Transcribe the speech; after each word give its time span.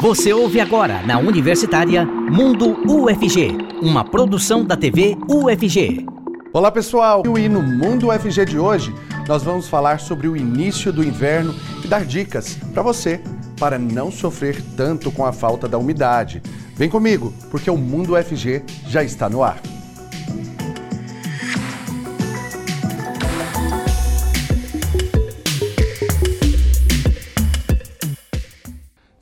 Você 0.00 0.32
ouve 0.32 0.60
agora 0.60 1.02
na 1.02 1.18
Universitária 1.18 2.06
Mundo 2.06 2.78
UFG, 2.88 3.58
uma 3.82 4.04
produção 4.04 4.64
da 4.64 4.76
TV 4.76 5.16
UFG. 5.28 6.06
Olá 6.52 6.70
pessoal, 6.70 7.24
e 7.36 7.48
no 7.48 7.60
Mundo 7.60 8.08
UFG 8.08 8.44
de 8.44 8.58
hoje 8.60 8.94
nós 9.26 9.42
vamos 9.42 9.66
falar 9.66 9.98
sobre 9.98 10.28
o 10.28 10.36
início 10.36 10.92
do 10.92 11.02
inverno 11.02 11.52
e 11.84 11.88
dar 11.88 12.04
dicas 12.04 12.56
para 12.72 12.80
você 12.80 13.20
para 13.58 13.76
não 13.76 14.12
sofrer 14.12 14.62
tanto 14.76 15.10
com 15.10 15.26
a 15.26 15.32
falta 15.32 15.66
da 15.66 15.78
umidade. 15.78 16.40
Vem 16.76 16.88
comigo, 16.88 17.34
porque 17.50 17.68
o 17.68 17.76
Mundo 17.76 18.14
UFG 18.14 18.62
já 18.86 19.02
está 19.02 19.28
no 19.28 19.42
ar. 19.42 19.60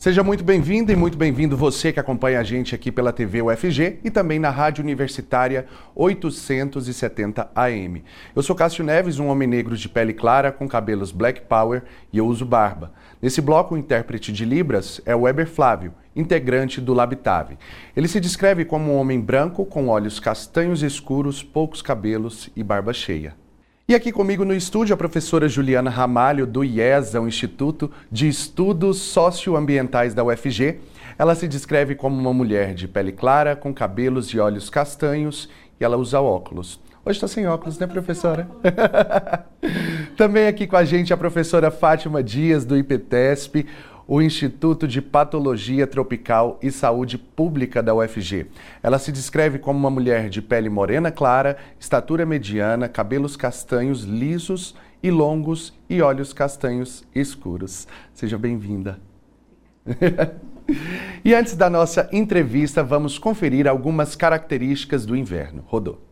Seja 0.06 0.22
muito 0.22 0.44
bem-vindo 0.44 0.92
e 0.92 0.94
muito 0.94 1.18
bem-vindo 1.18 1.56
você 1.56 1.92
que 1.92 1.98
acompanha 1.98 2.38
a 2.38 2.44
gente 2.44 2.76
aqui 2.76 2.92
pela 2.92 3.12
TV 3.12 3.42
UFG 3.42 3.98
e 4.04 4.08
também 4.08 4.38
na 4.38 4.50
Rádio 4.50 4.84
Universitária 4.84 5.66
870 5.96 7.50
AM. 7.52 8.04
Eu 8.32 8.40
sou 8.40 8.54
Cássio 8.54 8.84
Neves, 8.84 9.18
um 9.18 9.26
homem 9.26 9.48
negro 9.48 9.76
de 9.76 9.88
pele 9.88 10.14
clara 10.14 10.52
com 10.52 10.68
cabelos 10.68 11.10
black 11.10 11.40
power 11.48 11.82
e 12.12 12.18
eu 12.18 12.26
uso 12.28 12.46
barba. 12.46 12.92
Nesse 13.20 13.40
bloco, 13.40 13.74
o 13.74 13.78
intérprete 13.78 14.32
de 14.32 14.44
Libras 14.44 15.00
é 15.04 15.12
o 15.12 15.22
Weber 15.22 15.48
Flávio, 15.48 15.92
integrante 16.14 16.80
do 16.80 16.94
Labitave. 16.94 17.58
Ele 17.96 18.06
se 18.06 18.20
descreve 18.20 18.64
como 18.64 18.92
um 18.92 18.96
homem 18.98 19.20
branco 19.20 19.66
com 19.66 19.88
olhos 19.88 20.20
castanhos 20.20 20.84
escuros, 20.84 21.42
poucos 21.42 21.82
cabelos 21.82 22.48
e 22.54 22.62
barba 22.62 22.92
cheia. 22.92 23.34
E 23.88 23.94
aqui 23.94 24.10
comigo 24.10 24.44
no 24.44 24.52
estúdio 24.52 24.94
a 24.94 24.96
professora 24.96 25.48
Juliana 25.48 25.88
Ramalho, 25.88 26.44
do 26.44 26.64
IESA, 26.64 27.20
o 27.20 27.28
Instituto 27.28 27.88
de 28.10 28.26
Estudos 28.26 28.98
Socioambientais 28.98 30.12
da 30.12 30.24
UFG. 30.24 30.80
Ela 31.16 31.36
se 31.36 31.46
descreve 31.46 31.94
como 31.94 32.18
uma 32.18 32.34
mulher 32.34 32.74
de 32.74 32.88
pele 32.88 33.12
clara, 33.12 33.54
com 33.54 33.72
cabelos 33.72 34.26
e 34.30 34.40
olhos 34.40 34.68
castanhos 34.68 35.48
e 35.80 35.84
ela 35.84 35.96
usa 35.96 36.20
óculos. 36.20 36.80
Hoje 37.04 37.18
está 37.18 37.28
sem 37.28 37.46
óculos, 37.46 37.78
né, 37.78 37.86
professora? 37.86 38.48
Também 40.18 40.48
aqui 40.48 40.66
com 40.66 40.76
a 40.76 40.84
gente 40.84 41.14
a 41.14 41.16
professora 41.16 41.70
Fátima 41.70 42.24
Dias, 42.24 42.64
do 42.64 42.76
IPTESP 42.76 43.66
o 44.06 44.22
Instituto 44.22 44.86
de 44.86 45.02
Patologia 45.02 45.86
Tropical 45.86 46.58
e 46.62 46.70
Saúde 46.70 47.18
Pública 47.18 47.82
da 47.82 47.94
UFG. 47.94 48.46
Ela 48.82 48.98
se 48.98 49.10
descreve 49.10 49.58
como 49.58 49.78
uma 49.78 49.90
mulher 49.90 50.28
de 50.28 50.40
pele 50.40 50.68
morena 50.68 51.10
clara, 51.10 51.56
estatura 51.78 52.24
mediana, 52.24 52.88
cabelos 52.88 53.36
castanhos 53.36 54.04
lisos 54.04 54.76
e 55.02 55.10
longos 55.10 55.74
e 55.90 56.00
olhos 56.00 56.32
castanhos 56.32 57.04
escuros. 57.14 57.88
Seja 58.14 58.38
bem-vinda. 58.38 59.00
e 61.24 61.34
antes 61.34 61.56
da 61.56 61.68
nossa 61.68 62.08
entrevista, 62.12 62.84
vamos 62.84 63.18
conferir 63.18 63.66
algumas 63.66 64.14
características 64.14 65.04
do 65.04 65.16
inverno. 65.16 65.64
Rodou. 65.66 66.05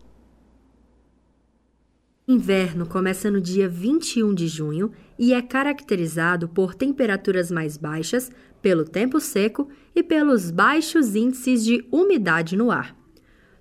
Inverno 2.26 2.86
começa 2.86 3.30
no 3.30 3.38
dia 3.38 3.68
21 3.68 4.32
de 4.32 4.48
junho 4.48 4.90
e 5.18 5.34
é 5.34 5.42
caracterizado 5.42 6.48
por 6.48 6.74
temperaturas 6.74 7.50
mais 7.50 7.76
baixas, 7.76 8.30
pelo 8.62 8.82
tempo 8.82 9.20
seco 9.20 9.68
e 9.94 10.02
pelos 10.02 10.50
baixos 10.50 11.14
índices 11.14 11.62
de 11.62 11.86
umidade 11.92 12.56
no 12.56 12.70
ar. 12.70 12.96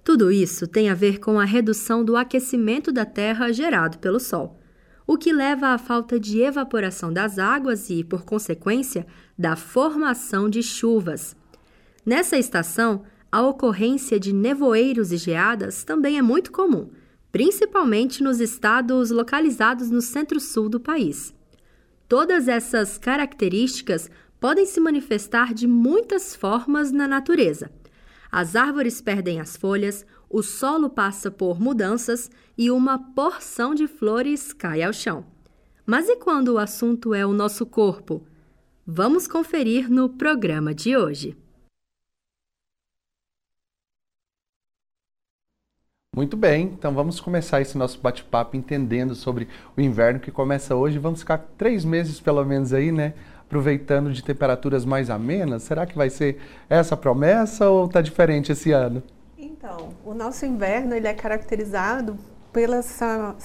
Tudo 0.01 0.31
isso 0.31 0.65
tem 0.65 0.89
a 0.89 0.93
ver 0.93 1.19
com 1.19 1.37
a 1.41 1.43
redução 1.43 2.05
do 2.05 2.15
aquecimento 2.15 2.89
da 2.89 3.03
Terra 3.03 3.51
gerado 3.51 3.97
pelo 3.97 4.17
Sol, 4.17 4.57
o 5.05 5.17
que 5.17 5.33
leva 5.33 5.67
à 5.73 5.77
falta 5.77 6.17
de 6.17 6.39
evaporação 6.39 7.11
das 7.11 7.37
águas 7.37 7.89
e, 7.89 8.01
por 8.01 8.23
consequência, 8.23 9.05
da 9.37 9.57
formação 9.57 10.49
de 10.49 10.63
chuvas. 10.63 11.35
Nessa 12.05 12.37
estação, 12.37 13.03
a 13.29 13.41
ocorrência 13.41 14.17
de 14.17 14.31
nevoeiros 14.31 15.11
e 15.11 15.17
geadas 15.17 15.83
também 15.83 16.17
é 16.17 16.21
muito 16.21 16.49
comum 16.49 16.89
principalmente 17.33 18.21
nos 18.21 18.39
estados 18.39 19.09
localizados 19.09 19.89
no 19.89 20.03
centro-sul 20.03 20.69
do 20.69 20.79
país. 20.79 21.33
Todas 22.07 22.47
essas 22.47 22.99
características 22.99 24.07
podem 24.39 24.67
se 24.67 24.79
manifestar 24.79 25.51
de 25.51 25.65
muitas 25.65 26.35
formas 26.35 26.91
na 26.91 27.07
natureza. 27.07 27.71
As 28.31 28.55
árvores 28.55 29.01
perdem 29.01 29.39
as 29.41 29.57
folhas, 29.57 30.05
o 30.29 30.43
solo 30.43 30.91
passa 30.91 31.31
por 31.31 31.59
mudanças 31.59 32.29
e 32.55 32.69
uma 32.69 32.99
porção 32.99 33.73
de 33.73 33.87
flores 33.87 34.53
cai 34.53 34.83
ao 34.83 34.93
chão. 34.93 35.25
Mas 35.87 36.07
e 36.07 36.17
quando 36.17 36.49
o 36.49 36.59
assunto 36.59 37.15
é 37.15 37.25
o 37.25 37.33
nosso 37.33 37.65
corpo? 37.65 38.27
Vamos 38.85 39.27
conferir 39.27 39.89
no 39.89 40.07
programa 40.07 40.71
de 40.71 40.95
hoje. 40.95 41.35
Muito 46.15 46.37
bem, 46.37 46.65
então 46.77 46.93
vamos 46.93 47.19
começar 47.19 47.59
esse 47.59 47.75
nosso 47.75 47.99
bate-papo 47.99 48.55
entendendo 48.55 49.15
sobre 49.15 49.47
o 49.75 49.81
inverno 49.81 50.19
que 50.19 50.29
começa 50.29 50.75
hoje. 50.75 50.99
Vamos 50.99 51.21
ficar 51.21 51.39
três 51.57 51.83
meses 51.83 52.19
pelo 52.19 52.45
menos 52.45 52.71
aí, 52.71 52.91
né? 52.91 53.15
Aproveitando 53.39 54.13
de 54.13 54.23
temperaturas 54.23 54.85
mais 54.85 55.09
amenas. 55.09 55.63
Será 55.63 55.87
que 55.87 55.97
vai 55.97 56.11
ser 56.11 56.39
essa 56.69 56.95
promessa 56.95 57.67
ou 57.67 57.87
está 57.87 57.99
diferente 57.99 58.51
esse 58.51 58.71
ano? 58.71 59.01
Então, 59.35 59.89
o 60.05 60.13
nosso 60.13 60.45
inverno 60.45 60.93
ele 60.93 61.07
é 61.07 61.15
caracterizado 61.15 62.15
pelas 62.51 62.99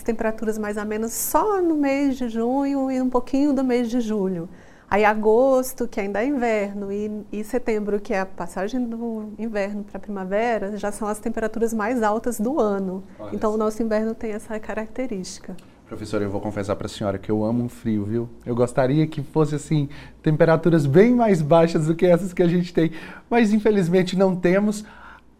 temperaturas 0.04 0.58
mais 0.58 0.76
amenas 0.76 1.14
só 1.14 1.62
no 1.62 1.74
mês 1.74 2.18
de 2.18 2.28
junho 2.28 2.90
e 2.90 3.00
um 3.00 3.08
pouquinho 3.08 3.54
do 3.54 3.64
mês 3.64 3.88
de 3.88 3.98
julho. 4.02 4.46
Aí 4.90 5.04
agosto, 5.04 5.86
que 5.86 6.00
ainda 6.00 6.22
é 6.22 6.26
inverno, 6.26 6.90
e, 6.90 7.26
e 7.30 7.44
setembro, 7.44 8.00
que 8.00 8.14
é 8.14 8.20
a 8.20 8.26
passagem 8.26 8.82
do 8.82 9.34
inverno 9.38 9.84
para 9.84 9.98
a 9.98 10.00
primavera, 10.00 10.78
já 10.78 10.90
são 10.90 11.06
as 11.06 11.18
temperaturas 11.18 11.74
mais 11.74 12.02
altas 12.02 12.40
do 12.40 12.58
ano. 12.58 13.04
Olha 13.18 13.34
então 13.34 13.52
o 13.52 13.58
nosso 13.58 13.82
inverno 13.82 14.14
tem 14.14 14.32
essa 14.32 14.58
característica. 14.58 15.54
Professora, 15.86 16.24
eu 16.24 16.30
vou 16.30 16.40
confessar 16.40 16.74
para 16.76 16.86
a 16.86 16.88
senhora 16.88 17.18
que 17.18 17.30
eu 17.30 17.44
amo 17.44 17.64
um 17.64 17.68
frio, 17.68 18.04
viu? 18.04 18.28
Eu 18.46 18.54
gostaria 18.54 19.06
que 19.06 19.22
fosse 19.22 19.54
assim, 19.54 19.90
temperaturas 20.22 20.86
bem 20.86 21.14
mais 21.14 21.42
baixas 21.42 21.86
do 21.86 21.94
que 21.94 22.06
essas 22.06 22.32
que 22.32 22.42
a 22.42 22.48
gente 22.48 22.72
tem, 22.72 22.90
mas 23.28 23.52
infelizmente 23.52 24.16
não 24.16 24.34
temos. 24.34 24.84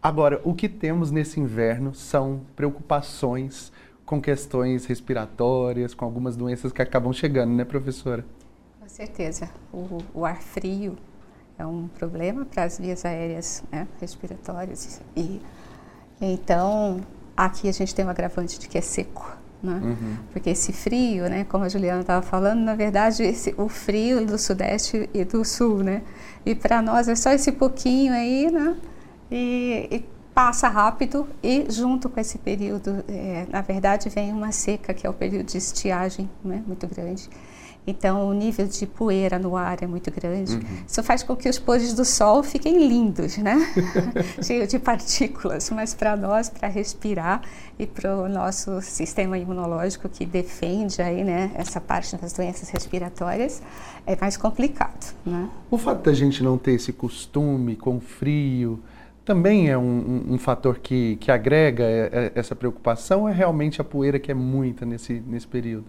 Agora, 0.01 0.39
o 0.43 0.53
que 0.53 0.69
temos 0.69 1.09
nesse 1.09 1.39
inverno 1.39 1.93
são 1.93 2.41
preocupações 2.55 3.71
com 4.05 4.21
questões 4.21 4.85
respiratórias, 4.85 5.93
com 5.93 6.05
algumas 6.05 6.35
doenças 6.35 6.71
que 6.71 6.81
acabam 6.81 7.13
chegando, 7.13 7.51
né, 7.51 7.63
professora? 7.63 8.25
Certeza. 8.89 9.49
O, 9.71 9.99
o 10.13 10.25
ar 10.25 10.41
frio 10.41 10.97
é 11.57 11.65
um 11.65 11.87
problema 11.87 12.45
para 12.45 12.63
as 12.63 12.79
vias 12.79 13.05
aéreas 13.05 13.63
né, 13.71 13.87
respiratórias. 13.99 15.01
E, 15.15 15.41
então, 16.19 17.01
aqui 17.35 17.69
a 17.69 17.71
gente 17.71 17.93
tem 17.93 18.05
um 18.05 18.09
agravante 18.09 18.59
de 18.59 18.67
que 18.67 18.77
é 18.77 18.81
seco. 18.81 19.37
Né? 19.61 19.73
Uhum. 19.83 20.17
Porque 20.31 20.49
esse 20.49 20.71
frio, 20.71 21.29
né, 21.29 21.43
como 21.43 21.65
a 21.65 21.69
Juliana 21.69 22.01
estava 22.01 22.25
falando, 22.25 22.61
na 22.61 22.75
verdade, 22.75 23.23
esse, 23.23 23.53
o 23.57 23.67
frio 23.67 24.25
do 24.25 24.37
sudeste 24.37 25.09
e 25.13 25.25
do 25.25 25.43
sul, 25.43 25.83
né? 25.83 26.01
E 26.45 26.55
para 26.55 26.81
nós 26.81 27.09
é 27.09 27.15
só 27.15 27.31
esse 27.31 27.51
pouquinho 27.51 28.13
aí, 28.13 28.49
né? 28.49 28.77
E, 29.29 29.87
e 29.91 30.05
passa 30.33 30.69
rápido 30.69 31.27
e 31.43 31.65
junto 31.69 32.07
com 32.09 32.17
esse 32.17 32.37
período, 32.37 33.03
é, 33.09 33.45
na 33.49 33.59
verdade, 33.59 34.07
vem 34.07 34.31
uma 34.31 34.53
seca, 34.53 34.93
que 34.93 35.05
é 35.05 35.09
o 35.09 35.13
período 35.13 35.47
de 35.47 35.57
estiagem, 35.57 36.29
né, 36.41 36.63
muito 36.65 36.87
grande. 36.87 37.29
Então, 37.87 38.29
o 38.29 38.33
nível 38.33 38.67
de 38.67 38.85
poeira 38.85 39.39
no 39.39 39.55
ar 39.55 39.81
é 39.81 39.87
muito 39.87 40.11
grande. 40.11 40.53
Uhum. 40.53 40.61
Isso 40.87 41.01
faz 41.01 41.23
com 41.23 41.35
que 41.35 41.49
os 41.49 41.57
pôres 41.57 41.93
do 41.93 42.05
sol 42.05 42.43
fiquem 42.43 42.87
lindos, 42.87 43.37
né? 43.37 43.57
Cheio 44.43 44.67
de 44.67 44.77
partículas. 44.77 45.69
Mas 45.71 45.93
para 45.93 46.15
nós, 46.15 46.49
para 46.49 46.67
respirar 46.67 47.41
e 47.79 47.87
para 47.87 48.15
o 48.15 48.29
nosso 48.29 48.81
sistema 48.81 49.37
imunológico 49.37 50.07
que 50.07 50.25
defende 50.25 51.01
aí, 51.01 51.23
né, 51.23 51.51
essa 51.55 51.81
parte 51.81 52.15
das 52.17 52.33
doenças 52.33 52.69
respiratórias, 52.69 53.61
é 54.05 54.15
mais 54.19 54.37
complicado, 54.37 55.15
né? 55.25 55.49
O 55.71 55.77
fato 55.77 56.03
da 56.03 56.13
gente 56.13 56.43
não 56.43 56.57
ter 56.57 56.73
esse 56.73 56.91
costume 56.91 57.75
com 57.75 57.99
frio 57.99 58.79
também 59.23 59.69
é 59.69 59.77
um, 59.77 59.81
um, 60.29 60.33
um 60.33 60.37
fator 60.39 60.79
que, 60.79 61.15
que 61.17 61.31
agrega 61.31 61.83
é, 61.83 62.09
é, 62.11 62.31
essa 62.33 62.55
preocupação 62.55 63.21
ou 63.21 63.29
é 63.29 63.31
realmente 63.31 63.79
a 63.79 63.83
poeira 63.83 64.17
que 64.17 64.31
é 64.31 64.33
muita 64.33 64.85
nesse, 64.85 65.21
nesse 65.27 65.47
período? 65.47 65.85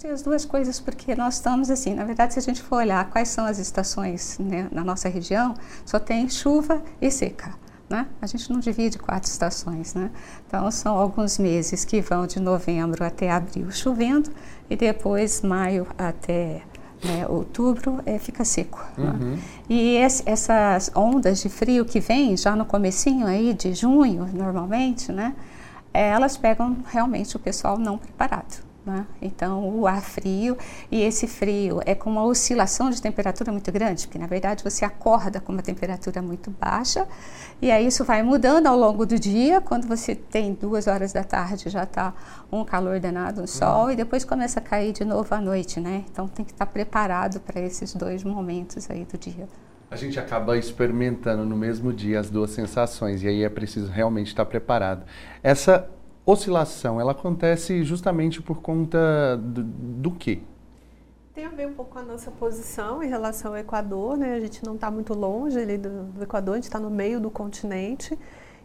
Que 0.00 0.08
as 0.08 0.22
duas 0.22 0.44
coisas, 0.44 0.80
porque 0.80 1.14
nós 1.14 1.34
estamos 1.34 1.70
assim, 1.70 1.94
na 1.94 2.04
verdade, 2.04 2.34
se 2.34 2.38
a 2.38 2.42
gente 2.42 2.62
for 2.62 2.76
olhar 2.76 3.08
quais 3.10 3.28
são 3.28 3.46
as 3.46 3.58
estações 3.58 4.38
né, 4.38 4.68
na 4.70 4.84
nossa 4.84 5.08
região, 5.08 5.54
só 5.84 5.98
tem 5.98 6.28
chuva 6.28 6.82
e 7.00 7.10
seca. 7.10 7.54
Né? 7.88 8.06
A 8.20 8.26
gente 8.26 8.50
não 8.50 8.60
divide 8.60 8.98
quatro 8.98 9.30
estações, 9.30 9.94
né? 9.94 10.10
Então 10.46 10.70
são 10.70 10.98
alguns 10.98 11.38
meses 11.38 11.84
que 11.84 12.00
vão 12.00 12.26
de 12.26 12.40
novembro 12.40 13.04
até 13.04 13.30
abril 13.30 13.70
chovendo 13.70 14.30
e 14.68 14.74
depois 14.74 15.42
maio 15.42 15.86
até 15.98 16.62
né, 17.04 17.26
outubro 17.28 18.00
é, 18.06 18.18
fica 18.18 18.44
seco. 18.44 18.82
Né? 18.96 19.04
Uhum. 19.04 19.30
Né? 19.32 19.38
E 19.68 19.96
esse, 19.96 20.22
essas 20.26 20.90
ondas 20.94 21.40
de 21.42 21.48
frio 21.50 21.84
que 21.84 22.00
vêm 22.00 22.36
já 22.36 22.56
no 22.56 22.64
comecinho 22.64 23.26
aí 23.26 23.52
de 23.52 23.74
junho, 23.74 24.28
normalmente, 24.32 25.12
né? 25.12 25.34
É, 25.92 26.08
elas 26.08 26.36
pegam 26.36 26.78
realmente 26.90 27.36
o 27.36 27.38
pessoal 27.38 27.78
não 27.78 27.98
preparado. 27.98 28.63
Né? 28.84 29.06
Então, 29.22 29.66
o 29.78 29.86
ar 29.86 30.02
frio, 30.02 30.58
e 30.90 31.00
esse 31.00 31.26
frio 31.26 31.80
é 31.86 31.94
com 31.94 32.10
uma 32.10 32.22
oscilação 32.22 32.90
de 32.90 33.00
temperatura 33.00 33.50
muito 33.50 33.72
grande, 33.72 34.06
porque 34.06 34.18
na 34.18 34.26
verdade 34.26 34.62
você 34.62 34.84
acorda 34.84 35.40
com 35.40 35.52
uma 35.52 35.62
temperatura 35.62 36.20
muito 36.20 36.50
baixa, 36.50 37.06
e 37.62 37.70
aí 37.70 37.86
isso 37.86 38.04
vai 38.04 38.22
mudando 38.22 38.66
ao 38.66 38.76
longo 38.76 39.06
do 39.06 39.18
dia. 39.18 39.58
Quando 39.58 39.86
você 39.86 40.14
tem 40.14 40.52
duas 40.52 40.86
horas 40.86 41.14
da 41.14 41.24
tarde, 41.24 41.70
já 41.70 41.84
está 41.84 42.12
um 42.52 42.62
calor 42.62 43.00
danado, 43.00 43.40
um 43.40 43.46
sol, 43.46 43.84
uhum. 43.84 43.92
e 43.92 43.96
depois 43.96 44.22
começa 44.22 44.60
a 44.60 44.62
cair 44.62 44.92
de 44.92 45.04
novo 45.04 45.34
à 45.34 45.40
noite, 45.40 45.80
né? 45.80 46.04
Então, 46.10 46.28
tem 46.28 46.44
que 46.44 46.52
estar 46.52 46.66
preparado 46.66 47.40
para 47.40 47.62
esses 47.62 47.94
dois 47.94 48.22
momentos 48.22 48.90
aí 48.90 49.06
do 49.06 49.16
dia. 49.16 49.48
A 49.90 49.96
gente 49.96 50.20
acaba 50.20 50.58
experimentando 50.58 51.46
no 51.46 51.56
mesmo 51.56 51.90
dia 51.90 52.20
as 52.20 52.28
duas 52.28 52.50
sensações, 52.50 53.22
e 53.22 53.28
aí 53.28 53.44
é 53.44 53.48
preciso 53.48 53.90
realmente 53.90 54.26
estar 54.26 54.44
preparado. 54.44 55.06
Essa 55.42 55.88
oscilação, 56.26 57.00
ela 57.00 57.12
acontece 57.12 57.84
justamente 57.84 58.40
por 58.40 58.60
conta 58.60 59.36
do, 59.36 59.62
do 59.62 60.10
quê? 60.10 60.40
Tem 61.34 61.44
a 61.44 61.48
ver 61.48 61.66
um 61.66 61.74
pouco 61.74 61.92
com 61.92 61.98
a 61.98 62.02
nossa 62.02 62.30
posição 62.30 63.02
em 63.02 63.08
relação 63.08 63.52
ao 63.52 63.58
Equador, 63.58 64.16
né? 64.16 64.34
A 64.34 64.40
gente 64.40 64.64
não 64.64 64.76
está 64.76 64.90
muito 64.90 65.12
longe 65.14 65.58
ali 65.58 65.76
do, 65.76 66.04
do 66.04 66.22
Equador, 66.22 66.52
a 66.52 66.56
gente 66.56 66.64
está 66.64 66.78
no 66.78 66.90
meio 66.90 67.18
do 67.18 67.28
continente. 67.30 68.16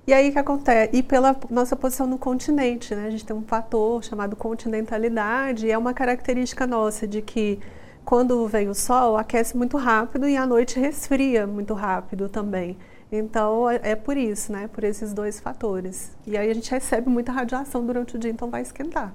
E 0.05 0.13
aí 0.13 0.31
que 0.31 0.39
acontece? 0.39 0.95
E 0.95 1.03
pela 1.03 1.35
nossa 1.49 1.75
posição 1.75 2.07
no 2.07 2.17
continente, 2.17 2.93
né? 2.93 3.07
A 3.07 3.09
gente 3.09 3.25
tem 3.25 3.35
um 3.35 3.41
fator 3.41 4.03
chamado 4.03 4.35
continentalidade, 4.35 5.67
e 5.67 5.71
é 5.71 5.77
uma 5.77 5.93
característica 5.93 6.67
nossa 6.67 7.07
de 7.07 7.21
que 7.21 7.59
quando 8.05 8.47
vem 8.47 8.69
o 8.69 8.75
sol, 8.75 9.17
aquece 9.17 9.55
muito 9.57 9.77
rápido 9.77 10.27
e 10.27 10.35
à 10.35 10.45
noite 10.45 10.79
resfria 10.79 11.45
muito 11.45 11.73
rápido 11.73 12.29
também. 12.29 12.77
Então 13.11 13.69
é, 13.69 13.79
é 13.83 13.95
por 13.95 14.17
isso, 14.17 14.51
né? 14.51 14.67
Por 14.67 14.83
esses 14.83 15.13
dois 15.13 15.39
fatores. 15.39 16.11
E 16.27 16.37
aí 16.37 16.49
a 16.49 16.53
gente 16.53 16.69
recebe 16.69 17.09
muita 17.09 17.31
radiação 17.31 17.85
durante 17.85 18.15
o 18.15 18.19
dia, 18.19 18.31
então 18.31 18.49
vai 18.49 18.61
esquentar. 18.61 19.13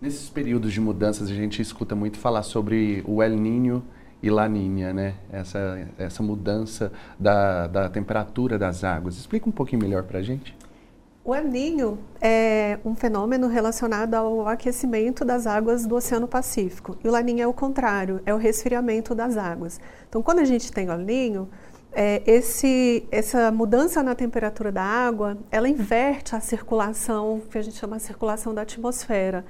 Nesses 0.00 0.28
períodos 0.28 0.72
de 0.72 0.80
mudanças 0.80 1.30
a 1.30 1.34
gente 1.34 1.62
escuta 1.62 1.94
muito 1.94 2.18
falar 2.18 2.42
sobre 2.42 3.02
o 3.06 3.22
El 3.22 3.36
Niño 3.36 3.82
e 4.22 4.30
La 4.30 4.48
Niña, 4.48 4.92
né? 4.92 5.14
Essa, 5.30 5.88
essa 5.98 6.22
mudança 6.22 6.92
da, 7.18 7.66
da 7.66 7.88
temperatura 7.88 8.58
das 8.58 8.84
águas. 8.84 9.16
Explica 9.16 9.48
um 9.48 9.52
pouquinho 9.52 9.80
melhor 9.82 10.02
para 10.04 10.18
a 10.18 10.22
gente. 10.22 10.54
O 11.24 11.32
El 11.36 11.44
Niño 11.44 12.00
é 12.20 12.80
um 12.84 12.96
fenômeno 12.96 13.46
relacionado 13.46 14.14
ao 14.14 14.48
aquecimento 14.48 15.24
das 15.24 15.46
águas 15.46 15.86
do 15.86 15.94
Oceano 15.94 16.26
Pacífico. 16.26 16.96
E 17.02 17.06
o 17.06 17.12
La 17.12 17.22
Niña 17.22 17.44
é 17.44 17.46
o 17.46 17.52
contrário, 17.52 18.20
é 18.26 18.34
o 18.34 18.36
resfriamento 18.36 19.14
das 19.14 19.36
águas. 19.36 19.80
Então, 20.08 20.20
quando 20.20 20.40
a 20.40 20.44
gente 20.44 20.72
tem 20.72 20.88
o 20.88 20.92
El 20.92 20.98
Niño, 20.98 21.48
é, 21.94 22.22
esse, 22.26 23.06
essa 23.10 23.50
mudança 23.50 24.02
na 24.02 24.14
temperatura 24.14 24.72
da 24.72 24.82
água, 24.82 25.36
ela 25.50 25.68
inverte 25.68 26.34
a 26.34 26.40
circulação, 26.40 27.40
que 27.50 27.58
a 27.58 27.62
gente 27.62 27.76
chama 27.76 27.96
de 27.96 28.02
circulação 28.02 28.54
da 28.54 28.62
atmosfera. 28.62 29.44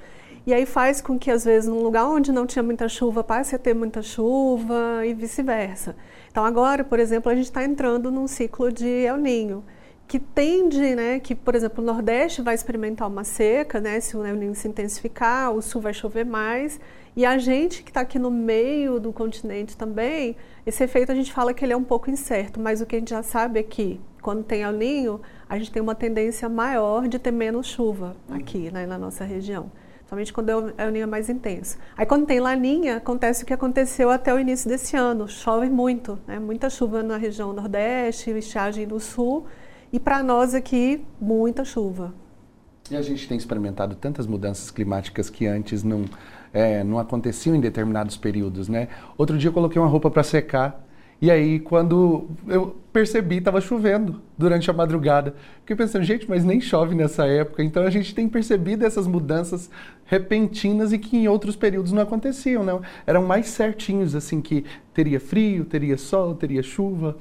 E 0.45 0.53
aí 0.53 0.65
faz 0.65 0.99
com 0.99 1.17
que, 1.17 1.31
às 1.31 1.45
vezes, 1.45 1.69
num 1.69 1.81
lugar 1.81 2.05
onde 2.05 2.31
não 2.31 2.45
tinha 2.45 2.61
muita 2.61 2.89
chuva, 2.89 3.23
passe 3.23 3.55
a 3.55 3.59
ter 3.59 3.73
muita 3.73 4.01
chuva 4.01 5.05
e 5.05 5.13
vice-versa. 5.13 5.95
Então, 6.29 6.43
agora, 6.43 6.83
por 6.83 6.99
exemplo, 6.99 7.31
a 7.31 7.35
gente 7.35 7.45
está 7.45 7.63
entrando 7.63 8.11
num 8.11 8.27
ciclo 8.27 8.71
de 8.71 8.87
El 8.87 9.17
Ninho, 9.17 9.63
que 10.07 10.19
tende, 10.19 10.95
né, 10.95 11.19
que, 11.19 11.33
por 11.33 11.55
exemplo, 11.55 11.83
o 11.83 11.85
Nordeste 11.85 12.41
vai 12.41 12.53
experimentar 12.53 13.07
uma 13.07 13.23
seca, 13.23 13.79
né, 13.79 13.99
se 13.99 14.15
o 14.15 14.25
El 14.25 14.35
Ninho 14.35 14.53
se 14.53 14.67
intensificar, 14.67 15.51
o 15.51 15.61
Sul 15.61 15.81
vai 15.81 15.93
chover 15.93 16.25
mais, 16.25 16.79
e 17.15 17.25
a 17.25 17.37
gente 17.37 17.83
que 17.83 17.89
está 17.89 18.01
aqui 18.01 18.19
no 18.19 18.29
meio 18.29 18.99
do 18.99 19.13
continente 19.13 19.77
também, 19.77 20.35
esse 20.65 20.83
efeito 20.83 21.11
a 21.11 21.15
gente 21.15 21.31
fala 21.31 21.53
que 21.53 21.63
ele 21.63 21.73
é 21.73 21.77
um 21.77 21.83
pouco 21.83 22.09
incerto, 22.09 22.59
mas 22.59 22.81
o 22.81 22.85
que 22.85 22.95
a 22.95 22.99
gente 22.99 23.09
já 23.09 23.23
sabe 23.23 23.59
é 23.59 23.63
que 23.63 23.99
quando 24.21 24.43
tem 24.43 24.61
El 24.61 24.71
Ninho, 24.71 25.21
a 25.49 25.57
gente 25.57 25.71
tem 25.71 25.81
uma 25.81 25.95
tendência 25.95 26.47
maior 26.47 27.07
de 27.07 27.19
ter 27.19 27.31
menos 27.31 27.67
chuva 27.67 28.15
aqui 28.29 28.71
né, 28.71 28.85
na 28.85 28.97
nossa 28.97 29.23
região. 29.25 29.71
Somente 30.07 30.31
quando 30.31 30.49
é 30.49 30.83
El 30.85 30.91
Ninho 30.91 31.03
é 31.03 31.07
mais 31.07 31.29
intenso. 31.29 31.77
Aí 31.97 32.05
quando 32.05 32.25
tem 32.25 32.39
Laninha, 32.39 32.97
acontece 32.97 33.43
o 33.43 33.45
que 33.45 33.53
aconteceu 33.53 34.09
até 34.09 34.33
o 34.33 34.39
início 34.39 34.69
desse 34.69 34.95
ano. 34.95 35.27
Chove 35.27 35.69
muito, 35.69 36.19
né? 36.27 36.39
muita 36.39 36.69
chuva 36.69 37.01
na 37.01 37.17
região 37.17 37.51
nordeste, 37.51 38.29
estiagem 38.29 38.87
do 38.87 38.99
sul. 38.99 39.45
E 39.93 39.99
para 39.99 40.23
nós 40.23 40.55
aqui, 40.55 41.05
muita 41.21 41.63
chuva. 41.63 42.15
E 42.89 42.95
a 42.95 43.01
gente 43.03 43.27
tem 43.27 43.37
experimentado 43.37 43.93
tantas 43.93 44.25
mudanças 44.25 44.71
climáticas 44.71 45.29
que 45.29 45.45
antes 45.45 45.83
não 45.83 46.05
é, 46.51 46.83
não 46.83 46.97
aconteciam 46.97 47.55
em 47.55 47.59
determinados 47.59 48.17
períodos, 48.17 48.67
né? 48.67 48.87
Outro 49.15 49.37
dia 49.37 49.49
eu 49.49 49.53
coloquei 49.53 49.79
uma 49.79 49.87
roupa 49.87 50.09
para 50.09 50.23
secar 50.23 50.83
e 51.21 51.29
aí 51.29 51.59
quando 51.59 52.27
eu 52.47 52.75
percebi 52.91 53.37
estava 53.37 53.61
chovendo 53.61 54.19
durante 54.35 54.67
a 54.67 54.73
madrugada, 54.73 55.35
fiquei 55.59 55.75
pensando 55.75 56.03
gente, 56.03 56.27
mas 56.27 56.43
nem 56.43 56.59
chove 56.59 56.95
nessa 56.95 57.27
época. 57.27 57.63
Então 57.63 57.83
a 57.83 57.91
gente 57.91 58.15
tem 58.15 58.27
percebido 58.27 58.83
essas 58.87 59.05
mudanças 59.05 59.69
repentinas 60.05 60.91
e 60.91 60.97
que 60.97 61.17
em 61.17 61.27
outros 61.27 61.55
períodos 61.55 61.91
não 61.91 62.01
aconteciam, 62.01 62.63
não? 62.63 62.81
Eram 63.05 63.27
mais 63.27 63.45
certinhos 63.45 64.15
assim 64.15 64.41
que 64.41 64.65
teria 64.91 65.19
frio, 65.19 65.65
teria 65.65 65.99
sol, 65.99 66.33
teria 66.33 66.63
chuva. 66.63 67.15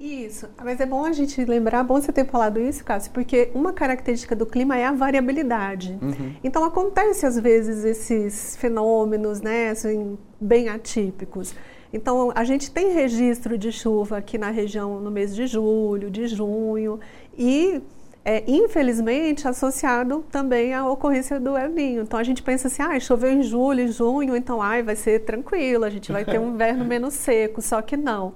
Isso, 0.00 0.48
mas 0.64 0.80
é 0.80 0.86
bom 0.86 1.04
a 1.04 1.12
gente 1.12 1.44
lembrar, 1.44 1.84
bom 1.84 2.00
você 2.00 2.10
ter 2.10 2.24
falado 2.24 2.58
isso, 2.58 2.82
Cássio, 2.82 3.12
porque 3.12 3.50
uma 3.54 3.70
característica 3.70 4.34
do 4.34 4.46
clima 4.46 4.74
é 4.78 4.86
a 4.86 4.92
variabilidade. 4.92 5.98
Uhum. 6.00 6.34
Então 6.42 6.64
acontece 6.64 7.26
às 7.26 7.38
vezes 7.38 7.84
esses 7.84 8.56
fenômenos, 8.56 9.42
né, 9.42 9.68
assim, 9.68 10.16
bem 10.40 10.70
atípicos. 10.70 11.54
Então 11.92 12.32
a 12.34 12.44
gente 12.44 12.70
tem 12.70 12.94
registro 12.94 13.58
de 13.58 13.70
chuva 13.70 14.16
aqui 14.16 14.38
na 14.38 14.48
região 14.48 14.98
no 15.00 15.10
mês 15.10 15.36
de 15.36 15.46
julho, 15.46 16.10
de 16.10 16.26
junho 16.28 16.98
e 17.36 17.82
é, 18.24 18.42
infelizmente 18.50 19.46
associado 19.46 20.24
também 20.30 20.72
à 20.72 20.88
ocorrência 20.88 21.38
do 21.38 21.58
El 21.58 21.68
Ninho. 21.68 22.02
Então 22.04 22.18
a 22.18 22.24
gente 22.24 22.42
pensa 22.42 22.68
assim, 22.68 22.80
ah, 22.82 22.98
choveu 22.98 23.32
em 23.32 23.42
julho, 23.42 23.92
junho, 23.92 24.34
então 24.34 24.62
ai, 24.62 24.82
vai 24.82 24.96
ser 24.96 25.26
tranquilo, 25.26 25.84
a 25.84 25.90
gente 25.90 26.10
vai 26.10 26.24
ter 26.24 26.40
um 26.40 26.54
inverno 26.54 26.86
menos 26.86 27.12
seco, 27.12 27.60
só 27.60 27.82
que 27.82 27.98
não 27.98 28.32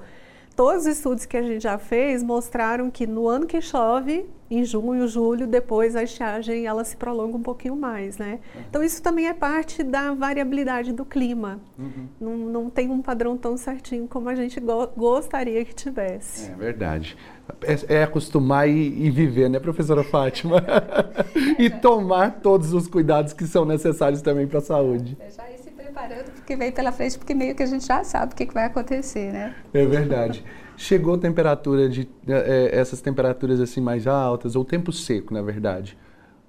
todos 0.56 0.82
os 0.82 0.96
estudos 0.96 1.26
que 1.26 1.36
a 1.36 1.42
gente 1.42 1.62
já 1.62 1.78
fez 1.78 2.22
mostraram 2.22 2.90
que 2.90 3.06
no 3.06 3.28
ano 3.28 3.46
que 3.46 3.60
chove, 3.60 4.26
em 4.50 4.64
junho, 4.64 5.08
julho, 5.08 5.46
depois 5.46 5.96
a 5.96 6.02
estiagem 6.02 6.66
ela 6.66 6.84
se 6.84 6.96
prolonga 6.96 7.36
um 7.36 7.42
pouquinho 7.42 7.74
mais, 7.74 8.18
né? 8.18 8.38
Uhum. 8.54 8.62
Então 8.68 8.82
isso 8.82 9.02
também 9.02 9.26
é 9.26 9.34
parte 9.34 9.82
da 9.82 10.12
variabilidade 10.12 10.92
do 10.92 11.04
clima. 11.04 11.60
Uhum. 11.78 12.08
Não, 12.20 12.36
não 12.36 12.70
tem 12.70 12.90
um 12.90 13.02
padrão 13.02 13.36
tão 13.36 13.56
certinho 13.56 14.06
como 14.06 14.28
a 14.28 14.34
gente 14.34 14.60
go 14.60 14.86
gostaria 14.96 15.64
que 15.64 15.74
tivesse. 15.74 16.50
É 16.50 16.54
verdade. 16.54 17.16
É, 17.62 17.96
é 17.96 18.02
acostumar 18.02 18.68
e, 18.68 19.06
e, 19.06 19.10
viver, 19.10 19.50
né, 19.50 19.58
professora 19.58 20.04
Fátima? 20.04 20.64
e 21.58 21.68
tomar 21.68 22.40
todos 22.40 22.72
os 22.72 22.86
cuidados 22.86 23.32
que 23.32 23.46
são 23.46 23.64
necessários 23.64 24.22
também 24.22 24.46
para 24.46 24.58
a 24.58 24.62
saúde. 24.62 25.16
É 25.20 25.30
já 25.30 25.44
preparando 25.94 26.32
porque 26.32 26.56
vem 26.56 26.72
pela 26.72 26.90
frente, 26.90 27.16
porque 27.16 27.34
meio 27.34 27.54
que 27.54 27.62
a 27.62 27.66
gente 27.66 27.86
já 27.86 28.02
sabe 28.02 28.32
o 28.32 28.36
que, 28.36 28.46
que 28.46 28.52
vai 28.52 28.64
acontecer, 28.64 29.32
né? 29.32 29.54
É 29.72 29.86
verdade. 29.86 30.44
Chegou 30.76 31.16
temperatura 31.16 31.88
de 31.88 32.08
é, 32.26 32.70
essas 32.76 33.00
temperaturas 33.00 33.60
assim 33.60 33.80
mais 33.80 34.06
altas, 34.08 34.56
ou 34.56 34.64
tempo 34.64 34.92
seco, 34.92 35.32
na 35.32 35.40
verdade. 35.40 35.96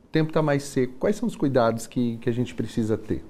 O 0.05 0.07
tempo 0.07 0.31
está 0.31 0.41
mais 0.41 0.63
seco. 0.63 0.93
Quais 0.99 1.15
são 1.15 1.27
os 1.27 1.35
cuidados 1.35 1.85
que, 1.85 2.17
que 2.17 2.27
a 2.27 2.33
gente 2.33 2.55
precisa 2.55 2.97
ter? 2.97 3.23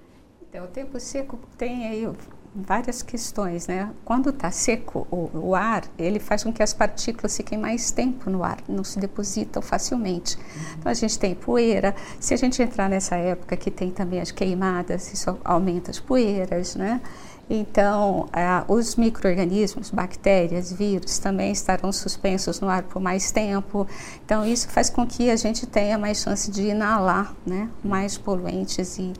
Então, 0.49 0.63
o 0.63 0.67
tempo 0.67 0.97
seco 0.99 1.37
tem 1.57 1.85
aí 1.85 2.07
várias 2.55 3.01
questões, 3.01 3.67
né? 3.67 3.91
Quando 4.05 4.29
está 4.29 4.49
seco 4.49 5.05
o, 5.11 5.29
o, 5.33 5.55
ar, 5.55 5.83
ele 5.97 6.19
faz 6.19 6.43
com 6.43 6.53
que 6.53 6.63
as 6.63 6.73
partículas 6.73 7.35
fiquem 7.35 7.57
mais 7.57 7.91
tempo 7.91 8.29
no 8.29 8.43
ar, 8.43 8.57
não 8.67 8.83
se 8.83 8.97
depositam 8.97 9.61
facilmente. 9.61 10.37
Então 10.79 10.89
a 10.89 10.95
gente 10.95 11.19
tem 11.19 11.35
poeira. 11.35 11.93
Se 12.19 12.33
a 12.33 12.37
gente 12.37 12.61
entrar 12.61 12.89
nessa 12.89 13.15
época 13.15 13.57
que 13.57 13.69
tem 13.69 13.91
também 13.91 14.21
as 14.21 14.31
queimadas, 14.31 15.11
isso 15.11 15.37
aumenta 15.43 15.91
as 15.91 15.99
poeiras, 15.99 16.75
né? 16.75 17.01
Então, 17.47 18.27
os 18.67 18.95
micro-organismos, 18.95 19.91
bactérias, 19.91 20.71
vírus, 20.71 21.19
também 21.19 21.51
estarão 21.51 21.91
suspensos 21.91 22.59
no 22.59 22.67
ar 22.67 22.81
por 22.81 22.99
mais 22.99 23.31
tempo. 23.31 23.87
Então, 24.25 24.43
isso 24.43 24.67
faz 24.67 24.89
com 24.89 25.05
que 25.05 25.29
a 25.29 25.35
gente 25.35 25.67
tenha 25.67 25.95
mais 25.95 26.19
chance 26.19 26.49
de 26.49 26.63
inalar 26.63 27.35
né, 27.45 27.69
mais 27.83 28.17
poluentes 28.17 28.97
e, 28.97 29.13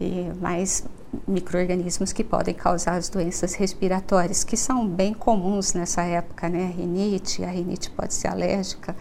e 0.00 0.30
mais 0.40 0.84
microorganismos 1.26 2.12
que 2.12 2.22
podem 2.22 2.54
causar 2.54 2.96
as 2.96 3.08
doenças 3.08 3.54
respiratórias, 3.54 4.44
que 4.44 4.56
são 4.56 4.86
bem 4.86 5.14
comuns 5.14 5.72
nessa 5.72 6.02
época, 6.02 6.48
né? 6.48 6.66
A 6.66 6.76
rinite, 6.76 7.44
a 7.44 7.48
rinite 7.48 7.90
pode 7.90 8.14
ser 8.14 8.28
alérgica, 8.28 8.94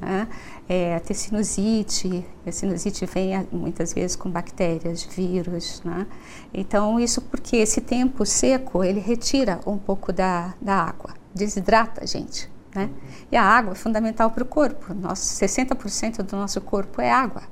né? 0.00 0.28
É, 0.68 0.96
a 0.96 1.14
sinusite, 1.14 2.24
a 2.46 2.52
sinusite 2.52 3.06
vem 3.06 3.46
muitas 3.52 3.92
vezes 3.92 4.16
com 4.16 4.30
bactérias, 4.30 5.04
vírus, 5.04 5.82
né? 5.84 6.06
Então, 6.52 6.98
isso 6.98 7.20
porque 7.20 7.56
esse 7.56 7.80
tempo 7.80 8.24
seco, 8.26 8.82
ele 8.82 9.00
retira 9.00 9.60
um 9.66 9.78
pouco 9.78 10.12
da, 10.12 10.54
da 10.60 10.74
água, 10.74 11.14
desidrata 11.34 12.02
a 12.02 12.06
gente, 12.06 12.50
né? 12.74 12.90
E 13.30 13.36
a 13.36 13.44
água 13.44 13.72
é 13.72 13.76
fundamental 13.76 14.30
para 14.30 14.42
o 14.42 14.46
corpo, 14.46 14.92
nosso, 14.94 15.22
60% 15.22 16.22
do 16.22 16.36
nosso 16.36 16.60
corpo 16.60 17.00
é 17.00 17.10
água. 17.10 17.42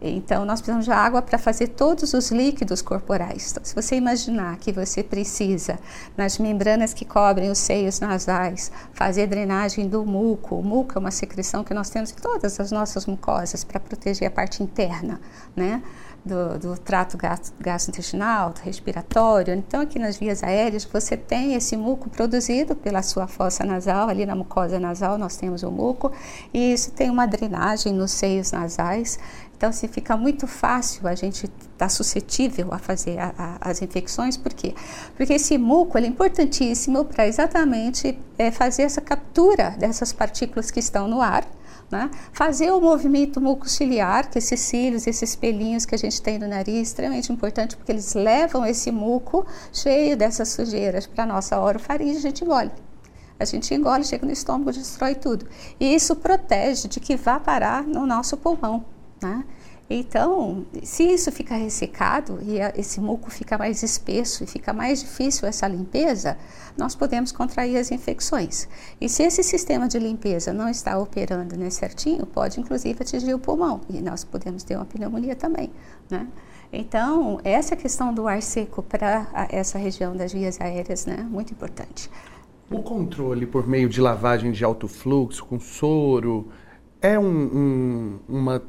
Então, 0.00 0.44
nós 0.44 0.60
precisamos 0.60 0.84
de 0.84 0.92
água 0.92 1.20
para 1.20 1.38
fazer 1.38 1.68
todos 1.68 2.14
os 2.14 2.30
líquidos 2.30 2.80
corporais. 2.80 3.50
Então, 3.50 3.64
se 3.64 3.74
você 3.74 3.96
imaginar 3.96 4.56
que 4.58 4.70
você 4.70 5.02
precisa, 5.02 5.78
nas 6.16 6.38
membranas 6.38 6.94
que 6.94 7.04
cobrem 7.04 7.50
os 7.50 7.58
seios 7.58 7.98
nasais, 7.98 8.70
fazer 8.92 9.26
drenagem 9.26 9.88
do 9.88 10.04
muco, 10.06 10.54
o 10.54 10.62
muco 10.62 10.92
é 10.96 11.00
uma 11.00 11.10
secreção 11.10 11.64
que 11.64 11.74
nós 11.74 11.90
temos 11.90 12.12
em 12.12 12.14
todas 12.14 12.60
as 12.60 12.70
nossas 12.70 13.06
mucosas 13.06 13.64
para 13.64 13.80
proteger 13.80 14.28
a 14.28 14.30
parte 14.30 14.62
interna, 14.62 15.20
né? 15.56 15.82
do, 16.24 16.58
do 16.58 16.78
trato 16.78 17.16
gastrointestinal, 17.58 18.52
respiratório. 18.62 19.54
Então, 19.54 19.80
aqui 19.80 19.98
nas 19.98 20.16
vias 20.16 20.42
aéreas, 20.42 20.84
você 20.84 21.16
tem 21.16 21.54
esse 21.54 21.76
muco 21.76 22.10
produzido 22.10 22.76
pela 22.76 23.02
sua 23.02 23.26
fossa 23.26 23.64
nasal, 23.64 24.08
ali 24.08 24.26
na 24.26 24.34
mucosa 24.34 24.78
nasal 24.78 25.16
nós 25.16 25.36
temos 25.36 25.62
o 25.62 25.70
muco, 25.70 26.12
e 26.52 26.72
isso 26.72 26.92
tem 26.92 27.10
uma 27.10 27.26
drenagem 27.26 27.92
nos 27.92 28.12
seios 28.12 28.52
nasais. 28.52 29.18
Então, 29.58 29.72
se 29.72 29.88
fica 29.88 30.16
muito 30.16 30.46
fácil 30.46 31.08
a 31.08 31.16
gente 31.16 31.46
estar 31.46 31.56
tá 31.76 31.88
suscetível 31.88 32.68
a 32.72 32.78
fazer 32.78 33.18
a, 33.18 33.34
a, 33.36 33.70
as 33.70 33.82
infecções, 33.82 34.36
por 34.36 34.54
quê? 34.54 34.72
Porque 35.16 35.32
esse 35.32 35.58
muco 35.58 35.98
é 35.98 36.06
importantíssimo 36.06 37.04
para 37.04 37.26
exatamente 37.26 38.16
é, 38.38 38.52
fazer 38.52 38.82
essa 38.82 39.00
captura 39.00 39.70
dessas 39.70 40.12
partículas 40.12 40.70
que 40.70 40.78
estão 40.78 41.08
no 41.08 41.20
ar, 41.20 41.44
né? 41.90 42.08
Fazer 42.32 42.70
o 42.70 42.80
movimento 42.80 43.40
mucociliar, 43.40 44.30
que 44.30 44.38
esses 44.38 44.60
cílios, 44.60 45.08
esses 45.08 45.34
pelinhos 45.34 45.84
que 45.84 45.94
a 45.96 45.98
gente 45.98 46.22
tem 46.22 46.38
no 46.38 46.46
nariz, 46.46 46.88
extremamente 46.90 47.32
importante, 47.32 47.76
porque 47.76 47.90
eles 47.90 48.14
levam 48.14 48.64
esse 48.64 48.92
muco 48.92 49.44
cheio 49.72 50.16
dessas 50.16 50.50
sujeiras 50.50 51.04
para 51.04 51.24
a 51.24 51.26
nossa 51.26 51.60
orofaringe 51.60 52.18
a 52.18 52.20
gente 52.20 52.44
engole. 52.44 52.70
A 53.40 53.44
gente 53.44 53.74
engole, 53.74 54.04
chega 54.04 54.24
no 54.24 54.32
estômago, 54.32 54.70
destrói 54.70 55.16
tudo. 55.16 55.48
E 55.80 55.92
isso 55.92 56.14
protege 56.14 56.86
de 56.86 57.00
que 57.00 57.16
vá 57.16 57.40
parar 57.40 57.82
no 57.82 58.06
nosso 58.06 58.36
pulmão. 58.36 58.97
Né? 59.20 59.44
Então, 59.90 60.66
se 60.82 61.02
isso 61.02 61.32
fica 61.32 61.56
ressecado 61.56 62.38
e 62.42 62.58
esse 62.78 63.00
muco 63.00 63.30
fica 63.30 63.56
mais 63.56 63.82
espesso 63.82 64.44
e 64.44 64.46
fica 64.46 64.70
mais 64.72 65.00
difícil 65.00 65.48
essa 65.48 65.66
limpeza, 65.66 66.36
nós 66.76 66.94
podemos 66.94 67.32
contrair 67.32 67.78
as 67.78 67.90
infecções. 67.90 68.68
E 69.00 69.08
se 69.08 69.22
esse 69.22 69.42
sistema 69.42 69.88
de 69.88 69.98
limpeza 69.98 70.52
não 70.52 70.68
está 70.68 70.98
operando 70.98 71.56
né, 71.56 71.70
certinho, 71.70 72.26
pode 72.26 72.60
inclusive 72.60 72.98
atingir 73.00 73.32
o 73.32 73.38
pulmão 73.38 73.80
e 73.88 74.02
nós 74.02 74.24
podemos 74.24 74.62
ter 74.62 74.76
uma 74.76 74.84
pneumonia 74.84 75.34
também. 75.34 75.70
Né? 76.10 76.26
Então, 76.70 77.40
essa 77.42 77.74
questão 77.74 78.12
do 78.12 78.28
ar 78.28 78.42
seco 78.42 78.82
para 78.82 79.48
essa 79.50 79.78
região 79.78 80.14
das 80.14 80.34
vias 80.34 80.60
aéreas 80.60 81.06
é 81.06 81.16
né, 81.16 81.22
muito 81.22 81.54
importante. 81.54 82.10
O 82.70 82.82
controle 82.82 83.46
por 83.46 83.66
meio 83.66 83.88
de 83.88 84.02
lavagem 84.02 84.52
de 84.52 84.62
alto 84.62 84.86
fluxo 84.86 85.46
com 85.46 85.58
soro 85.58 86.48
é 87.00 87.18
um, 87.18 87.24
um, 87.24 88.18
uma 88.28 88.62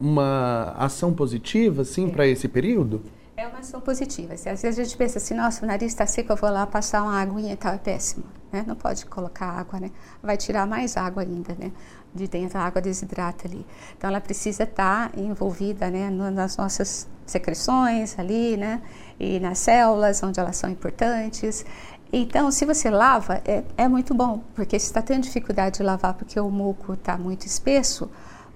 uma 0.00 0.74
ação 0.76 1.12
positiva, 1.12 1.82
assim, 1.82 2.08
é. 2.08 2.10
para 2.10 2.26
esse 2.26 2.48
período? 2.48 3.02
É 3.36 3.48
uma 3.48 3.58
ação 3.58 3.80
positiva. 3.80 4.34
Às 4.34 4.44
vezes 4.44 4.78
a 4.78 4.84
gente 4.84 4.96
pensa 4.96 5.18
assim, 5.18 5.34
nossa, 5.34 5.64
o 5.64 5.66
nariz 5.66 5.92
está 5.92 6.06
seco, 6.06 6.32
eu 6.32 6.36
vou 6.36 6.50
lá 6.50 6.66
passar 6.66 7.02
uma 7.02 7.20
aguinha 7.20 7.52
e 7.52 7.56
tal, 7.56 7.74
é 7.74 7.78
péssimo. 7.78 8.24
Né? 8.52 8.64
Não 8.66 8.76
pode 8.76 9.04
colocar 9.06 9.46
água, 9.46 9.80
né? 9.80 9.90
Vai 10.22 10.36
tirar 10.36 10.66
mais 10.66 10.96
água 10.96 11.22
ainda, 11.22 11.56
né? 11.58 11.72
De 12.14 12.28
dentro, 12.28 12.58
a 12.58 12.62
água 12.62 12.80
desidrata 12.80 13.48
ali. 13.48 13.66
Então, 13.96 14.08
ela 14.08 14.20
precisa 14.20 14.62
estar 14.62 15.10
tá 15.10 15.20
envolvida, 15.20 15.90
né? 15.90 16.08
Nas 16.10 16.56
nossas 16.56 17.08
secreções 17.26 18.16
ali, 18.16 18.56
né? 18.56 18.80
E 19.18 19.40
nas 19.40 19.58
células, 19.58 20.22
onde 20.22 20.38
elas 20.38 20.56
são 20.56 20.70
importantes. 20.70 21.66
Então, 22.12 22.52
se 22.52 22.64
você 22.64 22.88
lava, 22.88 23.42
é, 23.44 23.64
é 23.76 23.88
muito 23.88 24.14
bom, 24.14 24.44
porque 24.54 24.78
se 24.78 24.86
está 24.86 25.02
tendo 25.02 25.22
dificuldade 25.22 25.78
de 25.78 25.82
lavar 25.82 26.14
porque 26.14 26.38
o 26.38 26.48
muco 26.48 26.92
está 26.92 27.18
muito 27.18 27.44
espesso, 27.44 28.08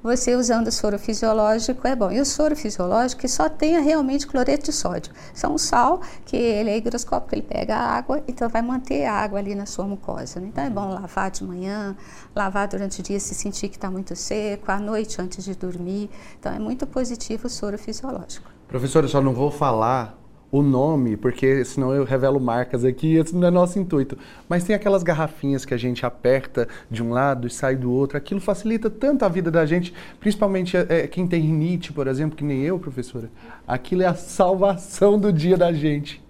você 0.02 0.34
usando 0.34 0.68
o 0.68 0.72
soro 0.72 0.98
fisiológico 0.98 1.86
é 1.86 1.94
bom. 1.94 2.10
E 2.10 2.20
o 2.20 2.24
soro 2.24 2.54
fisiológico 2.54 3.22
que 3.22 3.28
só 3.28 3.48
tenha 3.48 3.80
realmente 3.80 4.26
cloreto 4.26 4.66
de 4.66 4.72
sódio. 4.72 5.12
Isso 5.34 5.46
é 5.46 5.48
um 5.48 5.58
sal 5.58 6.00
que 6.24 6.36
ele 6.36 6.70
é 6.70 6.76
higroscópico, 6.76 7.34
ele 7.34 7.42
pega 7.42 7.76
a 7.76 7.96
água, 7.96 8.22
então 8.26 8.48
vai 8.48 8.62
manter 8.62 9.04
a 9.04 9.12
água 9.12 9.38
ali 9.38 9.54
na 9.54 9.66
sua 9.66 9.86
mucosa. 9.86 10.40
Né? 10.40 10.48
Então 10.48 10.64
é 10.64 10.70
bom 10.70 10.88
lavar 10.88 11.30
de 11.30 11.44
manhã, 11.44 11.96
lavar 12.34 12.68
durante 12.68 13.00
o 13.00 13.02
dia 13.02 13.18
se 13.18 13.34
sentir 13.34 13.68
que 13.68 13.76
está 13.76 13.90
muito 13.90 14.14
seco, 14.14 14.70
à 14.70 14.78
noite 14.78 15.20
antes 15.20 15.44
de 15.44 15.54
dormir. 15.54 16.10
Então 16.38 16.52
é 16.52 16.58
muito 16.58 16.86
positivo 16.86 17.46
o 17.46 17.50
soro 17.50 17.78
fisiológico. 17.78 18.48
Professor, 18.66 19.02
eu 19.02 19.08
só 19.08 19.20
não 19.20 19.32
vou 19.32 19.50
falar 19.50 20.18
o 20.50 20.62
nome, 20.62 21.16
porque 21.16 21.64
senão 21.64 21.92
eu 21.92 22.04
revelo 22.04 22.40
marcas 22.40 22.84
aqui, 22.84 23.16
esse 23.16 23.36
não 23.36 23.48
é 23.48 23.50
nosso 23.50 23.78
intuito. 23.78 24.16
Mas 24.48 24.64
tem 24.64 24.74
aquelas 24.74 25.02
garrafinhas 25.02 25.64
que 25.64 25.74
a 25.74 25.76
gente 25.76 26.06
aperta 26.06 26.66
de 26.90 27.02
um 27.02 27.10
lado 27.10 27.46
e 27.46 27.50
sai 27.50 27.76
do 27.76 27.92
outro. 27.92 28.16
Aquilo 28.16 28.40
facilita 28.40 28.88
tanto 28.88 29.24
a 29.24 29.28
vida 29.28 29.50
da 29.50 29.66
gente, 29.66 29.92
principalmente 30.18 30.76
é, 30.76 31.06
quem 31.06 31.26
tem 31.26 31.42
rinite, 31.42 31.92
por 31.92 32.06
exemplo, 32.06 32.36
que 32.36 32.44
nem 32.44 32.62
eu, 32.62 32.78
professora. 32.78 33.30
Aquilo 33.66 34.02
é 34.02 34.06
a 34.06 34.14
salvação 34.14 35.18
do 35.18 35.32
dia 35.32 35.56
da 35.56 35.72
gente. 35.72 36.22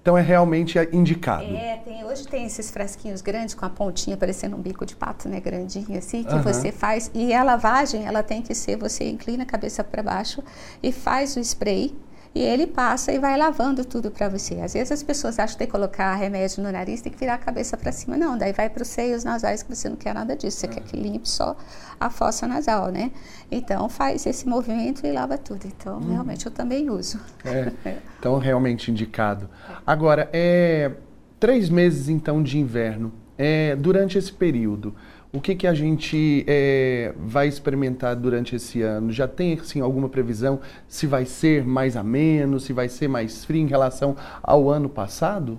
Então 0.00 0.18
é 0.18 0.20
realmente 0.20 0.78
indicado. 0.92 1.44
É, 1.44 1.78
tem, 1.78 2.04
hoje 2.04 2.28
tem 2.28 2.44
esses 2.44 2.70
frasquinhos 2.70 3.22
grandes 3.22 3.54
com 3.54 3.64
a 3.64 3.70
pontinha 3.70 4.18
parecendo 4.18 4.54
um 4.54 4.60
bico 4.60 4.84
de 4.84 4.94
pato, 4.94 5.30
né, 5.30 5.40
grandinho 5.40 5.96
assim, 5.96 6.22
que 6.22 6.34
uhum. 6.34 6.42
você 6.42 6.70
faz. 6.70 7.10
E 7.14 7.32
a 7.32 7.42
lavagem, 7.42 8.04
ela 8.04 8.22
tem 8.22 8.42
que 8.42 8.54
ser, 8.54 8.76
você 8.76 9.08
inclina 9.08 9.44
a 9.44 9.46
cabeça 9.46 9.82
para 9.82 10.02
baixo 10.02 10.44
e 10.82 10.92
faz 10.92 11.36
o 11.36 11.40
spray 11.40 11.96
e 12.34 12.40
ele 12.40 12.66
passa 12.66 13.12
e 13.12 13.18
vai 13.18 13.38
lavando 13.38 13.84
tudo 13.84 14.10
para 14.10 14.28
você. 14.28 14.54
Às 14.60 14.74
vezes 14.74 14.90
as 14.90 15.02
pessoas 15.04 15.38
acham 15.38 15.54
que 15.54 15.58
tem 15.58 15.66
que 15.68 15.72
colocar 15.72 16.14
remédio 16.14 16.62
no 16.62 16.72
nariz, 16.72 17.00
tem 17.00 17.12
que 17.12 17.18
virar 17.18 17.34
a 17.34 17.38
cabeça 17.38 17.76
para 17.76 17.92
cima. 17.92 18.16
Não, 18.16 18.36
daí 18.36 18.52
vai 18.52 18.68
para 18.68 18.82
os 18.82 18.88
seios 18.88 19.22
nasais 19.22 19.62
que 19.62 19.72
você 19.74 19.88
não 19.88 19.94
quer 19.96 20.12
nada 20.12 20.34
disso, 20.34 20.58
você 20.58 20.66
quer 20.66 20.80
que 20.80 20.96
limpe 20.96 21.28
só 21.28 21.56
a 22.00 22.10
fossa 22.10 22.46
nasal, 22.48 22.90
né? 22.90 23.12
Então 23.50 23.88
faz 23.88 24.26
esse 24.26 24.48
movimento 24.48 25.06
e 25.06 25.12
lava 25.12 25.38
tudo. 25.38 25.64
Então 25.64 25.98
hum. 25.98 26.10
realmente 26.10 26.44
eu 26.44 26.50
também 26.50 26.90
uso. 26.90 27.20
É, 27.44 27.70
então 28.18 28.38
realmente 28.38 28.90
indicado. 28.90 29.48
Agora, 29.86 30.28
é, 30.32 30.90
três 31.38 31.68
meses 31.68 32.08
então 32.08 32.42
de 32.42 32.58
inverno. 32.58 33.12
É, 33.36 33.74
durante 33.74 34.16
esse 34.16 34.32
período, 34.32 34.94
o 35.34 35.40
que, 35.40 35.56
que 35.56 35.66
a 35.66 35.74
gente 35.74 36.44
é, 36.46 37.12
vai 37.18 37.48
experimentar 37.48 38.14
durante 38.14 38.54
esse 38.54 38.80
ano? 38.82 39.10
Já 39.10 39.26
tem 39.26 39.54
assim, 39.54 39.80
alguma 39.80 40.08
previsão 40.08 40.60
se 40.86 41.08
vai 41.08 41.26
ser 41.26 41.64
mais 41.64 41.96
ameno, 41.96 42.60
se 42.60 42.72
vai 42.72 42.88
ser 42.88 43.08
mais 43.08 43.44
frio 43.44 43.62
em 43.62 43.66
relação 43.66 44.16
ao 44.40 44.70
ano 44.70 44.88
passado? 44.88 45.58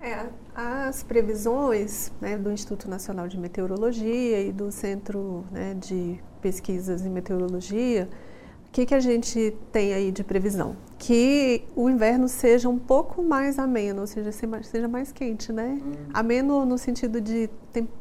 É, 0.00 0.26
as 0.54 1.02
previsões 1.02 2.12
né, 2.18 2.38
do 2.38 2.50
Instituto 2.50 2.88
Nacional 2.88 3.28
de 3.28 3.38
Meteorologia 3.38 4.40
e 4.40 4.50
do 4.50 4.72
Centro 4.72 5.44
né, 5.52 5.74
de 5.74 6.18
Pesquisas 6.40 7.04
em 7.04 7.10
Meteorologia 7.10 8.08
que, 8.74 8.86
que 8.86 8.94
a 8.94 8.98
gente 8.98 9.56
tem 9.70 9.94
aí 9.94 10.10
de 10.10 10.24
previsão? 10.24 10.74
Que 10.98 11.62
o 11.76 11.88
inverno 11.88 12.28
seja 12.28 12.68
um 12.68 12.76
pouco 12.76 13.22
mais 13.22 13.56
ameno, 13.56 14.00
ou 14.00 14.06
seja, 14.08 14.32
seja 14.32 14.88
mais 14.88 15.12
quente, 15.12 15.52
né? 15.52 15.78
Hum. 15.80 15.92
Ameno 16.12 16.66
no 16.66 16.76
sentido 16.76 17.20
de, 17.20 17.48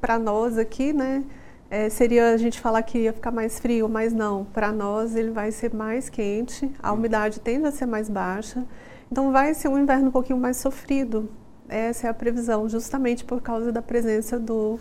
para 0.02 0.18
nós 0.18 0.58
aqui, 0.58 0.92
né? 0.92 1.24
É, 1.70 1.90
seria 1.90 2.34
a 2.34 2.38
gente 2.38 2.60
falar 2.60 2.82
que 2.82 2.98
ia 2.98 3.14
ficar 3.14 3.30
mais 3.30 3.60
frio, 3.60 3.88
mas 3.88 4.14
não. 4.14 4.46
Para 4.46 4.72
nós 4.72 5.16
ele 5.16 5.30
vai 5.30 5.52
ser 5.52 5.72
mais 5.72 6.10
quente, 6.10 6.72
a 6.82 6.92
hum. 6.92 6.96
umidade 6.96 7.40
tende 7.40 7.68
a 7.68 7.72
ser 7.72 7.86
mais 7.86 8.10
baixa. 8.10 8.66
Então 9.12 9.32
vai 9.32 9.54
ser 9.54 9.68
um 9.68 9.78
inverno 9.78 10.08
um 10.08 10.12
pouquinho 10.12 10.40
mais 10.40 10.58
sofrido. 10.58 11.30
Essa 11.70 12.08
é 12.08 12.10
a 12.10 12.14
previsão, 12.16 12.68
justamente 12.68 13.24
por 13.24 13.42
causa 13.44 13.72
da 13.72 13.82
presença 13.84 14.40
do 14.40 14.80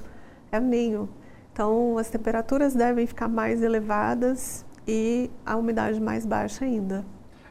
El 0.51 0.63
Ninho. 0.63 1.07
Então 1.53 1.99
as 1.99 2.09
temperaturas 2.09 2.75
devem 2.75 3.07
ficar 3.07 3.29
mais 3.29 3.63
elevadas 3.63 4.65
e 4.87 5.31
a 5.45 5.57
umidade 5.57 6.01
mais 6.01 6.27
baixa 6.27 6.65
ainda. 6.65 7.05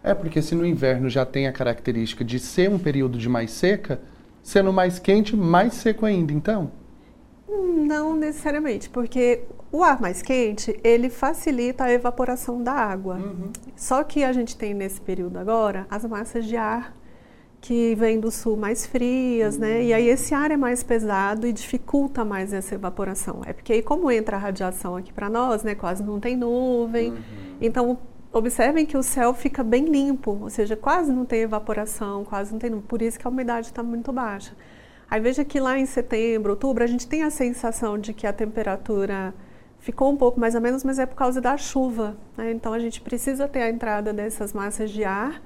É, 0.04 0.14
porque 0.14 0.42
se 0.42 0.56
no 0.56 0.66
inverno 0.66 1.10
já 1.10 1.26
tem 1.26 1.48
a 1.48 1.54
característica 1.54 2.24
de 2.24 2.40
ser 2.40 2.70
um 2.70 2.80
período 2.80 3.18
de 3.18 3.30
mais 3.30 3.52
seca, 3.52 4.02
sendo 4.42 4.74
mais 4.74 4.98
quente, 4.98 5.36
mais 5.36 5.74
seco 5.76 6.06
ainda, 6.06 6.34
então? 6.34 6.72
Não 7.48 8.16
necessariamente, 8.16 8.90
porque 8.90 9.44
o 9.72 9.84
ar 9.84 10.02
mais 10.02 10.22
quente, 10.22 10.80
ele 10.84 11.10
facilita 11.10 11.84
a 11.84 11.92
evaporação 11.92 12.62
da 12.64 12.74
água. 12.74 13.16
Uhum. 13.16 13.52
Só 13.76 14.04
que 14.04 14.24
a 14.24 14.34
gente 14.34 14.58
tem 14.58 14.74
nesse 14.74 15.00
período 15.00 15.38
agora 15.38 15.86
as 15.90 16.04
massas 16.06 16.46
de 16.46 16.58
ar 16.58 16.96
que 17.62 17.94
vêm 17.94 18.20
do 18.20 18.32
sul 18.32 18.58
mais 18.58 18.88
frias, 18.88 19.56
né? 19.56 19.84
E 19.84 19.94
aí 19.94 20.10
esse 20.10 20.34
ar 20.34 20.50
é 20.50 20.58
mais 20.58 20.82
pesado 20.82 21.46
e 21.46 21.54
dificulta 21.54 22.26
mais 22.26 22.52
essa 22.52 22.74
evaporação. 22.74 23.42
É 23.46 23.54
porque 23.54 23.72
aí 23.72 23.84
como 23.84 24.10
entra 24.12 24.36
a 24.36 24.40
radiação 24.40 24.96
aqui 24.96 25.14
para 25.14 25.30
nós, 25.30 25.62
né? 25.64 25.76
Quase 25.76 26.04
não 26.04 26.20
tem 26.20 26.36
nuvem. 26.36 27.12
Uhum. 27.12 27.18
Então 27.62 28.00
observem 28.34 28.84
que 28.86 28.98
o 28.98 29.04
céu 29.04 29.34
fica 29.34 29.64
bem 29.64 29.86
limpo, 29.86 30.40
ou 30.42 30.50
seja, 30.50 30.76
quase 30.76 31.12
não 31.12 31.24
tem 31.24 31.42
evaporação, 31.42 32.24
quase 32.26 32.52
não 32.52 32.60
tem 32.60 32.72
nuvem. 32.72 32.86
Por 32.88 33.02
isso 33.02 33.20
que 33.20 33.28
a 33.28 33.30
umidade 33.30 33.68
está 33.68 33.84
muito 33.84 34.12
baixa. 34.12 34.56
Aí 35.10 35.20
veja 35.22 35.46
que 35.46 35.60
lá 35.60 35.78
em 35.78 35.86
setembro, 35.86 36.52
outubro, 36.52 36.84
a 36.84 36.88
gente 36.88 37.08
tem 37.08 37.22
a 37.24 37.30
sensação 37.30 37.98
de 37.98 38.12
que 38.14 38.26
a 38.26 38.34
temperatura 38.34 39.36
ficou 39.78 40.10
um 40.10 40.18
pouco 40.18 40.40
mais 40.40 40.56
ou 40.56 40.62
menos, 40.62 40.84
mas 40.84 40.98
é 40.98 41.06
por 41.06 41.16
causa 41.16 41.40
da 41.40 41.58
chuva. 41.58 42.16
Né? 42.36 42.52
Então 42.52 42.74
a 42.74 42.80
gente 42.80 43.02
precisa 43.02 43.48
ter 43.48 43.62
a 43.62 43.70
entrada 43.70 44.12
dessas 44.14 44.54
massas 44.54 44.90
de 44.90 45.04
ar. 45.04 45.42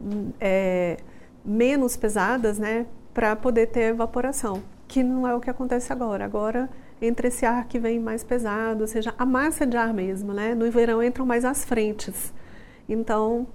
Hum, 0.00 0.30
é, 0.40 0.98
menos 1.44 1.96
pesadas, 1.96 2.58
né, 2.58 2.86
para 3.12 3.36
poder 3.36 3.66
ter 3.66 3.90
evaporação, 3.90 4.62
que 4.88 5.02
não 5.02 5.26
é 5.26 5.34
o 5.34 5.40
que 5.40 5.50
acontece 5.50 5.92
agora. 5.92 6.24
Agora 6.24 6.68
entra 7.00 7.28
esse 7.28 7.44
ar 7.44 7.66
que 7.66 7.78
vem 7.78 8.00
mais 8.00 8.24
pesado, 8.24 8.82
ou 8.82 8.86
seja, 8.86 9.14
a 9.18 9.26
massa 9.26 9.66
de 9.66 9.76
ar 9.76 9.92
mesmo, 9.92 10.32
né? 10.32 10.54
No 10.54 10.70
verão 10.70 11.02
entram 11.02 11.26
mais 11.26 11.44
as 11.44 11.64
frentes. 11.64 12.32
Então, 12.88 13.46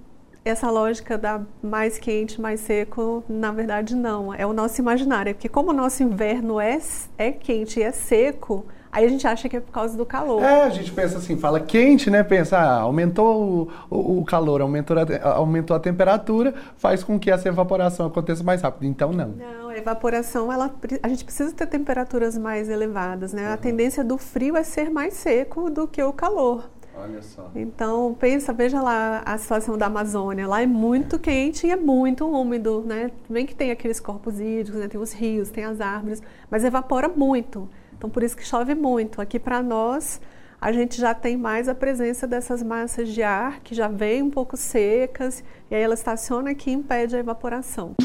essa 0.44 0.70
lógica 0.70 1.18
da 1.18 1.42
mais 1.62 1.98
quente, 1.98 2.40
mais 2.40 2.60
seco, 2.60 3.22
na 3.28 3.52
verdade 3.52 3.94
não, 3.94 4.32
é 4.32 4.46
o 4.46 4.52
nosso 4.52 4.80
imaginário, 4.80 5.30
é 5.30 5.34
porque 5.34 5.48
como 5.48 5.70
o 5.70 5.74
nosso 5.74 6.02
inverno 6.02 6.60
é, 6.60 6.80
é 7.18 7.30
quente 7.30 7.80
e 7.80 7.82
é 7.82 7.92
seco, 7.92 8.64
Aí 8.92 9.04
a 9.04 9.08
gente 9.08 9.26
acha 9.26 9.48
que 9.48 9.56
é 9.56 9.60
por 9.60 9.70
causa 9.72 9.96
do 9.96 10.04
calor. 10.04 10.42
É, 10.42 10.62
a 10.62 10.70
gente 10.70 10.90
pensa 10.90 11.18
assim, 11.18 11.36
fala 11.36 11.60
quente, 11.60 12.10
né? 12.10 12.24
Pensa, 12.24 12.58
ah, 12.58 12.80
aumentou 12.80 13.70
o, 13.90 13.96
o, 13.96 14.18
o, 14.18 14.24
calor, 14.24 14.60
aumentou 14.60 14.96
a, 14.98 15.28
aumentou 15.34 15.76
a 15.76 15.80
temperatura, 15.80 16.52
faz 16.76 17.04
com 17.04 17.18
que 17.18 17.30
essa 17.30 17.48
evaporação 17.48 18.06
aconteça 18.06 18.42
mais 18.42 18.62
rápido. 18.62 18.86
Então, 18.86 19.12
não. 19.12 19.28
Não, 19.28 19.68
a 19.68 19.78
evaporação, 19.78 20.52
ela, 20.52 20.74
a 21.02 21.08
gente 21.08 21.24
precisa 21.24 21.52
ter 21.52 21.66
temperaturas 21.66 22.36
mais 22.36 22.68
elevadas, 22.68 23.32
né? 23.32 23.46
Uhum. 23.46 23.54
A 23.54 23.56
tendência 23.56 24.02
do 24.02 24.18
frio 24.18 24.56
é 24.56 24.64
ser 24.64 24.90
mais 24.90 25.14
seco 25.14 25.70
do 25.70 25.86
que 25.86 26.02
o 26.02 26.12
calor. 26.12 26.68
Olha 26.96 27.22
só. 27.22 27.50
Então, 27.54 28.14
pensa, 28.18 28.52
veja 28.52 28.82
lá 28.82 29.22
a 29.24 29.38
situação 29.38 29.78
da 29.78 29.86
Amazônia. 29.86 30.46
Lá 30.46 30.62
é 30.62 30.66
muito 30.66 31.18
quente 31.18 31.66
e 31.66 31.70
é 31.70 31.76
muito 31.76 32.28
úmido, 32.28 32.82
né? 32.82 33.10
Bem 33.28 33.46
que 33.46 33.54
tem 33.54 33.70
aqueles 33.70 34.00
corpos 34.00 34.40
hídricos, 34.40 34.80
né? 34.80 34.88
tem 34.88 35.00
os 35.00 35.12
rios, 35.12 35.48
tem 35.48 35.64
as 35.64 35.80
árvores, 35.80 36.20
mas 36.50 36.64
evapora 36.64 37.08
muito. 37.08 37.68
Então, 38.00 38.08
por 38.08 38.22
isso 38.22 38.34
que 38.34 38.42
chove 38.42 38.74
muito. 38.74 39.20
Aqui 39.20 39.38
para 39.38 39.62
nós, 39.62 40.22
a 40.58 40.72
gente 40.72 40.98
já 40.98 41.12
tem 41.12 41.36
mais 41.36 41.68
a 41.68 41.74
presença 41.74 42.26
dessas 42.26 42.62
massas 42.62 43.10
de 43.10 43.22
ar 43.22 43.60
que 43.60 43.74
já 43.74 43.88
vêm 43.88 44.22
um 44.22 44.30
pouco 44.30 44.56
secas 44.56 45.44
e 45.70 45.74
aí 45.74 45.82
ela 45.82 45.92
estaciona 45.92 46.52
aqui 46.52 46.70
e 46.70 46.72
impede 46.72 47.14
a 47.14 47.18
evaporação. 47.18 47.96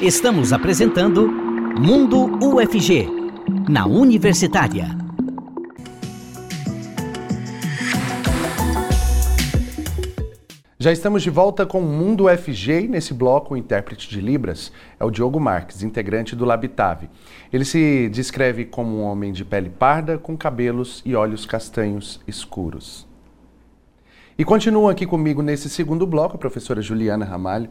Estamos 0.00 0.50
apresentando 0.50 1.28
Mundo 1.28 2.42
UFG, 2.42 3.06
na 3.68 3.84
Universitária. 3.84 4.86
Já 10.82 10.90
estamos 10.90 11.22
de 11.22 11.30
volta 11.30 11.64
com 11.64 11.78
o 11.78 11.86
Mundo 11.86 12.24
FG 12.28 12.80
e 12.80 12.88
nesse 12.88 13.14
bloco 13.14 13.54
o 13.54 13.56
intérprete 13.56 14.10
de 14.10 14.20
Libras 14.20 14.72
é 14.98 15.04
o 15.04 15.12
Diogo 15.12 15.38
Marques, 15.38 15.84
integrante 15.84 16.34
do 16.34 16.44
Labitave. 16.44 17.08
Ele 17.52 17.64
se 17.64 18.08
descreve 18.08 18.64
como 18.64 18.96
um 18.96 19.02
homem 19.04 19.32
de 19.32 19.44
pele 19.44 19.70
parda, 19.70 20.18
com 20.18 20.36
cabelos 20.36 21.00
e 21.06 21.14
olhos 21.14 21.46
castanhos 21.46 22.20
escuros. 22.26 23.06
E 24.36 24.44
continua 24.44 24.90
aqui 24.90 25.06
comigo 25.06 25.40
nesse 25.40 25.70
segundo 25.70 26.04
bloco 26.04 26.34
a 26.34 26.38
professora 26.40 26.82
Juliana 26.82 27.24
Ramalho, 27.24 27.70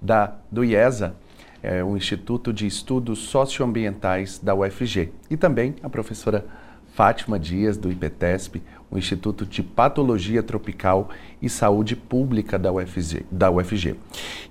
da, 0.00 0.36
do 0.48 0.62
IESA, 0.62 1.16
é, 1.60 1.82
o 1.82 1.96
Instituto 1.96 2.52
de 2.52 2.68
Estudos 2.68 3.18
Socioambientais 3.18 4.38
da 4.38 4.54
UFG, 4.54 5.10
e 5.28 5.36
também 5.36 5.74
a 5.82 5.90
professora 5.90 6.46
Fátima 6.94 7.40
Dias, 7.40 7.76
do 7.76 7.90
IPTESP, 7.90 8.62
o 8.88 8.96
Instituto 8.96 9.44
de 9.44 9.64
Patologia 9.64 10.44
Tropical 10.44 11.10
e 11.42 11.50
Saúde 11.50 11.96
Pública 11.96 12.56
da 12.56 12.72
UFG. 12.72 13.26
Da 13.32 13.50
UFG. 13.50 13.96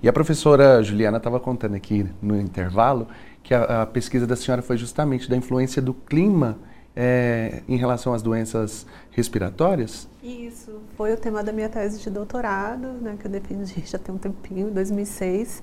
E 0.02 0.08
a 0.08 0.12
professora 0.12 0.82
Juliana 0.82 1.16
estava 1.16 1.40
contando 1.40 1.74
aqui 1.74 2.06
no 2.20 2.38
intervalo 2.38 3.08
que 3.42 3.54
a, 3.54 3.82
a, 3.82 3.86
pesquisa 3.86 4.26
da 4.26 4.36
senhora 4.36 4.60
foi 4.60 4.76
justamente 4.76 5.28
da 5.28 5.36
influência 5.36 5.80
do 5.80 5.94
clima 5.94 6.58
é, 6.94 7.62
em 7.66 7.76
relação 7.76 8.12
às 8.12 8.20
doenças 8.22 8.86
respiratórias? 9.10 10.06
Isso, 10.22 10.82
foi 10.98 11.14
o 11.14 11.16
tema 11.16 11.42
da 11.42 11.50
minha 11.50 11.70
tese 11.70 11.98
de 11.98 12.10
doutorado, 12.10 12.88
né, 13.00 13.16
que 13.18 13.26
eu 13.26 13.30
defendi 13.30 13.82
já 13.86 13.98
tem 13.98 14.14
um 14.14 14.18
tempinho, 14.18 14.68
em 14.68 14.72
2006. 14.72 15.62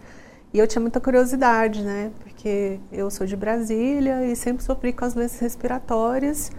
E 0.52 0.58
eu 0.58 0.68
tinha 0.68 0.82
muita 0.82 1.00
curiosidade, 1.00 1.82
né? 1.82 2.12
Porque 2.20 2.80
eu 2.92 3.10
sou 3.10 3.26
de 3.26 3.38
Brasília 3.38 4.26
e 4.26 4.36
sempre 4.36 4.64
sofri 4.64 4.92
com 4.92 5.06
as 5.06 5.14
doenças 5.14 5.40
respiratórias. 5.40 6.52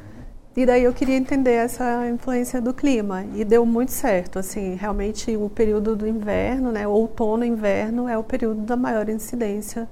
E 0.55 0.67
daí 0.67 0.85
eu 0.85 0.93
queria 0.93 1.17
entender 1.17 1.53
essa 1.53 2.07
influência 2.11 2.61
do 2.61 2.75
clima 2.75 3.25
e 3.35 3.43
deu 3.43 3.65
muito 3.65 3.91
certo. 3.91 4.39
Assim, 4.39 4.75
realmente 4.75 5.35
o 5.35 5.49
período 5.49 5.97
do 5.97 6.07
inverno, 6.07 6.71
né, 6.71 6.87
outono 6.87 7.43
e 7.43 7.49
inverno 7.49 8.07
é 8.07 8.19
o 8.19 8.23
período 8.23 8.61
da 8.61 8.77
maior 8.77 9.09
incidência 9.09 9.89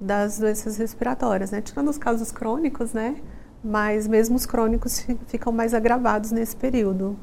das 0.00 0.38
doenças 0.38 0.76
respiratórias, 0.78 1.52
né? 1.52 1.60
Tirando 1.60 1.88
os 1.88 1.96
casos 1.96 2.32
crônicos, 2.32 2.92
né? 2.92 3.16
Mas 3.62 4.08
mesmo 4.08 4.34
os 4.34 4.44
crônicos 4.44 5.06
ficam 5.28 5.52
mais 5.52 5.72
agravados 5.72 6.32
nesse 6.32 6.56
período. 6.56 7.16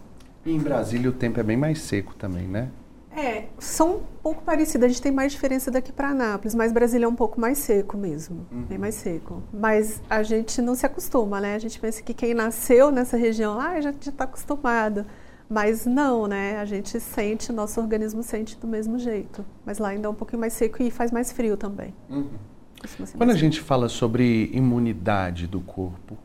E 0.46 0.51
em 0.51 0.60
Brasília 0.60 1.10
o 1.10 1.13
tempo 1.13 1.40
é 1.42 1.44
bem 1.44 1.58
mais 1.58 1.82
seco 1.82 2.16
também, 2.16 2.48
né? 2.48 2.70
É, 3.15 3.46
são 3.60 3.98
um 3.98 4.01
pouco 4.24 4.41
parecidas. 4.44 4.86
A 4.86 4.88
gente 4.88 5.01
tem 5.01 5.12
mais 5.12 5.32
diferença 5.32 5.70
daqui 5.70 5.91
para 5.91 6.10
Anápolis, 6.10 6.56
mas 6.56 6.72
Brasília 6.72 7.06
é 7.06 7.08
um 7.08 7.15
pouco 7.15 7.39
mais 7.39 7.58
seco 7.58 7.98
mesmo, 7.98 8.48
uhum. 8.51 8.63
bem 8.63 8.77
mais 8.77 8.96
seco. 8.96 9.44
Mas 9.53 10.01
a 10.10 10.24
gente 10.24 10.62
não 10.62 10.75
se 10.75 10.86
acostuma, 10.86 11.41
né? 11.41 11.56
A 11.56 11.60
gente 11.60 11.80
pensa 11.80 12.01
que 12.01 12.13
quem 12.13 12.34
nasceu 12.34 12.89
nessa 12.89 13.18
região, 13.18 13.60
ah, 13.60 13.80
já 13.82 13.89
está 13.89 14.24
acostumado. 14.24 15.06
Mas 15.50 15.86
não, 15.86 16.27
né? 16.27 16.57
A 16.59 16.66
gente 16.66 16.98
sente, 17.01 17.51
nosso 17.51 17.81
organismo 17.81 18.24
sente 18.24 18.57
do 18.57 18.66
mesmo 18.66 18.98
jeito. 18.98 19.46
Mas 19.66 19.79
lá 19.79 19.90
ainda 19.90 20.07
é 20.07 20.09
um 20.09 20.16
pouquinho 20.16 20.40
mais 20.40 20.53
seco 20.53 20.81
e 20.81 20.90
faz 20.90 21.12
mais 21.12 21.33
frio 21.33 21.57
também. 21.57 21.94
Uhum. 22.09 22.29
Quando 23.18 23.31
a 23.31 23.35
gente 23.35 23.59
fala 23.62 23.90
sobre 23.90 24.50
imunidade 24.53 25.48
do 25.48 25.59
corpo, 25.59 26.18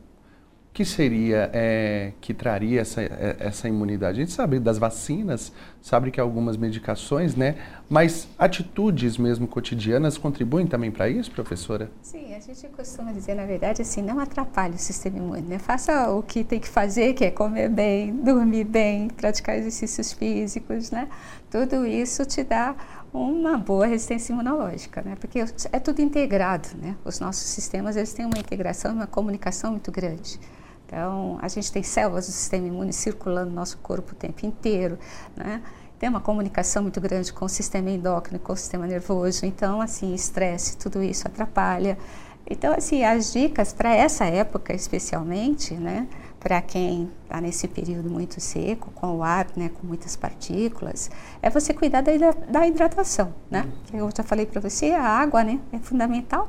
que 0.77 0.85
seria, 0.85 1.51
é, 1.55 2.13
que 2.21 2.35
traria 2.35 2.83
essa, 2.83 3.01
é, 3.01 3.37
essa 3.41 3.67
imunidade? 3.67 4.21
A 4.21 4.21
gente 4.21 4.33
sabe 4.33 4.59
das 4.59 4.77
vacinas, 4.77 5.51
sabe 5.81 6.11
que 6.11 6.21
algumas 6.21 6.59
medicações, 6.59 7.35
né? 7.35 7.55
Mas 7.89 8.29
atitudes 8.39 9.17
mesmo 9.17 9.49
cotidianas 9.49 10.19
contribuem 10.19 10.67
também 10.67 10.91
para 10.91 11.09
isso, 11.09 11.31
professora? 11.31 11.91
Sim, 12.03 12.35
a 12.35 12.41
gente 12.41 12.69
costuma 12.77 13.11
dizer, 13.13 13.35
na 13.35 13.47
verdade, 13.47 13.81
assim, 13.81 14.03
não 14.03 14.21
atrapalhe 14.21 14.75
o 14.75 14.79
sistema 14.79 15.17
imune, 15.17 15.49
né? 15.49 15.59
Faça 15.59 16.11
o 16.11 16.23
que 16.23 16.45
tem 16.45 16.61
que 16.61 16.69
fazer, 16.69 17.15
que 17.15 17.25
é 17.25 17.31
comer 17.31 17.71
bem, 17.71 18.15
dormir 18.15 18.65
bem, 18.65 19.09
praticar 19.09 19.57
exercícios 19.57 20.13
físicos, 20.13 20.91
né? 20.91 21.09
Tudo 21.51 21.87
isso 21.87 22.23
te 22.27 22.45
dá 22.45 22.77
uma 23.15 23.57
boa 23.57 23.87
resistência 23.87 24.31
imunológica, 24.31 25.01
né? 25.01 25.17
Porque 25.19 25.43
é 25.73 25.81
tudo 25.81 26.03
integrado, 26.03 26.69
né? 26.77 26.95
Os 27.03 27.19
nossos 27.19 27.45
sistemas, 27.45 27.97
eles 27.97 28.13
têm 28.13 28.27
uma 28.27 28.39
integração, 28.39 28.93
uma 28.93 29.07
comunicação 29.07 29.71
muito 29.71 29.91
grande. 29.91 30.39
Então, 30.87 31.39
a 31.43 31.49
gente 31.49 31.71
tem 31.73 31.83
células 31.83 32.27
do 32.27 32.33
sistema 32.33 32.67
imune 32.69 32.93
circulando 32.93 33.51
no 33.51 33.57
nosso 33.57 33.77
corpo 33.79 34.13
o 34.13 34.15
tempo 34.15 34.47
inteiro, 34.47 34.99
né? 35.37 35.61
Tem 35.99 36.09
uma 36.09 36.21
comunicação 36.21 36.83
muito 36.83 37.01
grande 37.01 37.33
com 37.33 37.45
o 37.47 37.49
sistema 37.49 37.91
endócrino, 37.91 38.39
com 38.39 38.53
o 38.53 38.57
sistema 38.57 38.87
nervoso. 38.87 39.47
Então, 39.47 39.81
assim, 39.81 40.15
estresse, 40.15 40.77
tudo 40.77 41.03
isso 41.03 41.27
atrapalha. 41.27 41.99
Então, 42.49 42.73
assim, 42.73 43.03
as 43.03 43.33
dicas 43.33 43.73
para 43.73 43.95
essa 43.95 44.25
época, 44.27 44.73
especialmente, 44.73 45.75
né? 45.75 46.07
Para 46.39 46.63
quem 46.63 47.11
está 47.25 47.41
nesse 47.41 47.67
período 47.67 48.09
muito 48.09 48.41
seco, 48.41 48.93
com 48.95 49.17
o 49.17 49.23
ar, 49.23 49.49
né, 49.57 49.69
com 49.69 49.85
muitas 49.85 50.15
partículas, 50.15 51.11
é 51.43 51.51
você 51.51 51.75
cuidar 51.75 52.03
da, 52.03 52.13
da 52.49 52.67
hidratação, 52.69 53.35
né? 53.51 53.67
Que 53.87 53.97
eu 53.97 54.09
já 54.17 54.23
falei 54.23 54.47
para 54.47 54.61
você, 54.61 54.93
a 54.93 55.03
água, 55.03 55.43
né, 55.43 55.59
é 55.73 55.79
fundamental. 55.79 56.49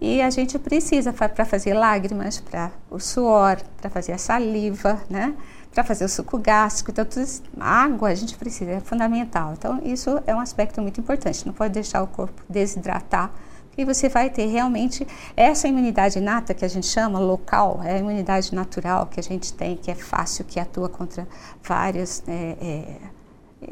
E 0.00 0.22
a 0.22 0.30
gente 0.30 0.58
precisa 0.58 1.12
para 1.12 1.44
fazer 1.44 1.74
lágrimas, 1.74 2.40
para 2.40 2.72
o 2.90 2.98
suor, 2.98 3.60
para 3.80 3.90
fazer 3.90 4.12
a 4.12 4.18
saliva, 4.18 4.98
né? 5.10 5.34
Para 5.74 5.84
fazer 5.84 6.04
o 6.06 6.08
suco 6.08 6.38
gástrico, 6.38 6.90
então 6.90 7.04
tudo 7.04 7.26
água 7.60 8.08
a 8.08 8.14
gente 8.14 8.36
precisa, 8.36 8.70
é 8.70 8.80
fundamental. 8.80 9.52
Então 9.52 9.78
isso 9.84 10.18
é 10.26 10.34
um 10.34 10.40
aspecto 10.40 10.80
muito 10.80 10.98
importante. 11.00 11.46
Não 11.46 11.52
pode 11.52 11.74
deixar 11.74 12.02
o 12.02 12.06
corpo 12.06 12.42
desidratar, 12.48 13.30
porque 13.68 13.84
você 13.84 14.08
vai 14.08 14.30
ter 14.30 14.46
realmente 14.46 15.06
essa 15.36 15.68
imunidade 15.68 16.18
inata 16.18 16.54
que 16.54 16.64
a 16.64 16.68
gente 16.68 16.86
chama 16.86 17.18
local, 17.18 17.80
é 17.84 17.96
a 17.96 17.98
imunidade 17.98 18.54
natural 18.54 19.06
que 19.06 19.20
a 19.20 19.22
gente 19.22 19.52
tem, 19.52 19.76
que 19.76 19.90
é 19.90 19.94
fácil, 19.94 20.46
que 20.46 20.58
atua 20.58 20.88
contra 20.88 21.28
vários 21.62 22.22
é, 22.26 22.56
é, 22.60 22.96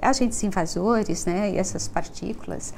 agentes 0.02 0.42
invasores, 0.42 1.24
né? 1.24 1.52
E 1.52 1.56
essas 1.56 1.88
partículas. 1.88 2.74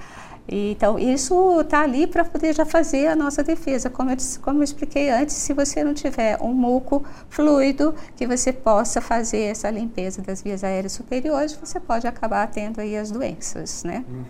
Então, 0.48 0.98
isso 0.98 1.60
está 1.60 1.82
ali 1.82 2.06
para 2.06 2.24
poder 2.24 2.54
já 2.54 2.64
fazer 2.64 3.06
a 3.06 3.14
nossa 3.14 3.42
defesa. 3.42 3.88
Como 3.88 4.10
eu, 4.10 4.16
como 4.42 4.58
eu 4.58 4.64
expliquei 4.64 5.10
antes, 5.10 5.36
se 5.36 5.52
você 5.52 5.84
não 5.84 5.94
tiver 5.94 6.38
um 6.40 6.52
muco 6.52 7.04
fluido 7.28 7.94
que 8.16 8.26
você 8.26 8.52
possa 8.52 9.00
fazer 9.00 9.42
essa 9.42 9.70
limpeza 9.70 10.20
das 10.22 10.42
vias 10.42 10.64
aéreas 10.64 10.92
superiores, 10.92 11.52
você 11.54 11.78
pode 11.78 12.06
acabar 12.06 12.46
tendo 12.48 12.80
aí 12.80 12.96
as 12.96 13.10
doenças, 13.10 13.84
né? 13.84 14.04
Uhum. 14.08 14.24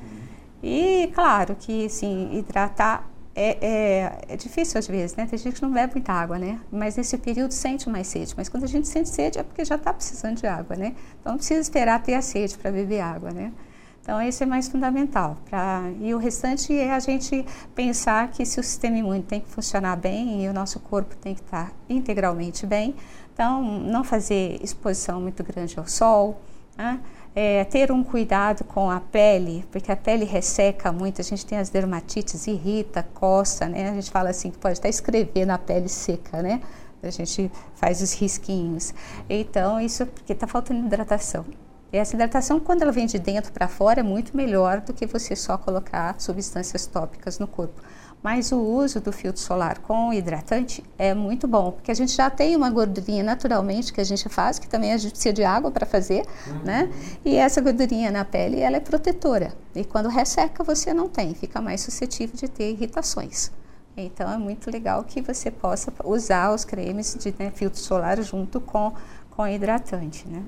E, 0.62 1.10
claro, 1.14 1.56
que, 1.58 1.86
assim, 1.86 2.30
hidratar 2.34 3.08
é, 3.34 3.56
é, 3.60 4.34
é, 4.34 4.36
difícil 4.36 4.78
às 4.78 4.86
vezes, 4.86 5.16
né? 5.16 5.26
Tem 5.26 5.38
gente 5.38 5.54
que 5.54 5.62
não 5.62 5.72
bebe 5.72 5.94
muita 5.94 6.12
água, 6.12 6.38
né? 6.38 6.60
Mas 6.70 6.96
nesse 6.96 7.16
período 7.16 7.52
sente 7.52 7.88
mais 7.88 8.06
sede. 8.08 8.34
Mas 8.36 8.48
quando 8.48 8.64
a 8.64 8.66
gente 8.66 8.88
sente 8.88 9.08
sede 9.08 9.38
é 9.38 9.42
porque 9.42 9.64
já 9.64 9.76
está 9.76 9.92
precisando 9.92 10.36
de 10.36 10.46
água, 10.46 10.76
né? 10.76 10.94
Então 11.20 11.32
não 11.32 11.38
precisa 11.38 11.60
esperar 11.60 12.02
ter 12.02 12.14
a 12.14 12.22
sede 12.22 12.58
para 12.58 12.70
beber 12.70 13.00
água, 13.00 13.30
né? 13.30 13.52
Então, 14.02 14.20
esse 14.20 14.42
é 14.42 14.46
mais 14.46 14.68
fundamental. 14.68 15.36
Pra, 15.48 15.82
e 16.00 16.14
o 16.14 16.18
restante 16.18 16.74
é 16.74 16.92
a 16.92 17.00
gente 17.00 17.44
pensar 17.74 18.28
que 18.30 18.44
se 18.44 18.58
o 18.58 18.62
sistema 18.62 18.96
imune 18.96 19.22
tem 19.22 19.40
que 19.40 19.48
funcionar 19.48 19.96
bem 19.96 20.44
e 20.44 20.48
o 20.48 20.52
nosso 20.52 20.80
corpo 20.80 21.14
tem 21.16 21.34
que 21.34 21.42
estar 21.42 21.72
integralmente 21.88 22.66
bem, 22.66 22.94
então, 23.32 23.62
não 23.62 24.02
fazer 24.04 24.58
exposição 24.62 25.20
muito 25.20 25.42
grande 25.42 25.78
ao 25.78 25.86
sol, 25.86 26.40
né? 26.76 27.00
é, 27.34 27.64
ter 27.64 27.92
um 27.92 28.02
cuidado 28.02 28.64
com 28.64 28.90
a 28.90 29.00
pele, 29.00 29.64
porque 29.70 29.90
a 29.92 29.96
pele 29.96 30.24
resseca 30.24 30.90
muito, 30.90 31.20
a 31.20 31.24
gente 31.24 31.46
tem 31.46 31.58
as 31.58 31.70
dermatites, 31.70 32.46
irrita, 32.46 33.06
coça, 33.14 33.68
né? 33.68 33.90
A 33.90 33.94
gente 33.94 34.10
fala 34.10 34.30
assim 34.30 34.50
que 34.50 34.58
pode 34.58 34.78
até 34.78 34.88
escrever 34.88 35.46
na 35.46 35.58
pele 35.58 35.88
seca, 35.88 36.42
né? 36.42 36.60
A 37.02 37.10
gente 37.10 37.50
faz 37.74 38.02
os 38.02 38.12
risquinhos. 38.12 38.92
Então, 39.28 39.80
isso 39.80 40.04
porque 40.06 40.32
está 40.32 40.46
faltando 40.46 40.84
hidratação. 40.86 41.46
Essa 41.92 42.14
hidratação, 42.14 42.60
quando 42.60 42.82
ela 42.82 42.92
vem 42.92 43.06
de 43.06 43.18
dentro 43.18 43.52
para 43.52 43.66
fora, 43.66 44.00
é 44.00 44.02
muito 44.02 44.36
melhor 44.36 44.80
do 44.80 44.92
que 44.92 45.06
você 45.06 45.34
só 45.34 45.58
colocar 45.58 46.14
substâncias 46.20 46.86
tópicas 46.86 47.38
no 47.38 47.48
corpo. 47.48 47.82
Mas 48.22 48.52
o 48.52 48.58
uso 48.58 49.00
do 49.00 49.12
filtro 49.12 49.40
solar 49.40 49.78
com 49.78 50.12
hidratante 50.12 50.84
é 50.98 51.14
muito 51.14 51.48
bom, 51.48 51.72
porque 51.72 51.90
a 51.90 51.94
gente 51.94 52.12
já 52.12 52.28
tem 52.28 52.54
uma 52.54 52.70
gordurinha 52.70 53.24
naturalmente 53.24 53.92
que 53.92 54.00
a 54.00 54.04
gente 54.04 54.28
faz, 54.28 54.58
que 54.58 54.68
também 54.68 54.92
a 54.92 54.98
gente 54.98 55.12
precisa 55.12 55.32
de 55.32 55.42
água 55.42 55.70
para 55.70 55.86
fazer, 55.86 56.26
uhum. 56.46 56.62
né? 56.62 56.90
E 57.24 57.34
essa 57.36 57.62
gordurinha 57.62 58.10
na 58.10 58.24
pele, 58.24 58.60
ela 58.60 58.76
é 58.76 58.80
protetora. 58.80 59.54
E 59.74 59.84
quando 59.84 60.08
resseca, 60.08 60.62
você 60.62 60.92
não 60.92 61.08
tem, 61.08 61.34
fica 61.34 61.62
mais 61.62 61.80
suscetível 61.80 62.36
de 62.36 62.46
ter 62.46 62.70
irritações. 62.70 63.50
Então 63.96 64.30
é 64.30 64.36
muito 64.36 64.70
legal 64.70 65.02
que 65.02 65.20
você 65.20 65.50
possa 65.50 65.92
usar 66.04 66.54
os 66.54 66.64
cremes 66.64 67.16
de 67.18 67.34
né, 67.38 67.50
filtro 67.54 67.80
solar 67.80 68.22
junto 68.22 68.60
com, 68.60 68.92
com 69.30 69.46
hidratante, 69.46 70.28
né? 70.28 70.42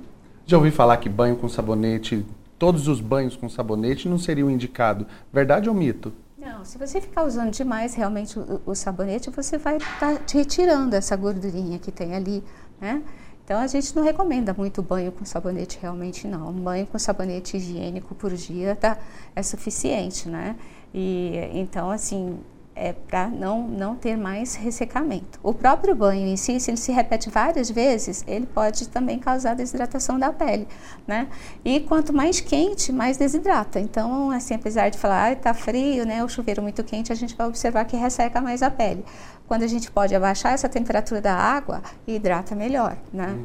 Já 0.46 0.56
ouvi 0.56 0.70
falar 0.70 0.96
que 0.96 1.08
banho 1.08 1.36
com 1.36 1.48
sabonete, 1.48 2.24
todos 2.58 2.88
os 2.88 3.00
banhos 3.00 3.36
com 3.36 3.48
sabonete 3.48 4.08
não 4.08 4.18
seriam 4.18 4.50
indicado. 4.50 5.06
Verdade 5.32 5.68
ou 5.68 5.74
mito? 5.74 6.12
Não, 6.36 6.64
se 6.64 6.76
você 6.76 7.00
ficar 7.00 7.24
usando 7.24 7.52
demais 7.52 7.94
realmente 7.94 8.38
o, 8.38 8.60
o 8.66 8.74
sabonete, 8.74 9.30
você 9.30 9.56
vai 9.56 9.76
estar 9.76 10.16
tá 10.16 10.20
retirando 10.32 10.96
essa 10.96 11.14
gordurinha 11.14 11.78
que 11.78 11.92
tem 11.92 12.14
ali, 12.14 12.42
né? 12.80 13.02
Então 13.44 13.60
a 13.60 13.66
gente 13.66 13.94
não 13.94 14.02
recomenda 14.02 14.52
muito 14.52 14.82
banho 14.82 15.12
com 15.12 15.24
sabonete 15.24 15.78
realmente 15.80 16.26
não. 16.26 16.48
Um 16.48 16.60
banho 16.60 16.86
com 16.86 16.98
sabonete 16.98 17.56
higiênico 17.56 18.14
por 18.14 18.32
dia 18.32 18.74
tá, 18.74 18.98
é 19.34 19.42
suficiente, 19.42 20.28
né? 20.28 20.56
E 20.92 21.50
então 21.52 21.90
assim, 21.90 22.38
é, 22.74 22.92
para 22.92 23.28
não, 23.28 23.66
não 23.68 23.94
ter 23.94 24.16
mais 24.16 24.54
ressecamento. 24.54 25.38
O 25.42 25.52
próprio 25.52 25.94
banho 25.94 26.26
em 26.26 26.36
si, 26.36 26.58
se 26.58 26.70
ele 26.70 26.78
se 26.78 26.90
repete 26.92 27.28
várias 27.30 27.70
vezes, 27.70 28.24
ele 28.26 28.46
pode 28.46 28.88
também 28.88 29.18
causar 29.18 29.54
desidratação 29.54 30.18
da 30.18 30.32
pele, 30.32 30.66
né? 31.06 31.28
E 31.64 31.80
quanto 31.80 32.12
mais 32.12 32.40
quente, 32.40 32.92
mais 32.92 33.16
desidrata. 33.16 33.78
Então, 33.78 34.30
assim, 34.30 34.54
apesar 34.54 34.88
de 34.88 34.98
falar, 34.98 35.32
ah, 35.32 35.36
tá 35.36 35.54
frio, 35.54 36.06
né? 36.06 36.24
O 36.24 36.28
chuveiro 36.28 36.62
muito 36.62 36.82
quente, 36.82 37.12
a 37.12 37.14
gente 37.14 37.36
vai 37.36 37.46
observar 37.46 37.84
que 37.84 37.96
resseca 37.96 38.40
mais 38.40 38.62
a 38.62 38.70
pele. 38.70 39.04
Quando 39.46 39.64
a 39.64 39.66
gente 39.66 39.90
pode 39.90 40.14
abaixar 40.14 40.52
essa 40.52 40.68
temperatura 40.68 41.20
da 41.20 41.34
água, 41.34 41.82
hidrata 42.06 42.54
melhor, 42.54 42.96
né? 43.12 43.28
Uhum. 43.28 43.44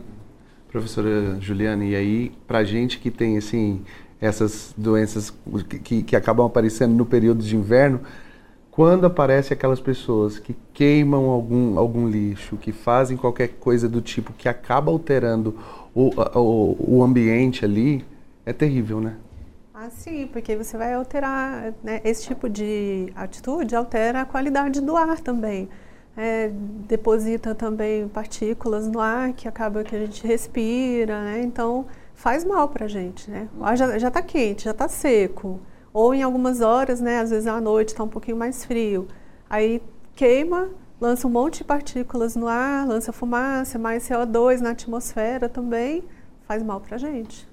Professora 0.71 1.39
Juliana, 1.39 1.83
e 1.83 1.95
aí, 1.95 2.31
pra 2.45 2.63
gente 2.63 2.99
que 2.99 3.09
tem, 3.09 3.37
assim, 3.37 3.83
essas 4.19 4.73
doenças 4.77 5.33
que, 5.83 6.03
que 6.03 6.15
acabam 6.15 6.45
aparecendo 6.45 6.93
no 6.93 7.05
período 7.05 7.43
de 7.43 7.55
inverno, 7.55 8.01
quando 8.77 9.07
aparece 9.07 9.53
aquelas 9.53 9.79
pessoas 9.79 10.37
que 10.37 10.55
queimam 10.71 11.31
algum, 11.31 11.79
algum 11.79 12.07
lixo, 12.07 12.57
que 12.57 12.71
fazem 12.71 13.17
qualquer 13.17 13.47
coisa 13.59 13.89
do 13.89 14.03
tipo 14.03 14.31
que 14.33 14.47
acaba 14.47 14.91
alterando 14.91 15.57
o, 15.95 16.11
o, 16.37 16.97
o 16.99 17.03
ambiente 17.03 17.65
ali, 17.65 18.05
é 18.45 18.53
terrível, 18.53 19.01
né? 19.01 19.15
Ah, 19.73 19.89
sim, 19.89 20.29
porque 20.31 20.55
você 20.55 20.77
vai 20.77 20.93
alterar, 20.93 21.73
né, 21.83 22.01
esse 22.03 22.27
tipo 22.27 22.47
de 22.47 23.11
atitude 23.15 23.75
altera 23.75 24.21
a 24.21 24.25
qualidade 24.25 24.79
do 24.79 24.95
ar 24.95 25.19
também. 25.21 25.67
É, 26.15 26.51
deposita 26.87 27.55
também 27.55 28.07
partículas 28.07 28.87
no 28.87 28.99
ar 28.99 29.33
que 29.33 29.47
acaba 29.47 29.83
que 29.83 29.95
a 29.95 29.99
gente 30.05 30.25
respira, 30.27 31.19
né? 31.23 31.41
Então 31.41 31.87
faz 32.13 32.45
mal 32.45 32.69
para 32.69 32.85
a 32.85 32.87
gente, 32.87 33.27
né? 33.31 33.49
Já 33.97 34.09
está 34.09 34.21
quente, 34.21 34.65
já 34.65 34.71
está 34.71 34.87
seco. 34.87 35.59
Ou 35.97 36.13
em 36.13 36.21
algumas 36.21 36.61
horas, 36.61 37.01
né, 37.01 37.21
às 37.21 37.31
vezes 37.31 37.47
à 37.47 37.59
noite 37.59 37.87
está 37.87 38.03
um 38.03 38.07
pouquinho 38.07 38.37
mais 38.37 38.63
frio. 38.63 39.07
Aí 39.49 39.81
queima, 40.15 40.69
lança 41.01 41.25
um 41.25 41.29
monte 41.31 41.57
de 41.57 41.63
partículas 41.63 42.35
no 42.35 42.47
ar, 42.47 42.87
lança 42.87 43.11
fumaça, 43.11 43.79
mais 43.79 44.07
CO2 44.07 44.59
na 44.59 44.69
atmosfera 44.69 45.49
também, 45.49 46.03
faz 46.47 46.61
mal 46.61 46.79
para 46.79 46.97
a 46.97 46.99
gente. 46.99 47.47